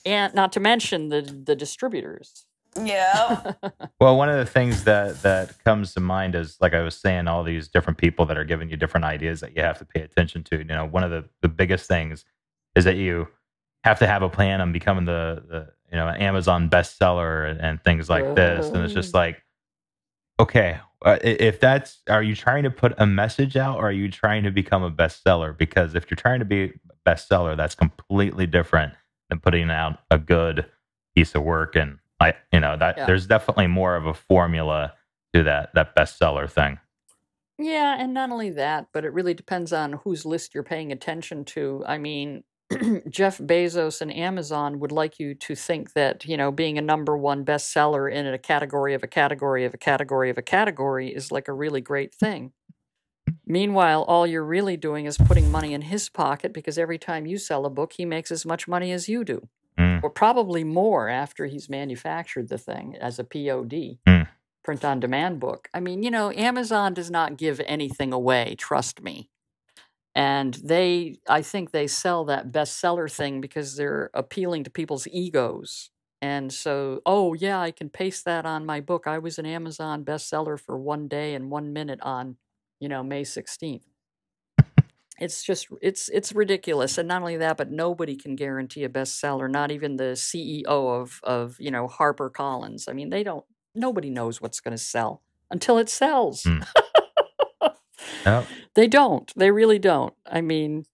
and 0.05 0.35
not 0.35 0.53
to 0.53 0.61
mention 0.61 1.09
the 1.09 1.23
the 1.23 1.57
distributors 1.57 2.47
Yeah. 2.83 3.53
Well, 3.99 4.19
one 4.19 4.29
of 4.29 4.37
the 4.37 4.45
things 4.45 4.85
that 4.85 5.23
that 5.23 5.65
comes 5.65 5.95
to 5.95 6.01
mind 6.01 6.35
is, 6.35 6.59
like 6.61 6.75
I 6.75 6.83
was 6.83 6.95
saying, 6.95 7.29
all 7.29 7.43
these 7.43 7.67
different 7.67 7.99
people 7.99 8.27
that 8.27 8.37
are 8.37 8.45
giving 8.45 8.69
you 8.69 8.77
different 8.77 9.07
ideas 9.07 9.41
that 9.41 9.57
you 9.57 9.63
have 9.63 9.79
to 9.79 9.87
pay 9.87 10.03
attention 10.03 10.45
to. 10.45 10.59
You 10.59 10.65
know, 10.65 10.85
one 10.85 11.03
of 11.03 11.11
the 11.11 11.25
the 11.41 11.49
biggest 11.49 11.89
things 11.89 12.27
is 12.75 12.85
that 12.85 12.97
you 12.97 13.27
have 13.85 13.99
to 14.01 14.07
have 14.07 14.23
a 14.23 14.29
plan 14.29 14.61
on 14.61 14.71
becoming 14.71 15.07
the 15.07 15.43
the 15.49 15.73
you 15.91 15.97
know 15.97 16.09
Amazon 16.09 16.69
bestseller 16.69 17.51
and, 17.51 17.61
and 17.61 17.83
things 17.85 18.11
like 18.11 18.35
this. 18.35 18.67
And 18.69 18.85
it's 18.85 18.93
just 18.93 19.15
like, 19.15 19.43
okay, 20.39 20.79
uh, 21.05 21.19
if 21.23 21.59
that's 21.59 22.01
are 22.09 22.23
you 22.23 22.37
trying 22.37 22.65
to 22.65 22.71
put 22.71 22.93
a 22.99 23.07
message 23.07 23.57
out, 23.57 23.79
or 23.79 23.89
are 23.89 23.93
you 23.93 24.11
trying 24.11 24.43
to 24.45 24.51
become 24.51 24.83
a 24.83 24.91
bestseller? 24.91 25.57
Because 25.57 25.95
if 25.95 26.11
you're 26.11 26.17
trying 26.17 26.41
to 26.41 26.45
be 26.45 26.65
a 26.65 26.71
bestseller, 27.11 27.57
that's 27.57 27.75
completely 27.75 28.47
different 28.47 28.93
than 29.31 29.41
putting 29.41 29.71
out 29.71 30.01
a 30.11 30.19
good 30.19 30.67
piece 31.15 31.35
of 31.35 31.43
work 31.43 31.77
and 31.77 31.99
I 32.21 32.35
you 32.53 32.61
know 32.61 32.77
that 32.77 32.97
Yeah. 32.99 33.07
there's 33.07 33.27
definitely 33.27 33.67
more 33.67 33.97
of 33.97 34.07
a 34.07 34.15
formula 34.15 34.95
to 35.35 35.43
that 35.45 35.75
that 35.75 35.95
bestseller 35.97 36.51
thing. 36.51 36.79
Yeah, 37.59 37.97
and 37.99 38.13
not 38.13 38.31
only 38.31 38.51
that, 38.51 38.89
but 38.93 39.05
it 39.05 39.13
really 39.15 39.33
depends 39.35 39.73
on 39.73 39.95
whose 40.05 40.27
list 40.27 40.55
you're 40.55 40.63
paying 40.63 40.93
attention 40.93 41.45
to. 41.47 41.83
I 41.87 41.97
mean, 41.97 42.45
Jeff 43.09 43.39
Bezos 43.39 44.03
and 44.03 44.15
Amazon 44.15 44.79
would 44.81 44.93
like 44.93 45.19
you 45.19 45.35
to 45.37 45.55
think 45.55 45.95
that, 45.95 46.27
you 46.27 46.37
know, 46.37 46.53
being 46.53 46.77
a 46.77 46.83
number 46.83 47.17
one 47.17 47.45
bestseller 47.47 48.13
in 48.13 48.27
a 48.27 48.37
category 48.39 48.93
of 48.93 49.03
a 49.03 49.07
category 49.07 49.65
of 49.65 49.73
a 49.73 49.79
category 49.79 50.29
of 50.29 50.37
a 50.37 50.43
category 50.43 51.09
is 51.15 51.33
like 51.33 51.49
a 51.49 51.53
really 51.55 51.81
great 51.81 52.15
thing. 52.15 52.53
Meanwhile, 53.47 54.03
all 54.03 54.27
you're 54.27 54.45
really 54.45 54.77
doing 54.77 55.07
is 55.07 55.17
putting 55.17 55.51
money 55.51 55.73
in 55.73 55.83
his 55.83 56.09
pocket 56.09 56.53
because 56.53 56.77
every 56.79 56.99
time 56.99 57.25
you 57.27 57.39
sell 57.39 57.65
a 57.65 57.71
book, 57.71 57.95
he 57.95 58.05
makes 58.05 58.31
as 58.31 58.45
much 58.45 58.69
money 58.69 58.93
as 58.93 59.09
you 59.09 59.25
do, 59.25 59.49
Mm. 59.79 60.03
or 60.03 60.11
probably 60.11 60.65
more 60.65 61.09
after 61.09 61.47
he's 61.47 61.69
manufactured 61.69 62.49
the 62.49 62.59
thing 62.59 62.97
as 62.97 63.19
a 63.19 63.25
POD, 63.25 63.99
Mm. 64.07 64.27
print 64.65 64.85
on 64.85 65.01
demand 65.01 65.39
book. 65.41 65.69
I 65.75 65.81
mean, 65.81 66.03
you 66.03 66.11
know, 66.11 66.31
Amazon 66.33 66.95
does 66.95 67.11
not 67.11 67.37
give 67.37 67.61
anything 67.67 68.13
away, 68.13 68.55
trust 68.59 69.03
me. 69.03 69.29
And 70.15 70.55
they, 70.55 71.19
I 71.29 71.43
think 71.43 71.71
they 71.73 71.87
sell 71.87 72.25
that 72.25 72.51
bestseller 72.51 73.13
thing 73.13 73.41
because 73.41 73.77
they're 73.77 74.11
appealing 74.15 74.65
to 74.65 74.71
people's 74.71 75.07
egos. 75.09 75.91
And 76.23 76.51
so, 76.53 77.03
oh, 77.05 77.35
yeah, 77.35 77.61
I 77.61 77.71
can 77.71 77.91
paste 77.91 78.25
that 78.25 78.47
on 78.47 78.65
my 78.65 78.81
book. 78.81 79.07
I 79.07 79.19
was 79.19 79.39
an 79.39 79.45
Amazon 79.47 80.05
bestseller 80.05 80.59
for 80.59 80.79
one 80.79 81.07
day 81.09 81.35
and 81.35 81.51
one 81.51 81.73
minute 81.75 82.01
on, 82.01 82.37
you 82.81 82.89
know, 82.89 83.03
May 83.03 83.25
16th. 83.25 83.85
It's 85.19 85.43
just, 85.43 85.69
it's, 85.81 86.09
it's 86.11 86.33
ridiculous. 86.35 86.99
And 86.99 87.09
not 87.09 87.23
only 87.23 87.37
that, 87.39 87.57
but 87.57 87.71
nobody 87.71 88.17
can 88.17 88.37
guarantee 88.37 88.85
a 88.85 88.89
bestseller, 88.89 89.51
not 89.51 89.71
even 89.71 89.97
the 89.97 90.13
CEO 90.15 90.65
of, 90.67 91.21
of, 91.23 91.57
you 91.59 91.71
know, 91.71 91.89
Harper 91.89 92.29
Collins. 92.31 92.87
I 92.89 92.93
mean, 92.93 93.09
they 93.11 93.23
don't, 93.23 93.45
nobody 93.75 94.11
knows 94.11 94.41
what's 94.41 94.61
going 94.61 94.73
to 94.77 94.83
sell 94.83 95.23
until 95.51 95.79
it 95.79 95.89
sells. 95.89 96.43
Mm. 96.43 96.67
Yep. 98.25 98.47
They 98.75 98.89
don't. 98.89 99.33
They 99.37 99.51
really 99.51 99.79
don't. 99.79 100.13
I 100.31 100.43
mean, 100.43 100.85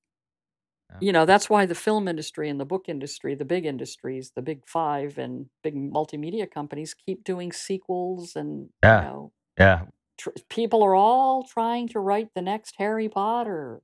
Yeah. 0.89 0.99
you 1.01 1.13
know, 1.13 1.25
that's 1.27 1.51
why 1.51 1.67
the 1.67 1.75
film 1.75 2.07
industry 2.07 2.49
and 2.49 2.61
the 2.61 2.65
book 2.65 2.85
industry, 2.89 3.35
the 3.35 3.45
big 3.45 3.67
industries, 3.67 4.31
the 4.37 4.43
big 4.43 4.61
five 4.69 5.19
and 5.19 5.47
big 5.65 5.75
multimedia 5.75 6.49
companies 6.49 6.95
keep 6.95 7.25
doing 7.25 7.51
sequels 7.51 8.37
and, 8.37 8.69
Yeah. 8.85 9.01
you 9.03 9.09
know, 9.09 9.33
Yeah. 9.59 9.81
tr- 10.17 10.31
people 10.49 10.85
are 10.85 10.95
all 10.95 11.43
trying 11.43 11.89
to 11.89 11.99
write 11.99 12.29
the 12.37 12.43
next 12.43 12.77
Harry 12.79 13.09
Potter. 13.09 13.83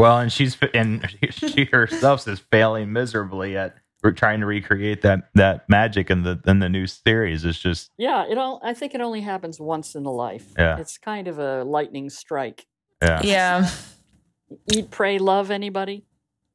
Well, 0.00 0.18
and 0.18 0.32
she's 0.32 0.56
and 0.74 1.06
she 1.30 1.66
herself 1.66 2.26
is 2.26 2.40
failing 2.50 2.92
miserably 2.92 3.56
at 3.56 3.76
trying 4.16 4.40
to 4.40 4.46
recreate 4.46 5.02
that 5.02 5.28
that 5.34 5.68
magic 5.68 6.10
in 6.10 6.22
the 6.22 6.40
in 6.46 6.58
the 6.58 6.68
new 6.68 6.86
series. 6.86 7.44
It's 7.44 7.58
just 7.58 7.90
Yeah, 7.98 8.24
it 8.28 8.38
all 8.38 8.60
I 8.64 8.72
think 8.72 8.94
it 8.94 9.00
only 9.00 9.20
happens 9.20 9.60
once 9.60 9.94
in 9.94 10.06
a 10.06 10.10
life. 10.12 10.46
Yeah. 10.58 10.78
It's 10.78 10.96
kind 10.96 11.28
of 11.28 11.38
a 11.38 11.64
lightning 11.64 12.08
strike. 12.10 12.66
yeah. 13.02 13.20
Yeah. 13.22 13.70
Eat, 14.72 14.90
pray, 14.90 15.18
love 15.18 15.50
anybody? 15.50 16.04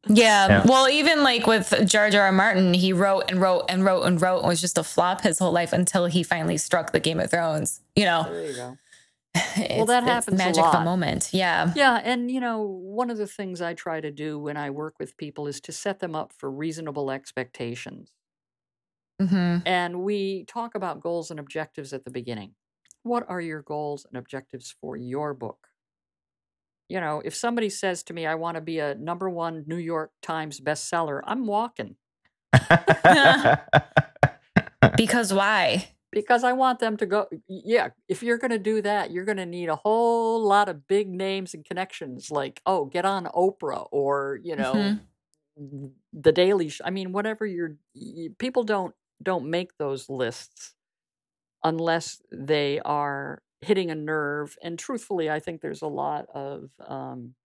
Yeah. 0.08 0.48
Yeah. 0.48 0.64
Well, 0.66 0.90
even 0.90 1.24
like 1.24 1.48
with 1.48 1.74
George 1.86 2.14
R.R. 2.14 2.32
Martin, 2.32 2.74
he 2.74 2.94
wrote 2.94 3.26
and 3.30 3.40
wrote 3.42 3.66
and 3.70 3.86
wrote 3.86 4.04
and 4.04 4.22
wrote 4.22 4.40
and 4.40 4.48
was 4.48 4.62
just 4.62 4.78
a 4.78 4.84
flop 4.84 5.22
his 5.22 5.40
whole 5.40 5.52
life 5.52 5.72
until 5.72 6.06
he 6.08 6.22
finally 6.24 6.58
struck 6.58 6.92
the 6.92 7.00
Game 7.00 7.20
of 7.20 7.32
Thrones. 7.32 7.82
You 7.96 8.06
know, 8.06 8.24
There 8.30 8.46
you 8.46 8.56
go. 8.56 8.78
It's- 9.58 9.88
that 9.88 10.04
happens 10.04 10.40
a 10.40 10.44
magic 10.44 10.64
of 10.64 10.74
a 10.74 10.78
lot. 10.78 10.86
moment. 10.86 11.30
Yeah. 11.34 11.74
Yeah, 11.76 12.00
and 12.04 12.32
you 12.32 12.40
know, 12.40 12.62
one 12.62 13.10
of 13.10 13.18
the 13.18 13.28
things 13.28 13.62
I 13.62 13.74
try 13.74 14.00
to 14.02 14.12
do 14.12 14.40
when 14.40 14.58
I 14.58 14.70
work 14.70 14.96
with 15.00 15.18
people 15.18 15.48
is 15.48 15.60
to 15.62 15.72
set 15.72 16.00
them 16.00 16.16
up 16.16 16.32
for 16.34 16.50
reasonable 16.50 17.12
expectations. 17.12 18.12
hmm 19.20 19.58
And 19.66 20.02
we 20.04 20.46
talk 20.46 20.76
about 20.76 21.02
goals 21.02 21.32
and 21.32 21.40
objectives 21.40 21.94
at 21.94 22.04
the 22.06 22.12
beginning. 22.12 22.54
What 23.04 23.26
are 23.30 23.42
your 23.42 23.62
goals 23.62 24.06
and 24.06 24.18
objectives 24.18 24.76
for 24.82 24.96
your 24.98 25.34
book? 25.34 25.68
You 26.90 27.00
know, 27.00 27.22
if 27.26 27.36
somebody 27.36 27.70
says 27.70 28.04
to 28.04 28.14
me, 28.14 28.26
I 28.26 28.36
want 28.36 28.56
to 28.56 28.62
be 28.62 28.80
a 28.80 28.96
number 28.96 29.30
one 29.30 29.64
New 29.68 29.78
York 29.78 30.12
Times 30.22 30.60
bestseller, 30.62 31.22
I'm 31.26 31.46
walking 31.48 31.96
Because 34.98 35.34
why? 35.34 35.90
Because 36.16 36.44
I 36.46 36.54
want 36.54 36.80
them 36.80 36.98
to 36.98 37.08
go. 37.08 37.28
Yeah, 37.48 37.90
if 38.10 38.24
you're 38.24 38.40
going 38.40 38.52
to 38.52 38.60
do 38.60 38.82
that, 38.84 39.12
you're 39.12 39.26
going 39.26 39.38
to 39.40 39.46
need 39.48 39.70
a 39.70 39.78
whole 39.78 40.44
lot 40.48 40.70
of 40.70 40.88
big 40.88 41.10
names 41.10 41.54
and 41.56 41.66
connections 41.66 42.32
like, 42.32 42.62
oh, 42.66 42.86
get 42.88 43.06
on 43.06 43.26
Oprah 43.28 43.88
or, 43.92 44.40
you 44.44 44.58
know, 44.58 44.96
Mhm. 45.58 45.96
the 46.14 46.32
Daily 46.32 46.70
Show. 46.70 46.86
I 46.86 46.92
mean, 46.92 47.12
whatever 47.14 47.46
you're, 47.46 47.78
y- 47.96 48.30
people 48.40 48.64
don't 48.64 48.96
don't 49.24 49.50
make 49.50 49.78
those 49.78 50.10
lists 50.10 50.76
unless 51.64 52.22
they 52.32 52.80
are 52.82 53.42
hitting 53.62 53.92
a 53.92 53.96
nerve. 53.96 54.58
And 54.64 54.78
truthfully, 54.80 55.30
I 55.30 55.40
think 55.40 55.62
there's 55.62 55.82
a 55.82 55.88
lot 55.88 56.28
of 56.34 56.70
um, 56.88 57.36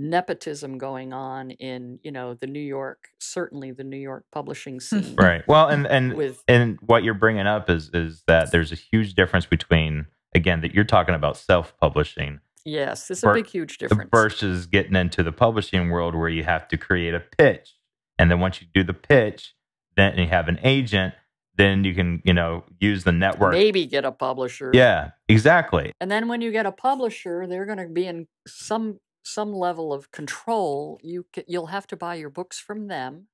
nepotism 0.00 0.78
going 0.78 1.12
on 1.12 1.50
in 1.52 1.98
you 2.02 2.10
know 2.10 2.34
the 2.34 2.46
New 2.46 2.60
York, 2.60 3.08
certainly 3.18 3.70
the 3.70 3.84
New 3.84 3.98
York 3.98 4.24
publishing 4.32 4.80
scene. 4.80 5.14
right. 5.16 5.46
Well, 5.46 5.68
and 5.68 5.86
and 5.86 6.14
With 6.14 6.42
and 6.48 6.78
what 6.82 7.04
you're 7.04 7.14
bringing 7.14 7.46
up 7.46 7.68
is 7.68 7.90
is 7.92 8.22
that 8.26 8.50
there's 8.50 8.72
a 8.72 8.76
huge 8.76 9.14
difference 9.14 9.46
between 9.46 10.06
again 10.34 10.60
that 10.62 10.74
you're 10.74 10.84
talking 10.84 11.14
about 11.14 11.36
self 11.36 11.74
publishing 11.78 12.40
yes, 12.64 13.08
there's 13.08 13.24
a 13.24 13.32
big, 13.32 13.46
huge 13.46 13.78
difference. 13.78 14.10
versus 14.12 14.66
getting 14.66 14.96
into 14.96 15.22
the 15.22 15.32
publishing 15.32 15.90
world 15.90 16.14
where 16.14 16.28
you 16.28 16.44
have 16.44 16.68
to 16.68 16.76
create 16.76 17.14
a 17.14 17.20
pitch, 17.20 17.76
and 18.18 18.30
then 18.30 18.40
once 18.40 18.60
you 18.60 18.68
do 18.72 18.82
the 18.82 18.94
pitch, 18.94 19.54
then 19.96 20.18
you 20.18 20.26
have 20.26 20.48
an 20.48 20.58
agent, 20.62 21.14
then 21.56 21.84
you 21.84 21.94
can 21.94 22.22
you 22.24 22.34
know 22.34 22.64
use 22.78 23.04
the 23.04 23.12
network. 23.12 23.52
Maybe 23.52 23.86
get 23.86 24.04
a 24.04 24.12
publisher. 24.12 24.70
Yeah, 24.74 25.10
exactly. 25.28 25.92
And 26.00 26.10
then 26.10 26.28
when 26.28 26.40
you 26.40 26.52
get 26.52 26.66
a 26.66 26.72
publisher, 26.72 27.46
they're 27.46 27.66
going 27.66 27.78
to 27.78 27.88
be 27.88 28.06
in 28.06 28.26
some 28.46 29.00
some 29.22 29.52
level 29.52 29.92
of 29.92 30.10
control. 30.12 31.00
You 31.02 31.26
c- 31.34 31.44
you'll 31.48 31.66
have 31.68 31.86
to 31.88 31.96
buy 31.96 32.16
your 32.16 32.30
books 32.30 32.58
from 32.58 32.88
them, 32.88 33.28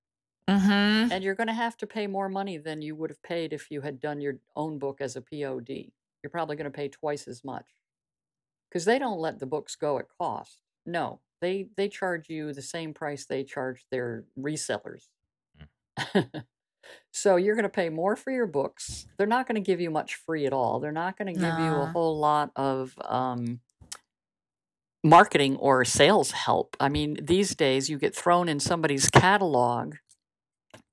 hmm 0.48 1.10
and 1.10 1.22
you're 1.22 1.34
going 1.34 1.46
to 1.46 1.52
have 1.52 1.76
to 1.78 1.86
pay 1.86 2.06
more 2.06 2.28
money 2.28 2.58
than 2.58 2.82
you 2.82 2.94
would 2.96 3.10
have 3.10 3.22
paid 3.22 3.52
if 3.52 3.70
you 3.70 3.80
had 3.80 4.00
done 4.00 4.20
your 4.20 4.40
own 4.56 4.78
book 4.78 5.00
as 5.00 5.16
a 5.16 5.22
POD. 5.22 5.92
You're 6.22 6.30
probably 6.30 6.56
going 6.56 6.70
to 6.70 6.76
pay 6.76 6.88
twice 6.88 7.28
as 7.28 7.44
much 7.44 7.66
because 8.68 8.84
they 8.84 8.98
don't 8.98 9.20
let 9.20 9.38
the 9.38 9.46
books 9.46 9.76
go 9.76 9.98
at 9.98 10.08
cost. 10.08 10.60
No, 10.86 11.22
they 11.40 11.70
they 11.76 11.88
charge 11.88 12.28
you 12.30 12.52
the 12.52 12.62
same 12.62 12.94
price 12.94 13.26
they 13.26 13.44
charge 13.44 13.86
their 13.90 14.26
resellers. 14.38 15.08
so 17.12 17.36
you're 17.36 17.54
going 17.56 17.64
to 17.64 17.68
pay 17.68 17.88
more 17.88 18.16
for 18.16 18.30
your 18.30 18.46
books. 18.46 19.06
They're 19.18 19.26
not 19.26 19.46
going 19.46 19.56
to 19.56 19.66
give 19.66 19.80
you 19.80 19.90
much 19.90 20.16
free 20.16 20.46
at 20.46 20.52
all. 20.52 20.80
They're 20.80 20.92
not 20.92 21.16
going 21.18 21.28
to 21.34 21.40
give 21.40 21.58
you 21.58 21.80
a 21.80 21.86
whole 21.86 22.18
lot 22.18 22.52
of 22.56 22.94
um, 23.04 23.60
marketing 25.06 25.56
or 25.56 25.84
sales 25.84 26.32
help. 26.32 26.76
I 26.80 26.88
mean, 26.88 27.18
these 27.22 27.54
days 27.54 27.88
you 27.88 27.98
get 27.98 28.14
thrown 28.14 28.48
in 28.48 28.60
somebody's 28.60 29.08
catalog, 29.08 29.96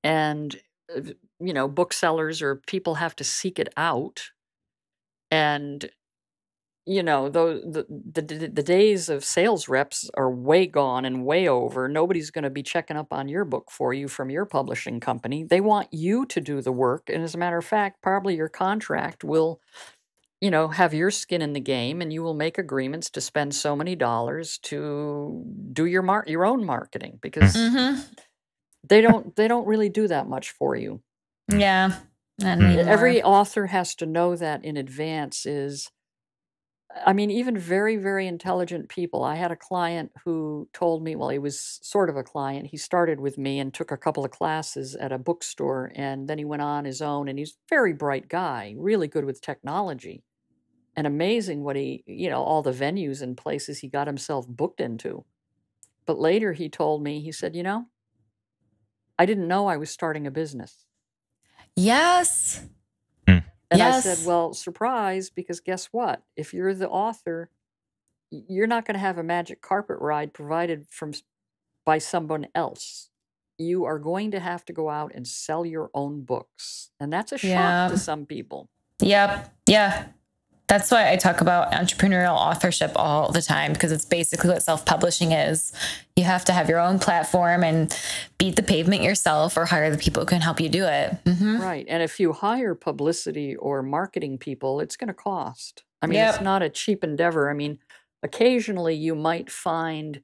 and 0.02 0.56
uh, 0.94 1.00
you 1.40 1.52
know, 1.52 1.68
booksellers 1.68 2.40
or 2.40 2.56
people 2.66 2.96
have 2.96 3.16
to 3.16 3.24
seek 3.24 3.58
it 3.58 3.68
out, 3.76 4.30
and 5.30 5.90
you 6.86 7.02
know, 7.02 7.30
the, 7.30 7.86
the 8.12 8.22
the 8.22 8.48
the 8.48 8.62
days 8.62 9.08
of 9.08 9.24
sales 9.24 9.68
reps 9.68 10.10
are 10.16 10.30
way 10.30 10.66
gone 10.66 11.06
and 11.06 11.24
way 11.24 11.48
over. 11.48 11.88
Nobody's 11.88 12.30
going 12.30 12.44
to 12.44 12.50
be 12.50 12.62
checking 12.62 12.98
up 12.98 13.12
on 13.12 13.28
your 13.28 13.44
book 13.46 13.70
for 13.70 13.94
you 13.94 14.06
from 14.06 14.30
your 14.30 14.44
publishing 14.44 15.00
company. 15.00 15.44
They 15.44 15.62
want 15.62 15.88
you 15.92 16.26
to 16.26 16.40
do 16.40 16.60
the 16.60 16.72
work, 16.72 17.08
and 17.08 17.22
as 17.22 17.34
a 17.34 17.38
matter 17.38 17.56
of 17.58 17.64
fact, 17.64 18.02
probably 18.02 18.36
your 18.36 18.50
contract 18.50 19.24
will 19.24 19.60
you 20.44 20.50
know 20.50 20.68
have 20.68 20.92
your 20.92 21.10
skin 21.10 21.40
in 21.40 21.54
the 21.54 21.60
game 21.76 22.02
and 22.02 22.12
you 22.12 22.22
will 22.22 22.34
make 22.34 22.58
agreements 22.58 23.08
to 23.10 23.20
spend 23.20 23.54
so 23.54 23.74
many 23.74 23.96
dollars 23.96 24.58
to 24.58 25.42
do 25.72 25.86
your 25.86 26.02
mar- 26.02 26.26
your 26.26 26.44
own 26.44 26.64
marketing 26.66 27.18
because 27.22 27.54
hmm 27.54 27.94
they 28.90 29.00
don't 29.00 29.34
they 29.36 29.48
don't 29.48 29.66
really 29.66 29.88
do 29.88 30.06
that 30.06 30.28
much 30.28 30.50
for 30.50 30.76
you 30.76 31.00
Yeah. 31.48 31.88
Not 32.38 32.58
Mm. 32.58 32.62
anymore. 32.64 32.92
every 32.94 33.22
author 33.22 33.66
has 33.68 33.94
to 33.96 34.06
know 34.06 34.36
that 34.36 34.64
in 34.64 34.76
advance 34.76 35.46
is 35.46 35.90
i 37.06 37.12
mean 37.12 37.30
even 37.30 37.56
very 37.58 37.96
very 37.96 38.26
intelligent 38.26 38.88
people 38.88 39.24
i 39.24 39.34
had 39.36 39.50
a 39.50 39.56
client 39.56 40.12
who 40.24 40.68
told 40.72 41.02
me 41.02 41.16
well 41.16 41.30
he 41.30 41.38
was 41.38 41.78
sort 41.82 42.10
of 42.10 42.16
a 42.16 42.22
client 42.22 42.66
he 42.66 42.76
started 42.76 43.18
with 43.20 43.38
me 43.38 43.58
and 43.60 43.72
took 43.72 43.90
a 43.90 43.96
couple 43.96 44.24
of 44.24 44.30
classes 44.30 44.94
at 44.94 45.12
a 45.12 45.18
bookstore 45.18 45.90
and 45.96 46.28
then 46.28 46.38
he 46.38 46.44
went 46.44 46.62
on 46.62 46.84
his 46.84 47.00
own 47.00 47.28
and 47.28 47.38
he's 47.38 47.52
a 47.52 47.74
very 47.76 47.92
bright 47.94 48.28
guy 48.28 48.74
really 48.78 49.08
good 49.08 49.24
with 49.24 49.40
technology 49.40 50.22
and 50.96 51.06
amazing 51.06 51.62
what 51.64 51.76
he 51.76 52.02
you 52.06 52.30
know 52.30 52.42
all 52.42 52.62
the 52.62 52.72
venues 52.72 53.22
and 53.22 53.36
places 53.36 53.78
he 53.80 53.88
got 53.88 54.06
himself 54.06 54.46
booked 54.48 54.80
into 54.80 55.24
but 56.06 56.18
later 56.18 56.52
he 56.52 56.68
told 56.68 57.02
me 57.02 57.20
he 57.20 57.32
said 57.32 57.54
you 57.56 57.62
know 57.62 57.86
i 59.18 59.26
didn't 59.26 59.48
know 59.48 59.66
i 59.66 59.76
was 59.76 59.90
starting 59.90 60.26
a 60.26 60.30
business 60.30 60.86
Yes. 61.76 62.64
Hmm. 63.28 63.38
And 63.70 63.82
I 63.82 63.98
said, 64.00 64.24
Well, 64.26 64.54
surprise, 64.54 65.30
because 65.30 65.58
guess 65.60 65.86
what? 65.86 66.22
If 66.36 66.54
you're 66.54 66.72
the 66.74 66.88
author, 66.88 67.50
you're 68.30 68.68
not 68.68 68.84
going 68.86 68.94
to 68.94 69.00
have 69.00 69.18
a 69.18 69.24
magic 69.24 69.60
carpet 69.60 69.98
ride 70.00 70.32
provided 70.32 70.86
from 70.88 71.12
by 71.84 71.98
someone 71.98 72.46
else. 72.54 73.10
You 73.58 73.84
are 73.86 73.98
going 73.98 74.30
to 74.32 74.40
have 74.40 74.64
to 74.66 74.72
go 74.72 74.88
out 74.88 75.12
and 75.16 75.26
sell 75.26 75.66
your 75.66 75.90
own 75.94 76.22
books. 76.22 76.90
And 77.00 77.12
that's 77.12 77.32
a 77.32 77.38
shock 77.38 77.48
Yeah. 77.48 77.88
to 77.90 77.98
some 77.98 78.24
people. 78.26 78.68
Yep. 79.00 79.52
Yeah. 79.68 80.06
That's 80.66 80.90
why 80.90 81.12
I 81.12 81.16
talk 81.16 81.40
about 81.42 81.72
entrepreneurial 81.72 82.34
authorship 82.34 82.92
all 82.96 83.30
the 83.30 83.42
time 83.42 83.74
because 83.74 83.92
it's 83.92 84.06
basically 84.06 84.50
what 84.50 84.62
self 84.62 84.86
publishing 84.86 85.32
is. 85.32 85.72
You 86.16 86.24
have 86.24 86.44
to 86.46 86.52
have 86.52 86.68
your 86.68 86.80
own 86.80 86.98
platform 86.98 87.62
and 87.62 87.96
beat 88.38 88.56
the 88.56 88.62
pavement 88.62 89.02
yourself 89.02 89.56
or 89.56 89.66
hire 89.66 89.90
the 89.90 89.98
people 89.98 90.22
who 90.22 90.26
can 90.26 90.40
help 90.40 90.60
you 90.60 90.70
do 90.70 90.84
it. 90.84 91.16
Mm-hmm. 91.24 91.60
Right. 91.60 91.84
And 91.88 92.02
if 92.02 92.18
you 92.18 92.32
hire 92.32 92.74
publicity 92.74 93.54
or 93.56 93.82
marketing 93.82 94.38
people, 94.38 94.80
it's 94.80 94.96
going 94.96 95.08
to 95.08 95.14
cost. 95.14 95.84
I 96.00 96.06
mean, 96.06 96.16
Yep. 96.16 96.34
it's 96.34 96.42
not 96.42 96.62
a 96.62 96.70
cheap 96.70 97.04
endeavor. 97.04 97.50
I 97.50 97.54
mean, 97.54 97.78
occasionally 98.22 98.94
you 98.94 99.14
might 99.14 99.50
find 99.50 100.22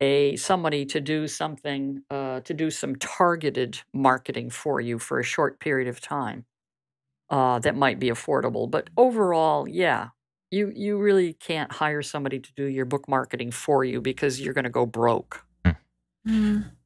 a 0.00 0.36
somebody 0.36 0.86
to 0.86 1.00
do 1.00 1.28
something 1.28 2.02
uh, 2.10 2.40
to 2.40 2.54
do 2.54 2.70
some 2.70 2.96
targeted 2.96 3.80
marketing 3.92 4.50
for 4.50 4.80
you 4.80 4.98
for 4.98 5.18
a 5.20 5.24
short 5.24 5.60
period 5.60 5.88
of 5.88 6.00
time 6.00 6.46
uh, 7.30 7.58
that 7.60 7.76
might 7.76 7.98
be 7.98 8.08
affordable. 8.08 8.70
But 8.70 8.90
overall, 8.96 9.68
yeah, 9.68 10.08
you 10.50 10.72
you 10.74 10.98
really 10.98 11.32
can't 11.32 11.72
hire 11.72 12.02
somebody 12.02 12.40
to 12.40 12.52
do 12.54 12.64
your 12.64 12.84
book 12.84 13.08
marketing 13.08 13.52
for 13.52 13.84
you 13.84 14.00
because 14.00 14.40
you're 14.40 14.54
going 14.54 14.64
to 14.64 14.70
go 14.70 14.86
broke 14.86 15.44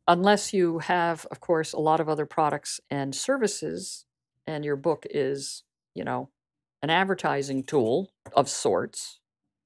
unless 0.06 0.52
you 0.52 0.78
have, 0.80 1.26
of 1.30 1.40
course, 1.40 1.72
a 1.72 1.78
lot 1.80 2.00
of 2.00 2.08
other 2.08 2.26
products 2.26 2.80
and 2.90 3.14
services, 3.14 4.06
and 4.46 4.64
your 4.64 4.76
book 4.76 5.06
is, 5.10 5.64
you 5.94 6.04
know, 6.04 6.28
an 6.82 6.90
advertising 6.90 7.62
tool 7.64 8.10
of 8.34 8.48
sorts, 8.48 9.20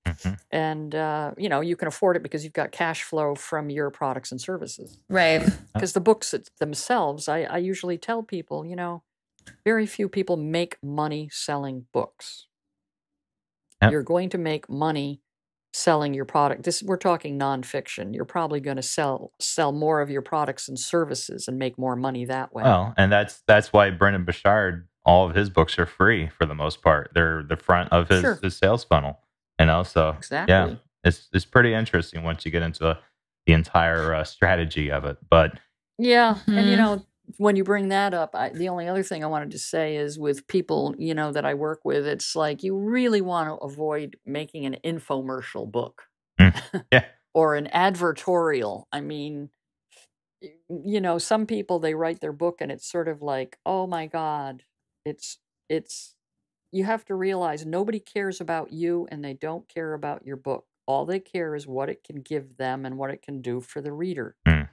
Mhm. 0.07 0.39
and 0.51 0.95
uh, 0.95 1.33
you 1.37 1.49
know 1.49 1.61
you 1.61 1.77
can 1.77 1.89
afford 1.89 2.17
it 2.17 2.23
because 2.23 2.45
you've 2.45 2.53
got 2.53 2.73
cash 2.73 3.03
flow 3.03 3.35
from 3.35 3.69
your 3.71 3.91
products 3.91 4.31
and 4.31 4.41
services. 4.41 4.99
Right. 5.09 5.45
Because 5.75 5.93
the 5.93 6.01
books 6.01 6.35
themselves, 6.61 7.29
I, 7.29 7.43
I 7.43 7.59
usually 7.59 7.99
tell 7.99 8.23
people, 8.23 8.65
you 8.65 8.77
know, 8.77 9.03
very 9.65 9.87
few 9.87 10.09
people 10.09 10.37
make 10.37 10.77
money 10.83 11.29
selling 11.33 11.87
books. 11.93 12.47
Yep. 13.83 13.93
You're 13.93 14.03
going 14.03 14.29
to 14.31 14.39
make 14.39 14.69
money 14.69 15.21
selling 15.73 16.15
your 16.15 16.25
product. 16.25 16.65
This 16.65 16.83
we're 16.83 16.97
talking 16.97 17.39
nonfiction. 17.39 18.15
You're 18.15 18.25
probably 18.25 18.61
going 18.61 18.77
to 18.77 18.83
sell 18.83 19.33
sell 19.41 19.71
more 19.73 20.01
of 20.01 20.11
your 20.11 20.23
products 20.23 20.69
and 20.69 20.79
services 20.79 21.47
and 21.47 21.59
make 21.59 21.79
more 21.79 21.95
money 21.95 22.25
that 22.25 22.53
way. 22.53 22.65
Well, 22.65 22.95
and 22.97 23.13
that's 23.13 23.43
that's 23.47 23.73
why 23.73 23.91
Brendon 23.91 24.25
Burchard, 24.25 24.89
all 25.05 25.29
of 25.29 25.37
his 25.37 25.51
books 25.51 25.79
are 25.79 25.87
free 25.87 26.29
for 26.29 26.47
the 26.47 26.55
most 26.55 26.83
part. 26.83 27.11
They're 27.15 27.43
the 27.43 27.57
front 27.57 27.93
of 27.93 28.09
his, 28.09 28.21
Sure. 28.21 28.39
his 28.43 28.57
sales 28.57 28.83
funnel. 28.85 29.21
You 29.61 29.67
know, 29.67 29.83
so 29.83 30.11
exactly. 30.11 30.53
yeah, 30.55 30.75
it's 31.05 31.29
it's 31.33 31.45
pretty 31.45 31.73
interesting 31.75 32.23
once 32.25 32.45
you 32.45 32.51
get 32.51 32.63
into 32.63 32.81
the, 32.81 32.99
the 33.47 33.53
entire 33.53 34.15
uh, 34.15 34.25
strategy 34.25 34.91
of 34.91 35.05
it. 35.05 35.19
But 35.31 35.59
Yeah, 35.99 36.39
and 36.47 36.69
you 36.69 36.77
Mhm. 36.77 36.79
know, 36.79 37.07
when 37.37 37.57
you 37.57 37.65
bring 37.65 37.89
that 37.89 38.15
up, 38.15 38.35
I, 38.35 38.51
the 38.51 38.69
only 38.69 38.89
other 38.89 39.03
thing 39.03 39.23
I 39.23 39.29
wanted 39.29 39.51
to 39.53 39.59
say 39.59 39.97
is 39.97 40.19
with 40.19 40.47
people, 40.49 40.95
you 40.99 41.15
know, 41.15 41.33
that 41.33 41.45
I 41.45 41.55
work 41.55 41.81
with, 41.85 42.07
it's 42.07 42.35
like 42.35 42.63
you 42.63 42.77
really 42.77 43.21
want 43.21 43.49
to 43.49 43.55
avoid 43.65 44.17
making 44.27 44.65
an 44.67 44.77
infomercial 44.85 45.71
book 45.71 46.03
Mm, 46.41 46.85
yeah. 46.93 47.05
or 47.35 47.55
an 47.57 47.69
advertorial. 47.75 48.85
I 48.93 49.01
mean, 49.01 49.51
you 50.41 51.01
know, 51.01 51.19
some 51.19 51.47
people 51.47 51.79
they 51.79 51.95
write 51.95 52.21
their 52.21 52.33
book 52.33 52.59
and 52.61 52.71
it's 52.71 52.91
sort 52.91 53.09
of 53.09 53.23
like, 53.23 53.59
oh 53.67 53.87
my 53.87 54.07
God, 54.07 54.63
it's 55.05 55.39
it's 55.69 56.15
you 56.73 56.85
have 56.85 57.05
to 57.07 57.15
realize 57.15 57.67
nobody 57.67 57.99
cares 58.01 58.41
about 58.41 58.73
you 58.73 59.09
and 59.11 59.25
they 59.25 59.35
don't 59.35 59.69
care 59.69 59.95
about 59.95 60.27
your 60.27 60.37
book. 60.37 60.67
All 60.87 61.05
they 61.07 61.21
care 61.21 61.55
is 61.55 61.67
what 61.67 61.89
it 61.89 62.05
can 62.05 62.23
give 62.23 62.57
them 62.57 62.87
and 62.87 62.97
what 62.99 63.11
it 63.11 63.23
can 63.23 63.43
do 63.43 63.61
for 63.61 63.81
the 63.81 63.93
reader. 63.93 64.37
Mm. 64.47 64.68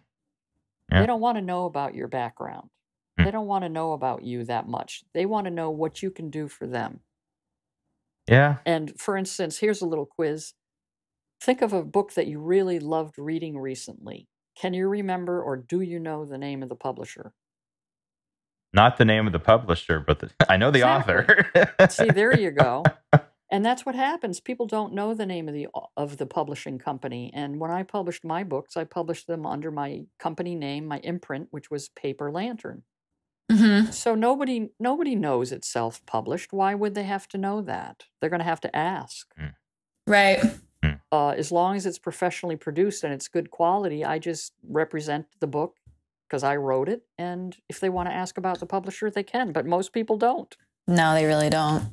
Yeah. 0.92 1.02
They 1.02 1.08
don't 1.08 1.22
want 1.22 1.38
to 1.38 1.42
know 1.42 1.66
about 1.66 1.96
your 1.96 2.08
background. 2.08 2.70
Mm. 3.20 3.26
They 3.26 3.32
don't 3.32 3.48
want 3.48 3.64
to 3.64 3.70
know 3.70 3.94
about 3.94 4.24
you 4.24 4.44
that 4.46 4.68
much. 4.68 5.04
They 5.14 5.26
want 5.26 5.46
to 5.46 5.52
know 5.52 5.72
what 5.72 6.02
you 6.02 6.12
can 6.12 6.30
do 6.30 6.48
for 6.48 6.68
them. 6.68 7.00
yeah, 8.28 8.58
And 8.66 9.00
for 9.00 9.18
instance, 9.18 9.58
here's 9.58 9.82
a 9.82 9.88
little 9.88 10.06
quiz. 10.06 10.54
Think 11.42 11.62
of 11.62 11.74
a 11.74 11.84
book 11.84 12.14
that 12.14 12.28
you 12.28 12.40
really 12.40 12.80
loved 12.80 13.18
reading 13.18 13.58
recently. 13.58 14.28
Can 14.60 14.74
you 14.74 14.88
remember 14.88 15.42
or 15.42 15.58
do 15.58 15.82
you 15.82 16.00
know 16.00 16.26
the 16.26 16.38
name 16.38 16.64
of 16.64 16.70
the 16.70 16.76
publisher? 16.76 17.34
not 18.76 18.98
the 18.98 19.06
name 19.06 19.26
of 19.26 19.34
the 19.34 19.40
publisher, 19.40 20.00
but 20.00 20.20
the, 20.20 20.30
I 20.50 20.58
know 20.58 20.70
the 20.70 20.84
author. 20.84 21.50
See, 21.90 22.12
there 22.12 22.38
you 22.38 22.52
go. 22.52 22.84
And 23.52 23.64
that's 23.64 23.86
what 23.86 23.96
happens. 23.96 24.40
People 24.40 24.66
don't 24.66 24.94
know 24.94 25.14
the 25.14 25.26
name 25.26 25.48
of 25.48 25.54
the 25.54 25.68
of 25.96 26.18
the 26.18 26.26
publishing 26.26 26.80
company. 26.80 27.32
And 27.34 27.60
when 27.60 27.70
I 27.72 27.84
published 27.84 28.24
my 28.24 28.44
books, 28.44 28.76
I 28.76 28.86
published 28.86 29.28
them 29.28 29.46
under 29.46 29.70
my 29.70 30.06
company 30.18 30.56
name, 30.56 30.86
my 30.88 31.00
imprint, 31.00 31.50
which 31.52 31.70
was 31.70 31.90
Paper 31.90 32.32
Lantern. 32.32 32.84
Mm-hmm. 33.52 33.92
So 33.92 34.16
nobody 34.16 34.70
nobody 34.80 35.16
knows 35.16 35.52
it's 35.52 35.68
self-published. 35.68 36.52
Why 36.52 36.74
would 36.74 36.96
they 36.96 37.04
have 37.04 37.28
to 37.30 37.38
know 37.38 37.62
that? 37.62 38.06
They're 38.20 38.32
going 38.32 38.40
to 38.40 38.46
have 38.46 38.62
to 38.62 38.76
ask. 38.76 39.28
Right. 40.08 40.44
Uh, 41.12 41.30
as 41.30 41.52
long 41.52 41.76
as 41.76 41.86
it's 41.86 41.98
professionally 41.98 42.56
produced 42.56 43.04
and 43.04 43.14
it's 43.14 43.28
good 43.28 43.50
quality, 43.50 44.04
I 44.04 44.20
just 44.20 44.54
represent 44.68 45.26
the 45.40 45.48
book 45.48 45.78
because 46.28 46.44
I 46.44 46.56
wrote 46.56 46.90
it. 46.90 47.04
And 47.18 47.56
if 47.70 47.80
they 47.80 47.90
want 47.90 48.10
to 48.10 48.14
ask 48.14 48.38
about 48.38 48.60
the 48.60 48.66
publisher, 48.66 49.10
they 49.10 49.24
can. 49.24 49.52
But 49.52 49.66
most 49.66 49.94
people 49.94 50.18
don't. 50.18 50.56
No, 50.88 51.14
they 51.14 51.26
really 51.26 51.50
don't. 51.50 51.86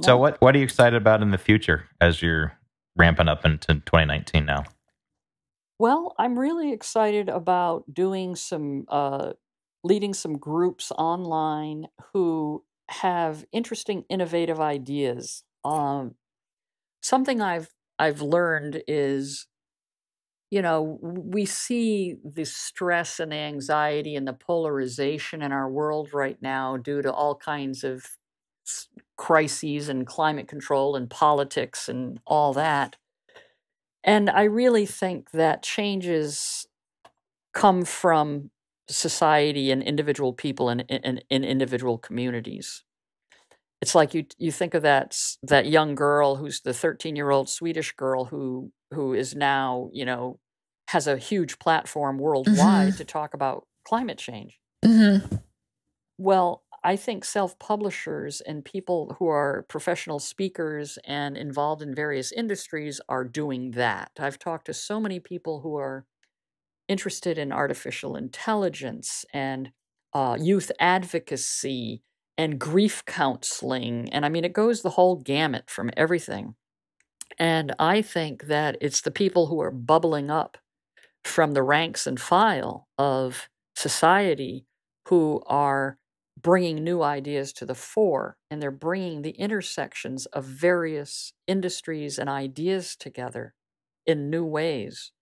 So 0.00 0.16
what 0.16 0.40
what 0.40 0.54
are 0.54 0.58
you 0.58 0.64
excited 0.64 0.96
about 0.96 1.22
in 1.22 1.30
the 1.30 1.38
future 1.38 1.84
as 2.00 2.22
you're 2.22 2.52
ramping 2.96 3.28
up 3.28 3.44
into 3.44 3.74
2019 3.74 4.44
now? 4.44 4.64
Well, 5.78 6.14
I'm 6.18 6.38
really 6.38 6.72
excited 6.72 7.30
about 7.30 7.84
doing 7.94 8.36
some, 8.36 8.84
uh, 8.88 9.32
leading 9.82 10.12
some 10.12 10.36
groups 10.36 10.92
online 10.92 11.88
who 12.12 12.64
have 12.90 13.46
interesting, 13.50 14.04
innovative 14.10 14.60
ideas. 14.60 15.42
Um, 15.64 16.16
something 17.02 17.40
I've 17.40 17.70
I've 17.98 18.20
learned 18.20 18.82
is, 18.86 19.46
you 20.50 20.60
know, 20.60 20.98
we 21.02 21.46
see 21.46 22.16
the 22.24 22.44
stress 22.44 23.18
and 23.18 23.32
the 23.32 23.36
anxiety 23.36 24.16
and 24.16 24.28
the 24.28 24.34
polarization 24.34 25.40
in 25.40 25.50
our 25.50 25.70
world 25.70 26.10
right 26.12 26.36
now 26.42 26.76
due 26.76 27.00
to 27.00 27.10
all 27.10 27.36
kinds 27.36 27.84
of 27.84 28.04
crises 29.16 29.88
and 29.88 30.06
climate 30.06 30.48
control 30.48 30.96
and 30.96 31.10
politics 31.10 31.88
and 31.88 32.20
all 32.26 32.52
that. 32.54 32.96
And 34.02 34.30
I 34.30 34.44
really 34.44 34.86
think 34.86 35.30
that 35.32 35.62
changes 35.62 36.66
come 37.52 37.84
from 37.84 38.50
society 38.88 39.70
and 39.70 39.82
individual 39.82 40.32
people 40.32 40.68
and 40.68 40.82
in, 40.88 41.20
in 41.30 41.44
individual 41.44 41.98
communities. 41.98 42.82
It's 43.80 43.94
like 43.94 44.14
you 44.14 44.26
you 44.36 44.52
think 44.52 44.74
of 44.74 44.82
that 44.82 45.16
that 45.42 45.66
young 45.66 45.94
girl 45.94 46.36
who's 46.36 46.60
the 46.60 46.74
13 46.74 47.16
year 47.16 47.30
old 47.30 47.48
Swedish 47.48 47.92
girl 47.92 48.26
who 48.26 48.72
who 48.92 49.14
is 49.14 49.34
now 49.34 49.90
you 49.92 50.04
know 50.04 50.38
has 50.88 51.06
a 51.06 51.16
huge 51.16 51.58
platform 51.58 52.18
worldwide 52.18 52.96
to 52.96 53.04
talk 53.04 53.32
about 53.32 53.66
climate 53.84 54.18
change. 54.18 54.58
Mm-hmm. 54.84 55.36
Well, 56.18 56.62
I 56.82 56.96
think 56.96 57.24
self 57.24 57.58
publishers 57.58 58.40
and 58.40 58.64
people 58.64 59.16
who 59.18 59.28
are 59.28 59.64
professional 59.68 60.18
speakers 60.18 60.98
and 61.04 61.36
involved 61.36 61.82
in 61.82 61.94
various 61.94 62.32
industries 62.32 63.00
are 63.08 63.24
doing 63.24 63.72
that. 63.72 64.12
I've 64.18 64.38
talked 64.38 64.66
to 64.66 64.74
so 64.74 64.98
many 64.98 65.20
people 65.20 65.60
who 65.60 65.76
are 65.76 66.06
interested 66.88 67.38
in 67.38 67.52
artificial 67.52 68.16
intelligence 68.16 69.24
and 69.32 69.72
uh, 70.14 70.36
youth 70.40 70.72
advocacy 70.80 72.02
and 72.38 72.58
grief 72.58 73.04
counseling. 73.06 74.08
And 74.12 74.24
I 74.26 74.28
mean, 74.28 74.44
it 74.44 74.52
goes 74.52 74.82
the 74.82 74.90
whole 74.90 75.16
gamut 75.16 75.70
from 75.70 75.90
everything. 75.96 76.56
And 77.38 77.74
I 77.78 78.02
think 78.02 78.44
that 78.44 78.76
it's 78.80 79.00
the 79.00 79.10
people 79.10 79.46
who 79.46 79.60
are 79.60 79.70
bubbling 79.70 80.30
up 80.30 80.58
from 81.24 81.52
the 81.54 81.64
ranks 81.64 82.06
and 82.06 82.20
file 82.20 82.88
of 82.98 83.48
society 83.76 84.66
who 85.08 85.42
are 85.46 85.98
bringing 86.42 86.84
new 86.84 87.02
ideas 87.02 87.52
to 87.54 87.66
the 87.66 87.74
fore 87.74 88.36
and 88.50 88.62
they're 88.62 88.70
bringing 88.70 89.22
the 89.22 89.32
intersections 89.32 90.26
of 90.26 90.44
various 90.44 91.32
industries 91.46 92.18
and 92.18 92.28
ideas 92.30 92.96
together 92.96 93.54
in 94.06 94.30
new 94.30 94.44
ways. 94.44 95.12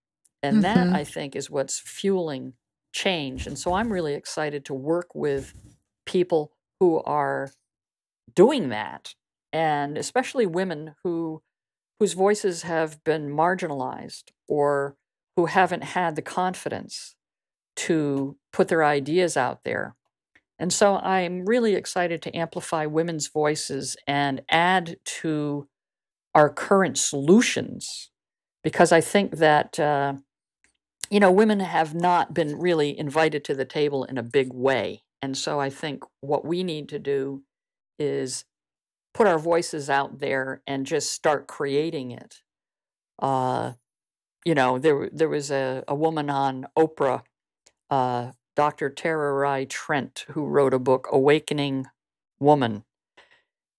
And 0.43 0.63
that 0.65 0.89
Mhm. 0.89 0.95
i 0.95 1.05
think 1.05 1.37
is 1.37 1.51
what's 1.51 1.79
fueling 1.81 2.55
change. 2.95 3.47
And 3.47 3.59
so 3.59 3.75
i'm 3.75 3.93
really 3.93 4.15
excited 4.15 4.65
to 4.67 4.75
work 4.75 5.15
with 5.15 5.55
people 6.07 6.53
who 6.81 7.01
are 7.03 7.51
doing 8.35 8.69
that 8.69 9.15
and 9.53 9.97
especially 9.99 10.47
women 10.47 10.95
who 11.03 11.43
whose 12.01 12.15
voices 12.15 12.63
have 12.63 13.03
been 13.05 13.29
marginalized 13.31 14.33
or 14.49 14.97
who 15.37 15.47
haven't 15.47 15.85
had 15.85 16.17
the 16.17 16.23
confidence 16.23 17.17
to 17.77 18.39
put 18.53 18.69
their 18.69 18.85
ideas 18.85 19.37
out 19.37 19.65
there 19.65 19.97
and 20.59 20.73
so 20.73 20.97
I'm 20.97 21.45
really 21.45 21.75
excited 21.75 22.23
to 22.23 22.37
amplify 22.37 22.87
women's 22.87 23.29
voices 23.29 23.97
and 24.07 24.43
add 24.51 24.97
to 25.05 25.69
our 26.35 26.51
current 26.51 26.99
solutions 26.99 28.11
because 28.65 28.93
I 28.93 29.01
think 29.01 29.37
that, 29.39 29.79
uh, 29.81 30.15
you 31.11 31.21
know, 31.21 31.33
women 31.33 31.61
have 31.61 31.95
not 31.95 32.35
been 32.35 32.59
really 32.59 32.99
invited 32.99 33.45
to 33.45 33.55
the 33.55 33.65
table 33.65 34.05
in 34.05 34.19
a 34.19 34.23
big 34.23 34.53
way. 34.53 35.03
And 35.23 35.37
so 35.37 35.61
I 35.61 35.71
think 35.71 36.05
what 36.21 36.45
we 36.45 36.63
need 36.63 36.89
to 36.91 36.99
do 36.99 37.43
is 37.99 38.45
put 39.15 39.27
our 39.27 39.39
voices 39.39 39.91
out 39.91 40.19
there 40.21 40.63
and 40.67 40.87
just 40.87 41.13
start 41.13 41.49
creating 41.49 42.13
it. 42.13 42.43
Uh, 43.21 43.73
you 44.45 44.55
know, 44.55 44.79
there 44.79 45.11
there 45.13 45.29
was 45.29 45.51
a, 45.51 45.85
a 45.89 45.95
woman 45.95 46.31
on 46.31 46.67
Oprah, 46.79 47.23
uh, 47.91 48.33
Dr. 48.59 48.91
Tererai 48.91 49.69
Trent, 49.69 50.27
who 50.31 50.45
wrote 50.45 50.75
a 50.75 50.81
book, 50.81 51.07
Awakening 51.13 51.87
Woman. 52.41 52.83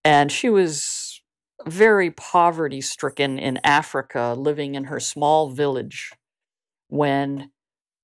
And 0.05 0.31
she 0.31 0.49
was 0.49 1.21
very 1.67 2.11
poverty 2.11 2.79
stricken 2.79 3.37
in 3.37 3.59
Africa, 3.65 4.33
living 4.37 4.75
in 4.75 4.85
her 4.85 5.01
small 5.01 5.49
village 5.49 6.13
when 6.87 7.51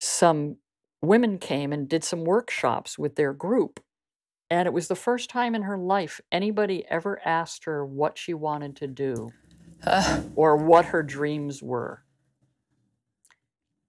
some 0.02 0.58
women 1.02 1.38
came 1.38 1.72
and 1.72 1.88
did 1.88 2.04
some 2.04 2.26
workshops 2.26 3.00
with 3.00 3.16
their 3.16 3.32
group. 3.32 3.80
And 4.50 4.68
it 4.68 4.74
was 4.74 4.90
the 4.90 4.96
first 4.98 5.30
time 5.30 5.56
in 5.56 5.62
her 5.62 5.78
life 5.78 6.20
anybody 6.30 6.84
ever 6.90 7.22
asked 7.26 7.64
her 7.64 7.86
what 7.86 8.18
she 8.18 8.34
wanted 8.34 8.76
to 8.76 8.88
do 8.88 9.32
uh. 9.86 10.24
or 10.36 10.58
what 10.58 10.84
her 10.88 11.04
dreams 11.04 11.64
were. 11.64 12.04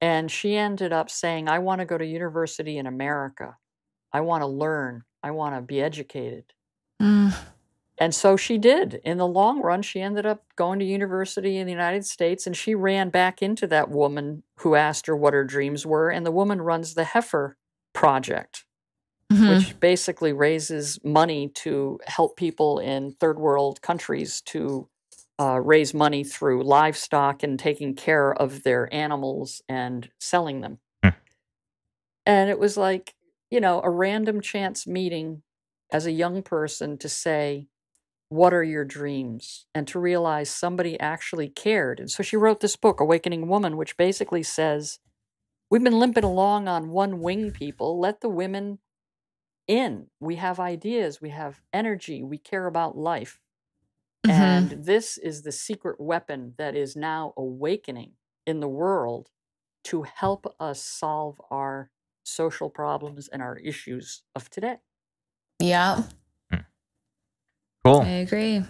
And 0.00 0.30
she 0.30 0.56
ended 0.56 0.92
up 0.92 1.10
saying, 1.10 1.48
I 1.48 1.58
want 1.58 1.80
to 1.80 1.86
go 1.86 1.96
to 1.96 2.04
university 2.04 2.78
in 2.78 2.86
America. 2.86 3.56
I 4.12 4.20
want 4.20 4.42
to 4.42 4.46
learn. 4.46 5.04
I 5.22 5.30
want 5.30 5.54
to 5.56 5.62
be 5.62 5.80
educated. 5.80 6.52
Mm. 7.00 7.34
And 7.98 8.14
so 8.14 8.36
she 8.36 8.58
did. 8.58 9.00
In 9.04 9.16
the 9.16 9.26
long 9.26 9.62
run, 9.62 9.80
she 9.82 10.00
ended 10.00 10.26
up 10.26 10.44
going 10.54 10.78
to 10.80 10.84
university 10.84 11.56
in 11.56 11.66
the 11.66 11.72
United 11.72 12.04
States 12.04 12.46
and 12.46 12.56
she 12.56 12.74
ran 12.74 13.08
back 13.08 13.42
into 13.42 13.66
that 13.68 13.90
woman 13.90 14.42
who 14.58 14.74
asked 14.74 15.06
her 15.06 15.16
what 15.16 15.32
her 15.32 15.44
dreams 15.44 15.86
were. 15.86 16.10
And 16.10 16.26
the 16.26 16.30
woman 16.30 16.60
runs 16.60 16.94
the 16.94 17.04
Heifer 17.04 17.56
Project, 17.94 18.66
Mhm. 19.32 19.56
which 19.56 19.80
basically 19.80 20.32
raises 20.34 21.02
money 21.02 21.48
to 21.48 21.98
help 22.06 22.36
people 22.36 22.78
in 22.78 23.12
third 23.12 23.38
world 23.38 23.80
countries 23.80 24.42
to 24.42 24.88
uh, 25.38 25.60
raise 25.60 25.92
money 25.92 26.24
through 26.24 26.64
livestock 26.64 27.42
and 27.42 27.58
taking 27.58 27.94
care 27.94 28.32
of 28.32 28.62
their 28.62 28.92
animals 28.92 29.62
and 29.68 30.10
selling 30.18 30.60
them. 30.60 30.78
Hmm. 31.02 31.10
And 32.24 32.50
it 32.50 32.58
was 32.58 32.76
like, 32.76 33.14
you 33.50 33.60
know, 33.60 33.80
a 33.82 33.90
random 33.90 34.40
chance 34.40 34.86
meeting 34.86 35.42
as 35.92 36.06
a 36.06 36.12
young 36.12 36.42
person 36.42 36.98
to 36.98 37.08
say, 37.08 37.68
What 38.28 38.52
are 38.54 38.64
your 38.64 38.84
dreams? 38.84 39.66
And 39.74 39.86
to 39.88 39.98
realize 39.98 40.50
somebody 40.50 40.98
actually 40.98 41.48
cared. 41.48 42.00
And 42.00 42.10
so 42.10 42.22
she 42.22 42.36
wrote 42.36 42.60
this 42.60 42.76
book, 42.76 43.00
Awakening 43.00 43.48
Woman, 43.48 43.76
which 43.76 43.96
basically 43.96 44.42
says, 44.42 44.98
We've 45.70 45.84
been 45.84 45.98
limping 45.98 46.24
along 46.24 46.68
on 46.68 46.90
one 46.90 47.20
wing, 47.20 47.50
people. 47.50 47.98
Let 48.00 48.20
the 48.20 48.28
women 48.28 48.78
in. 49.66 50.06
We 50.20 50.36
have 50.36 50.60
ideas, 50.60 51.20
we 51.20 51.30
have 51.30 51.60
energy, 51.72 52.22
we 52.22 52.38
care 52.38 52.66
about 52.66 52.96
life. 52.96 53.40
Mhm. 54.26 54.72
And 54.74 54.84
this 54.84 55.18
is 55.18 55.42
the 55.42 55.52
secret 55.52 56.00
weapon 56.00 56.54
that 56.58 56.74
is 56.74 56.96
now 56.96 57.32
awakening 57.36 58.12
in 58.46 58.60
the 58.60 58.68
world 58.68 59.30
to 59.84 60.02
help 60.02 60.54
us 60.58 60.82
solve 60.82 61.40
our 61.50 61.90
social 62.24 62.70
problems 62.70 63.28
and 63.28 63.40
our 63.42 63.56
issues 63.56 64.22
of 64.34 64.50
today. 64.50 64.78
Yeah, 65.60 66.02
Cool. 67.84 68.02
I 68.02 68.08
agree. 68.08 68.60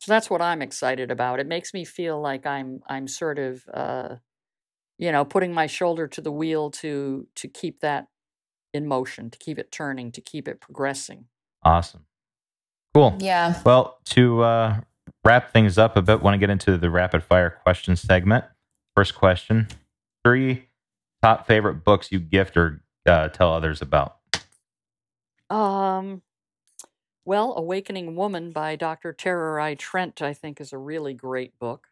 So 0.00 0.12
that's 0.12 0.30
what 0.30 0.42
I'm 0.42 0.62
excited 0.62 1.10
about. 1.10 1.40
It 1.40 1.46
makes 1.46 1.74
me 1.74 1.84
feel 1.84 2.20
like 2.20 2.46
I'm 2.46 2.80
I'm 2.86 3.08
sort 3.08 3.38
of 3.38 3.64
uh, 3.72 4.16
you 4.98 5.12
know 5.12 5.24
putting 5.24 5.54
my 5.54 5.66
shoulder 5.66 6.08
to 6.08 6.20
the 6.20 6.32
wheel 6.32 6.70
to 6.72 7.28
to 7.36 7.48
keep 7.48 7.80
that 7.80 8.08
in 8.74 8.86
motion, 8.86 9.30
to 9.30 9.38
keep 9.38 9.58
it 9.58 9.72
turning, 9.72 10.12
to 10.12 10.20
keep 10.20 10.48
it 10.48 10.60
progressing. 10.60 11.26
Awesome. 11.64 12.06
Cool. 12.96 13.14
Yeah. 13.20 13.60
Well, 13.62 13.98
to 14.06 14.40
uh, 14.42 14.80
wrap 15.22 15.52
things 15.52 15.76
up 15.76 15.98
a 15.98 16.00
bit, 16.02 16.22
want 16.22 16.32
to 16.32 16.38
get 16.38 16.48
into 16.48 16.78
the 16.78 16.88
rapid 16.88 17.22
fire 17.22 17.50
question 17.50 17.94
segment. 17.94 18.46
First 18.94 19.14
question 19.14 19.68
Three 20.24 20.70
top 21.20 21.46
favorite 21.46 21.84
books 21.84 22.10
you 22.10 22.18
gift 22.20 22.56
or 22.56 22.80
uh, 23.04 23.28
tell 23.28 23.52
others 23.52 23.82
about. 23.82 24.16
Um, 25.50 26.22
well, 27.26 27.52
Awakening 27.58 28.16
Woman 28.16 28.50
by 28.50 28.76
Dr. 28.76 29.12
Tererai 29.12 29.78
Trent, 29.78 30.22
I 30.22 30.32
think, 30.32 30.58
is 30.58 30.72
a 30.72 30.78
really 30.78 31.12
great 31.12 31.58
book 31.58 31.88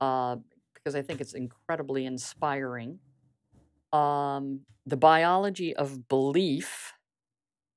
uh, 0.00 0.36
because 0.72 0.94
I 0.94 1.02
think 1.02 1.20
it's 1.20 1.34
incredibly 1.34 2.06
inspiring. 2.06 3.00
Um, 3.92 4.60
the 4.86 4.96
Biology 4.96 5.76
of 5.76 6.08
Belief 6.08 6.94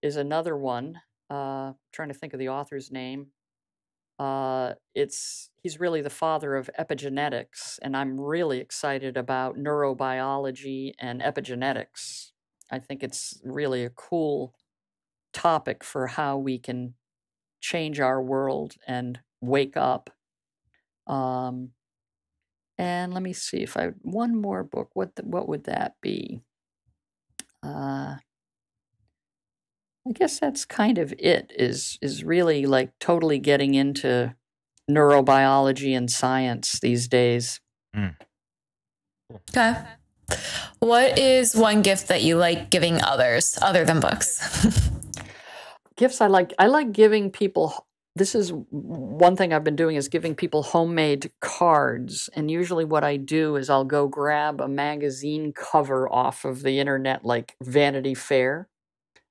is 0.01 0.15
another 0.15 0.55
one. 0.55 1.01
Uh, 1.34 1.74
trying 1.92 2.10
to 2.10 2.14
think 2.14 2.34
of 2.34 2.40
the 2.40 2.50
author's 2.50 2.92
name. 2.92 3.26
Uh, 4.20 4.74
it's 4.94 5.50
he's 5.64 5.80
really 5.80 6.02
the 6.02 6.10
father 6.12 6.56
of 6.56 6.70
epigenetics, 6.80 7.80
and 7.82 7.98
I'm 7.98 8.22
really 8.22 8.60
excited 8.60 9.18
about 9.18 9.58
neurobiology 9.58 10.94
and 11.00 11.22
epigenetics. 11.24 12.34
I 12.70 12.78
think 12.78 13.02
it's 13.02 13.42
really 13.44 13.84
a 13.84 13.90
cool 13.90 14.54
topic 15.34 15.84
for 15.84 16.06
how 16.06 16.38
we 16.38 16.60
can 16.60 16.94
change 17.62 18.00
our 18.00 18.22
world 18.22 18.76
and 18.88 19.20
wake 19.42 19.76
up. 19.76 20.12
Um, 21.08 21.72
and 22.78 23.12
let 23.12 23.24
me 23.24 23.34
see 23.34 23.64
if 23.64 23.76
I 23.76 23.88
one 24.04 24.40
more 24.40 24.64
book. 24.64 24.92
What 24.94 25.16
the, 25.16 25.24
what 25.24 25.50
would 25.50 25.64
that 25.64 25.96
be? 26.00 26.42
Uh, 27.64 28.18
I 30.08 30.12
guess 30.12 30.39
that's 30.39 30.66
kind 30.66 30.97
of 30.97 31.14
it. 31.18 31.51
Is 31.56 31.97
is 32.01 32.24
really 32.24 32.66
like 32.66 32.91
totally 32.99 33.39
getting 33.39 33.74
into 33.74 34.36
neurobiology 34.89 35.95
and 35.95 36.12
science 36.12 36.80
these 36.80 37.08
days. 37.08 37.62
Hmm. 37.93 38.08
Okay. 39.49 39.76
What 40.80 41.18
is 41.18 41.56
one 41.56 41.82
gift 41.82 42.10
that 42.10 42.24
you 42.24 42.36
like 42.36 42.70
giving 42.70 43.01
others 43.01 43.58
other 43.62 43.86
than 43.86 43.99
books? 43.99 44.89
gifts 45.95 46.22
i 46.22 46.28
like 46.28 46.54
i 46.60 46.68
like 46.68 46.91
giving 46.91 47.30
people 47.30 47.88
this 48.16 48.36
is 48.36 48.51
one 48.70 49.36
thing 49.36 49.54
i've 49.54 49.64
been 49.64 49.76
doing 49.76 49.95
is 49.95 50.08
giving 50.08 50.36
people 50.36 50.64
homemade 50.64 51.32
cards 51.39 52.30
and 52.34 52.49
usually 52.49 52.86
what 52.86 53.04
i 53.04 53.16
do 53.18 53.56
is 53.56 53.70
i'll 53.70 53.86
go 53.86 54.08
grab 54.08 54.60
a 54.60 54.68
magazine 54.68 55.54
cover 55.54 56.12
off 56.12 56.45
of 56.45 56.64
the 56.64 56.80
internet 56.80 57.24
like 57.24 57.56
vanity 57.62 58.14
fair 58.14 58.68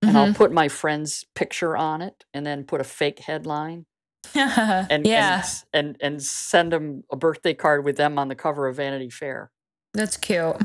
and 0.03 0.17
i'll 0.19 0.29
Mhm. 0.29 0.37
put 0.37 0.53
my 0.53 0.69
friend's 0.69 1.25
picture 1.35 1.77
on 1.77 2.03
it 2.03 2.25
and 2.35 2.45
then 2.45 2.65
put 2.65 2.81
a 2.81 2.85
fake 2.85 3.21
headline 3.21 3.87
and 4.35 5.07
yeah, 5.07 5.43
and, 5.73 5.75
and 5.75 5.97
and 6.01 6.23
send 6.23 6.73
them 6.73 7.05
a 7.11 7.17
birthday 7.17 7.55
card 7.55 7.85
with 7.85 7.97
them 7.97 8.19
on 8.19 8.29
the 8.29 8.35
cover 8.35 8.67
of 8.67 8.77
vanity 8.77 9.11
fair 9.11 9.51
that's 9.95 10.17
cute. 10.17 10.57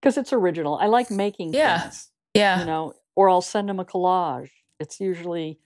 because 0.00 0.16
it's 0.16 0.32
original 0.32 0.78
i 0.78 0.86
like 0.86 1.10
making 1.10 1.52
Yeah. 1.52 1.82
things 1.82 2.10
you 2.36 2.64
know, 2.64 2.94
or 3.14 3.30
I'll 3.30 3.40
send 3.42 3.68
them 3.68 3.78
a 3.78 3.84
collage. 3.84 4.50
It's 4.80 4.98
usually 4.98 5.60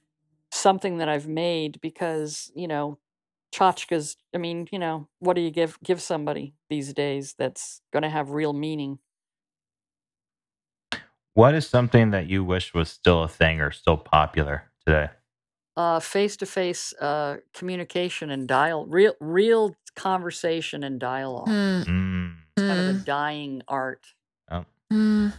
something 0.53 0.99
that 0.99 1.09
I've 1.09 1.27
made 1.27 1.81
because, 1.81 2.53
you 2.55 2.69
know, 2.69 2.99
tchotchkes, 3.55 4.17
I 4.35 4.39
mean, 4.39 4.69
you 4.71 4.79
know, 4.79 5.09
what 5.19 5.33
do 5.35 5.41
you 5.41 5.51
give 5.51 5.79
give 5.83 6.03
somebody 6.03 6.53
these 6.69 6.93
days 6.93 7.35
that's 7.39 7.81
going 7.91 8.03
to 8.03 8.11
have 8.11 8.33
real 8.33 8.53
meaning? 8.53 8.99
What 11.39 11.55
is 11.55 11.69
something 11.69 12.11
that 12.11 12.27
you 12.27 12.43
wish 12.43 12.75
was 12.75 12.89
still 12.91 13.23
a 13.23 13.29
thing 13.29 13.61
or 13.61 13.71
still 13.71 13.97
popular 13.97 14.65
today? 14.85 15.11
Uh 15.77 16.01
face-to-face 16.01 16.95
uh 17.01 17.37
communication 17.55 18.33
and 18.33 18.49
dial 18.49 18.87
real 18.87 19.15
real 19.21 19.77
conversation 19.95 20.83
and 20.83 20.99
dialogue. 20.99 21.47
Mm, 21.47 21.85
Mm. 21.87 22.35
Kind 22.57 22.81
of 22.81 22.97
a 22.97 22.99
mm, 22.99 23.05
dying 23.05 23.63
art. 23.69 24.05
mm. 24.93 25.33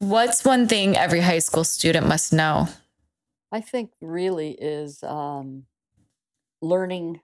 What's 0.00 0.44
one 0.44 0.66
thing 0.66 0.96
every 0.96 1.20
high 1.20 1.38
school 1.38 1.62
student 1.62 2.08
must 2.08 2.32
know? 2.32 2.66
I 3.52 3.60
think 3.60 3.92
really 4.00 4.56
is 4.60 5.04
um, 5.04 5.66
learning 6.60 7.20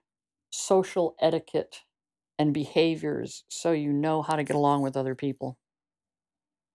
social 0.51 1.15
etiquette 1.19 1.81
and 2.39 2.53
behaviors 2.53 3.43
so 3.49 3.73
you 3.73 3.91
know 3.91 4.21
how 4.21 4.37
to 4.37 4.43
get 4.43 4.55
along 4.55 4.83
with 4.83 4.95
other 4.95 5.15
people. 5.15 5.57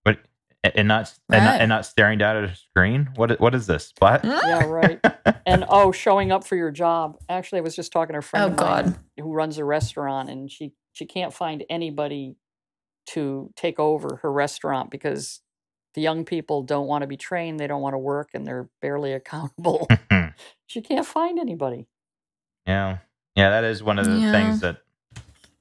But 0.05 0.19
and 0.63 0.87
not 0.87 1.13
and, 1.31 1.45
not 1.45 1.57
and 1.59 1.69
not 1.69 1.85
staring 1.85 2.19
down 2.19 2.37
at 2.37 2.45
a 2.51 2.55
screen. 2.55 3.09
What 3.15 3.39
what 3.41 3.55
is 3.55 3.67
this? 3.67 3.93
What? 3.99 4.25
Hmm? 4.25 4.37
Yeah, 4.41 4.61
right. 4.63 5.01
and 5.45 5.65
oh, 5.69 5.91
showing 5.91 6.31
up 6.31 6.45
for 6.45 6.55
your 6.57 6.71
job. 6.71 7.17
Actually, 7.29 7.59
I 7.59 7.63
was 7.63 7.75
just 7.75 7.91
talking 7.93 8.13
to 8.13 8.19
a 8.19 8.23
friend 8.23 8.45
Oh, 8.45 8.49
of 8.49 8.53
mine 8.55 8.87
God. 8.87 8.99
who 9.19 9.33
runs 9.33 9.57
a 9.59 9.65
restaurant, 9.65 10.29
and 10.29 10.51
she 10.51 10.73
she 10.93 11.05
can't 11.05 11.33
find 11.33 11.63
anybody 11.69 12.37
to 13.07 13.51
take 13.55 13.79
over 13.79 14.17
her 14.23 14.31
restaurant 14.31 14.91
because 14.91 15.41
the 15.95 16.01
young 16.01 16.25
people 16.25 16.63
don't 16.63 16.87
want 16.87 17.03
to 17.03 17.07
be 17.07 17.17
trained, 17.17 17.59
they 17.59 17.67
don't 17.67 17.81
want 17.81 17.93
to 17.95 17.99
work, 17.99 18.29
and 18.33 18.47
they're 18.47 18.69
barely 18.81 19.13
accountable. 19.15 19.87
she 20.67 20.81
can't 20.81 21.07
find 21.07 21.39
anybody. 21.39 21.87
Yeah, 22.67 22.99
yeah, 23.35 23.51
that 23.51 23.65
is 23.65 23.83
one 23.83 23.99
of 23.99 24.07
the 24.07 24.21
Yeah. 24.21 24.31
things 24.31 24.61
that 24.61 24.79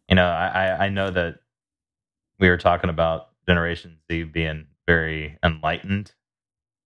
you 0.08 0.16
know. 0.16 0.26
I, 0.28 0.48
I 0.48 0.86
I 0.86 0.88
know 0.90 1.10
that 1.10 1.36
we 2.40 2.48
were 2.50 2.58
talking 2.58 2.90
about 2.90 3.28
Generation 3.48 3.98
Z 4.10 4.24
being 4.24 4.66
very 4.86 5.38
enlightened, 5.42 6.12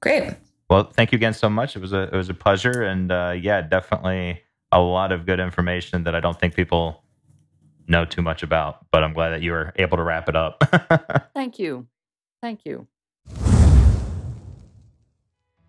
Great. 0.00 0.34
well, 0.70 0.84
thank 0.84 1.12
you 1.12 1.16
again 1.16 1.34
so 1.34 1.48
much. 1.48 1.74
It 1.76 1.80
was 1.80 1.92
a 1.92 2.02
it 2.02 2.12
was 2.12 2.28
a 2.28 2.34
pleasure, 2.34 2.82
and 2.82 3.10
uh, 3.10 3.34
yeah, 3.40 3.62
definitely 3.62 4.42
a 4.72 4.80
lot 4.80 5.12
of 5.12 5.26
good 5.26 5.40
information 5.40 6.04
that 6.04 6.14
I 6.14 6.20
don't 6.20 6.38
think 6.38 6.54
people 6.54 7.02
know 7.88 8.04
too 8.04 8.22
much 8.22 8.42
about. 8.42 8.86
But 8.90 9.02
I'm 9.04 9.12
glad 9.12 9.30
that 9.30 9.42
you 9.42 9.52
were 9.52 9.72
able 9.76 9.96
to 9.96 10.02
wrap 10.02 10.28
it 10.28 10.36
up. 10.36 10.62
Thank 11.34 11.58
you. 11.58 11.86
Thank 12.42 12.64
you. 12.64 12.86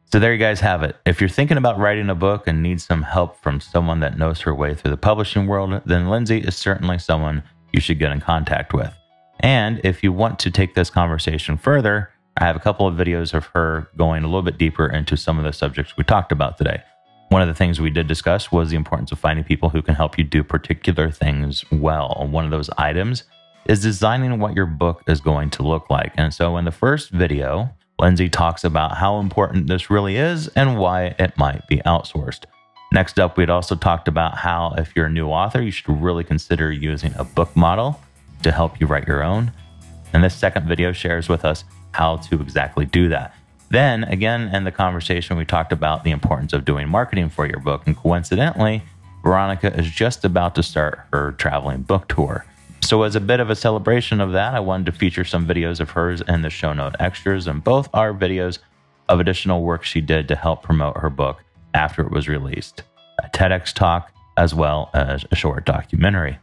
So 0.09 0.19
there 0.19 0.31
you 0.31 0.39
guys 0.39 0.61
have 0.61 0.83
it. 0.83 0.95
If 1.05 1.19
you're 1.19 1.29
thinking 1.29 1.57
about 1.57 1.77
writing 1.79 2.09
a 2.09 2.15
book 2.15 2.47
and 2.47 2.63
need 2.63 2.79
some 2.79 3.01
help 3.01 3.41
from 3.41 3.59
someone 3.59 3.99
that 3.99 4.17
knows 4.17 4.39
her 4.41 4.55
way 4.55 4.73
through 4.73 4.91
the 4.91 4.97
publishing 4.97 5.47
world, 5.47 5.81
then 5.85 6.09
Lindsay 6.09 6.39
is 6.39 6.55
certainly 6.55 6.97
someone 6.97 7.43
you 7.73 7.81
should 7.81 7.99
get 7.99 8.11
in 8.11 8.21
contact 8.21 8.73
with. 8.73 8.93
And 9.39 9.81
if 9.83 10.03
you 10.03 10.11
want 10.11 10.39
to 10.39 10.51
take 10.51 10.75
this 10.75 10.89
conversation 10.89 11.57
further, 11.57 12.09
I 12.37 12.45
have 12.45 12.55
a 12.55 12.59
couple 12.59 12.87
of 12.87 12.95
videos 12.95 13.33
of 13.33 13.45
her 13.47 13.87
going 13.97 14.23
a 14.23 14.27
little 14.27 14.41
bit 14.41 14.57
deeper 14.57 14.87
into 14.87 15.17
some 15.17 15.37
of 15.37 15.43
the 15.43 15.53
subjects 15.53 15.97
we 15.97 16.03
talked 16.03 16.31
about 16.31 16.57
today. 16.57 16.81
One 17.29 17.41
of 17.41 17.47
the 17.47 17.53
things 17.53 17.81
we 17.81 17.89
did 17.89 18.07
discuss 18.07 18.51
was 18.51 18.69
the 18.69 18.77
importance 18.77 19.11
of 19.11 19.19
finding 19.19 19.43
people 19.43 19.69
who 19.69 19.81
can 19.81 19.95
help 19.95 20.17
you 20.17 20.23
do 20.23 20.43
particular 20.43 21.11
things 21.11 21.65
well. 21.71 22.25
One 22.29 22.45
of 22.45 22.51
those 22.51 22.69
items 22.77 23.23
is 23.65 23.81
designing 23.81 24.39
what 24.39 24.55
your 24.55 24.65
book 24.65 25.03
is 25.07 25.19
going 25.19 25.49
to 25.51 25.63
look 25.63 25.89
like. 25.89 26.13
And 26.15 26.33
so 26.33 26.57
in 26.57 26.65
the 26.65 26.71
first 26.71 27.09
video, 27.09 27.69
Lindsay 27.99 28.29
talks 28.29 28.63
about 28.63 28.97
how 28.97 29.19
important 29.19 29.67
this 29.67 29.89
really 29.89 30.15
is 30.15 30.47
and 30.49 30.77
why 30.77 31.15
it 31.19 31.37
might 31.37 31.67
be 31.67 31.77
outsourced. 31.79 32.45
Next 32.93 33.19
up, 33.19 33.35
we'd 33.35 33.49
also 33.49 33.75
talked 33.75 34.07
about 34.07 34.37
how 34.37 34.73
if 34.77 34.95
you're 34.95 35.07
a 35.07 35.11
new 35.11 35.27
author, 35.27 35.61
you 35.61 35.71
should 35.71 36.01
really 36.01 36.23
consider 36.23 36.71
using 36.71 37.13
a 37.17 37.25
book 37.25 37.53
model 37.55 37.99
to 38.43 38.51
help 38.51 38.79
you 38.79 38.87
write 38.87 39.07
your 39.07 39.23
own. 39.23 39.51
And 40.13 40.23
this 40.23 40.35
second 40.35 40.67
video 40.67 40.91
shares 40.91 41.29
with 41.29 41.45
us 41.45 41.63
how 41.91 42.17
to 42.17 42.41
exactly 42.41 42.85
do 42.85 43.09
that. 43.09 43.33
Then, 43.69 44.05
again, 44.05 44.53
in 44.55 44.63
the 44.63 44.71
conversation, 44.71 45.37
we 45.37 45.45
talked 45.45 45.73
about 45.73 46.03
the 46.03 46.11
importance 46.11 46.53
of 46.53 46.63
doing 46.63 46.87
marketing 46.87 47.29
for 47.29 47.45
your 47.45 47.59
book. 47.59 47.83
And 47.85 47.97
coincidentally, 47.97 48.83
Veronica 49.23 49.77
is 49.77 49.89
just 49.89 50.23
about 50.23 50.55
to 50.55 50.63
start 50.63 51.01
her 51.11 51.33
traveling 51.33 51.81
book 51.81 52.07
tour. 52.07 52.45
So, 52.81 53.03
as 53.03 53.15
a 53.15 53.19
bit 53.19 53.41
of 53.41 53.49
a 53.49 53.55
celebration 53.55 54.21
of 54.21 54.31
that, 54.31 54.53
I 54.53 54.61
wanted 54.61 54.85
to 54.85 54.91
feature 54.93 55.25
some 55.25 55.45
videos 55.45 55.81
of 55.81 55.89
hers 55.89 56.21
in 56.21 56.43
the 56.43 56.49
show 56.49 56.71
note 56.71 56.95
extras, 56.99 57.47
and 57.47 57.61
both 57.61 57.89
are 57.93 58.13
videos 58.13 58.59
of 59.09 59.19
additional 59.19 59.63
work 59.63 59.83
she 59.83 59.99
did 59.99 60.27
to 60.29 60.35
help 60.35 60.63
promote 60.63 60.97
her 60.97 61.09
book 61.09 61.43
after 61.73 62.01
it 62.01 62.11
was 62.11 62.27
released 62.27 62.83
a 63.23 63.29
TEDx 63.29 63.73
talk, 63.73 64.11
as 64.37 64.53
well 64.53 64.91
as 64.93 65.25
a 65.31 65.35
short 65.35 65.65
documentary. 65.65 66.37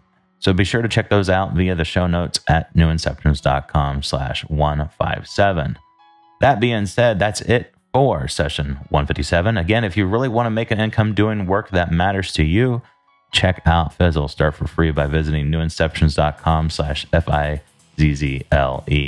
So 0.45 0.53
be 0.53 0.65
sure 0.65 0.83
to 0.83 0.89
check 0.89 1.09
those 1.09 1.31
out 1.31 1.55
via 1.55 1.75
the 1.75 1.87
show 1.87 2.07
notes 2.07 2.39
at 2.47 2.77
newinceptions.com 2.77 4.03
slash 4.03 4.45
157. 4.45 5.79
That 6.43 6.61
being 6.61 6.85
said, 6.85 7.19
that's 7.19 7.41
it 7.41 7.73
for 7.95 8.29
session 8.29 8.75
157. 8.91 9.57
Again, 9.57 9.85
if 9.85 9.97
you 9.97 10.05
really 10.05 10.29
want 10.29 10.45
to 10.45 10.51
make 10.51 10.71
an 10.71 10.81
income 10.81 11.15
doing 11.15 11.47
work 11.47 11.71
that 11.71 11.91
matters 11.91 12.31
to 12.35 12.45
you, 12.45 12.83
check 13.33 13.63
out 13.65 13.95
Fizzle. 13.95 14.29
Start 14.29 14.55
for 14.55 14.67
free 14.67 14.91
by 14.91 15.07
visiting 15.07 15.47
newinceptions.com 15.47 16.69
slash 16.69 17.07
F-I-Z-Z-L-E. 17.11 17.63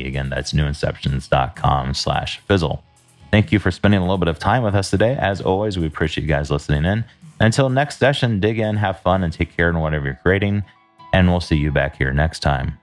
Again, 0.06 0.30
that's 0.30 0.54
newinceptions.com 0.54 1.92
slash 1.92 2.38
Fizzle. 2.38 2.82
Thank 3.30 3.52
you 3.52 3.58
for 3.58 3.70
spending 3.70 4.00
a 4.00 4.04
little 4.04 4.16
bit 4.16 4.28
of 4.28 4.38
time 4.38 4.62
with 4.62 4.74
us 4.74 4.88
today. 4.88 5.14
As 5.14 5.42
always, 5.42 5.78
we 5.78 5.86
appreciate 5.86 6.22
you 6.22 6.28
guys 6.28 6.50
listening 6.50 6.86
in. 6.86 7.04
Until 7.38 7.68
next 7.68 7.98
session, 7.98 8.40
dig 8.40 8.58
in, 8.58 8.76
have 8.76 9.00
fun, 9.00 9.22
and 9.22 9.30
take 9.30 9.54
care 9.54 9.68
in 9.68 9.78
whatever 9.80 10.06
you're 10.06 10.14
creating. 10.14 10.64
And 11.16 11.30
we'll 11.30 11.40
see 11.40 11.56
you 11.56 11.72
back 11.72 11.96
here 11.96 12.12
next 12.12 12.40
time. 12.40 12.78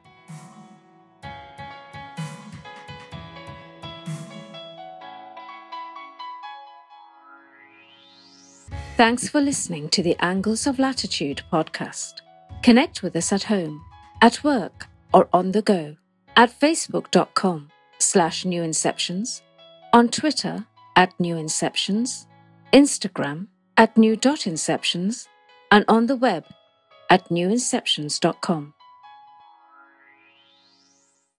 Thanks 8.98 9.30
for 9.30 9.40
listening 9.40 9.88
to 9.90 10.02
the 10.02 10.16
Angles 10.20 10.66
of 10.66 10.80
Latitude 10.80 11.44
podcast. 11.54 12.22
Connect 12.64 13.04
with 13.04 13.16
us 13.16 13.32
at 13.32 13.44
home, 13.44 13.86
at 14.20 14.44
work, 14.44 14.88
or 15.14 15.30
on 15.32 15.52
the 15.52 15.62
go 15.62 15.96
at 16.36 16.50
facebook.com 16.60 17.70
slash 18.00 18.46
newinceptions, 18.46 19.42
on 19.94 20.10
Twitter 20.10 20.66
at 20.96 21.16
newinceptions, 21.20 22.26
Instagram 22.74 23.46
at 23.78 23.96
new.inceptions, 23.96 25.28
and 25.70 25.86
on 25.88 26.08
the 26.08 26.16
web 26.16 26.46
at 27.14 27.30
newinceptions.com. 27.30 28.74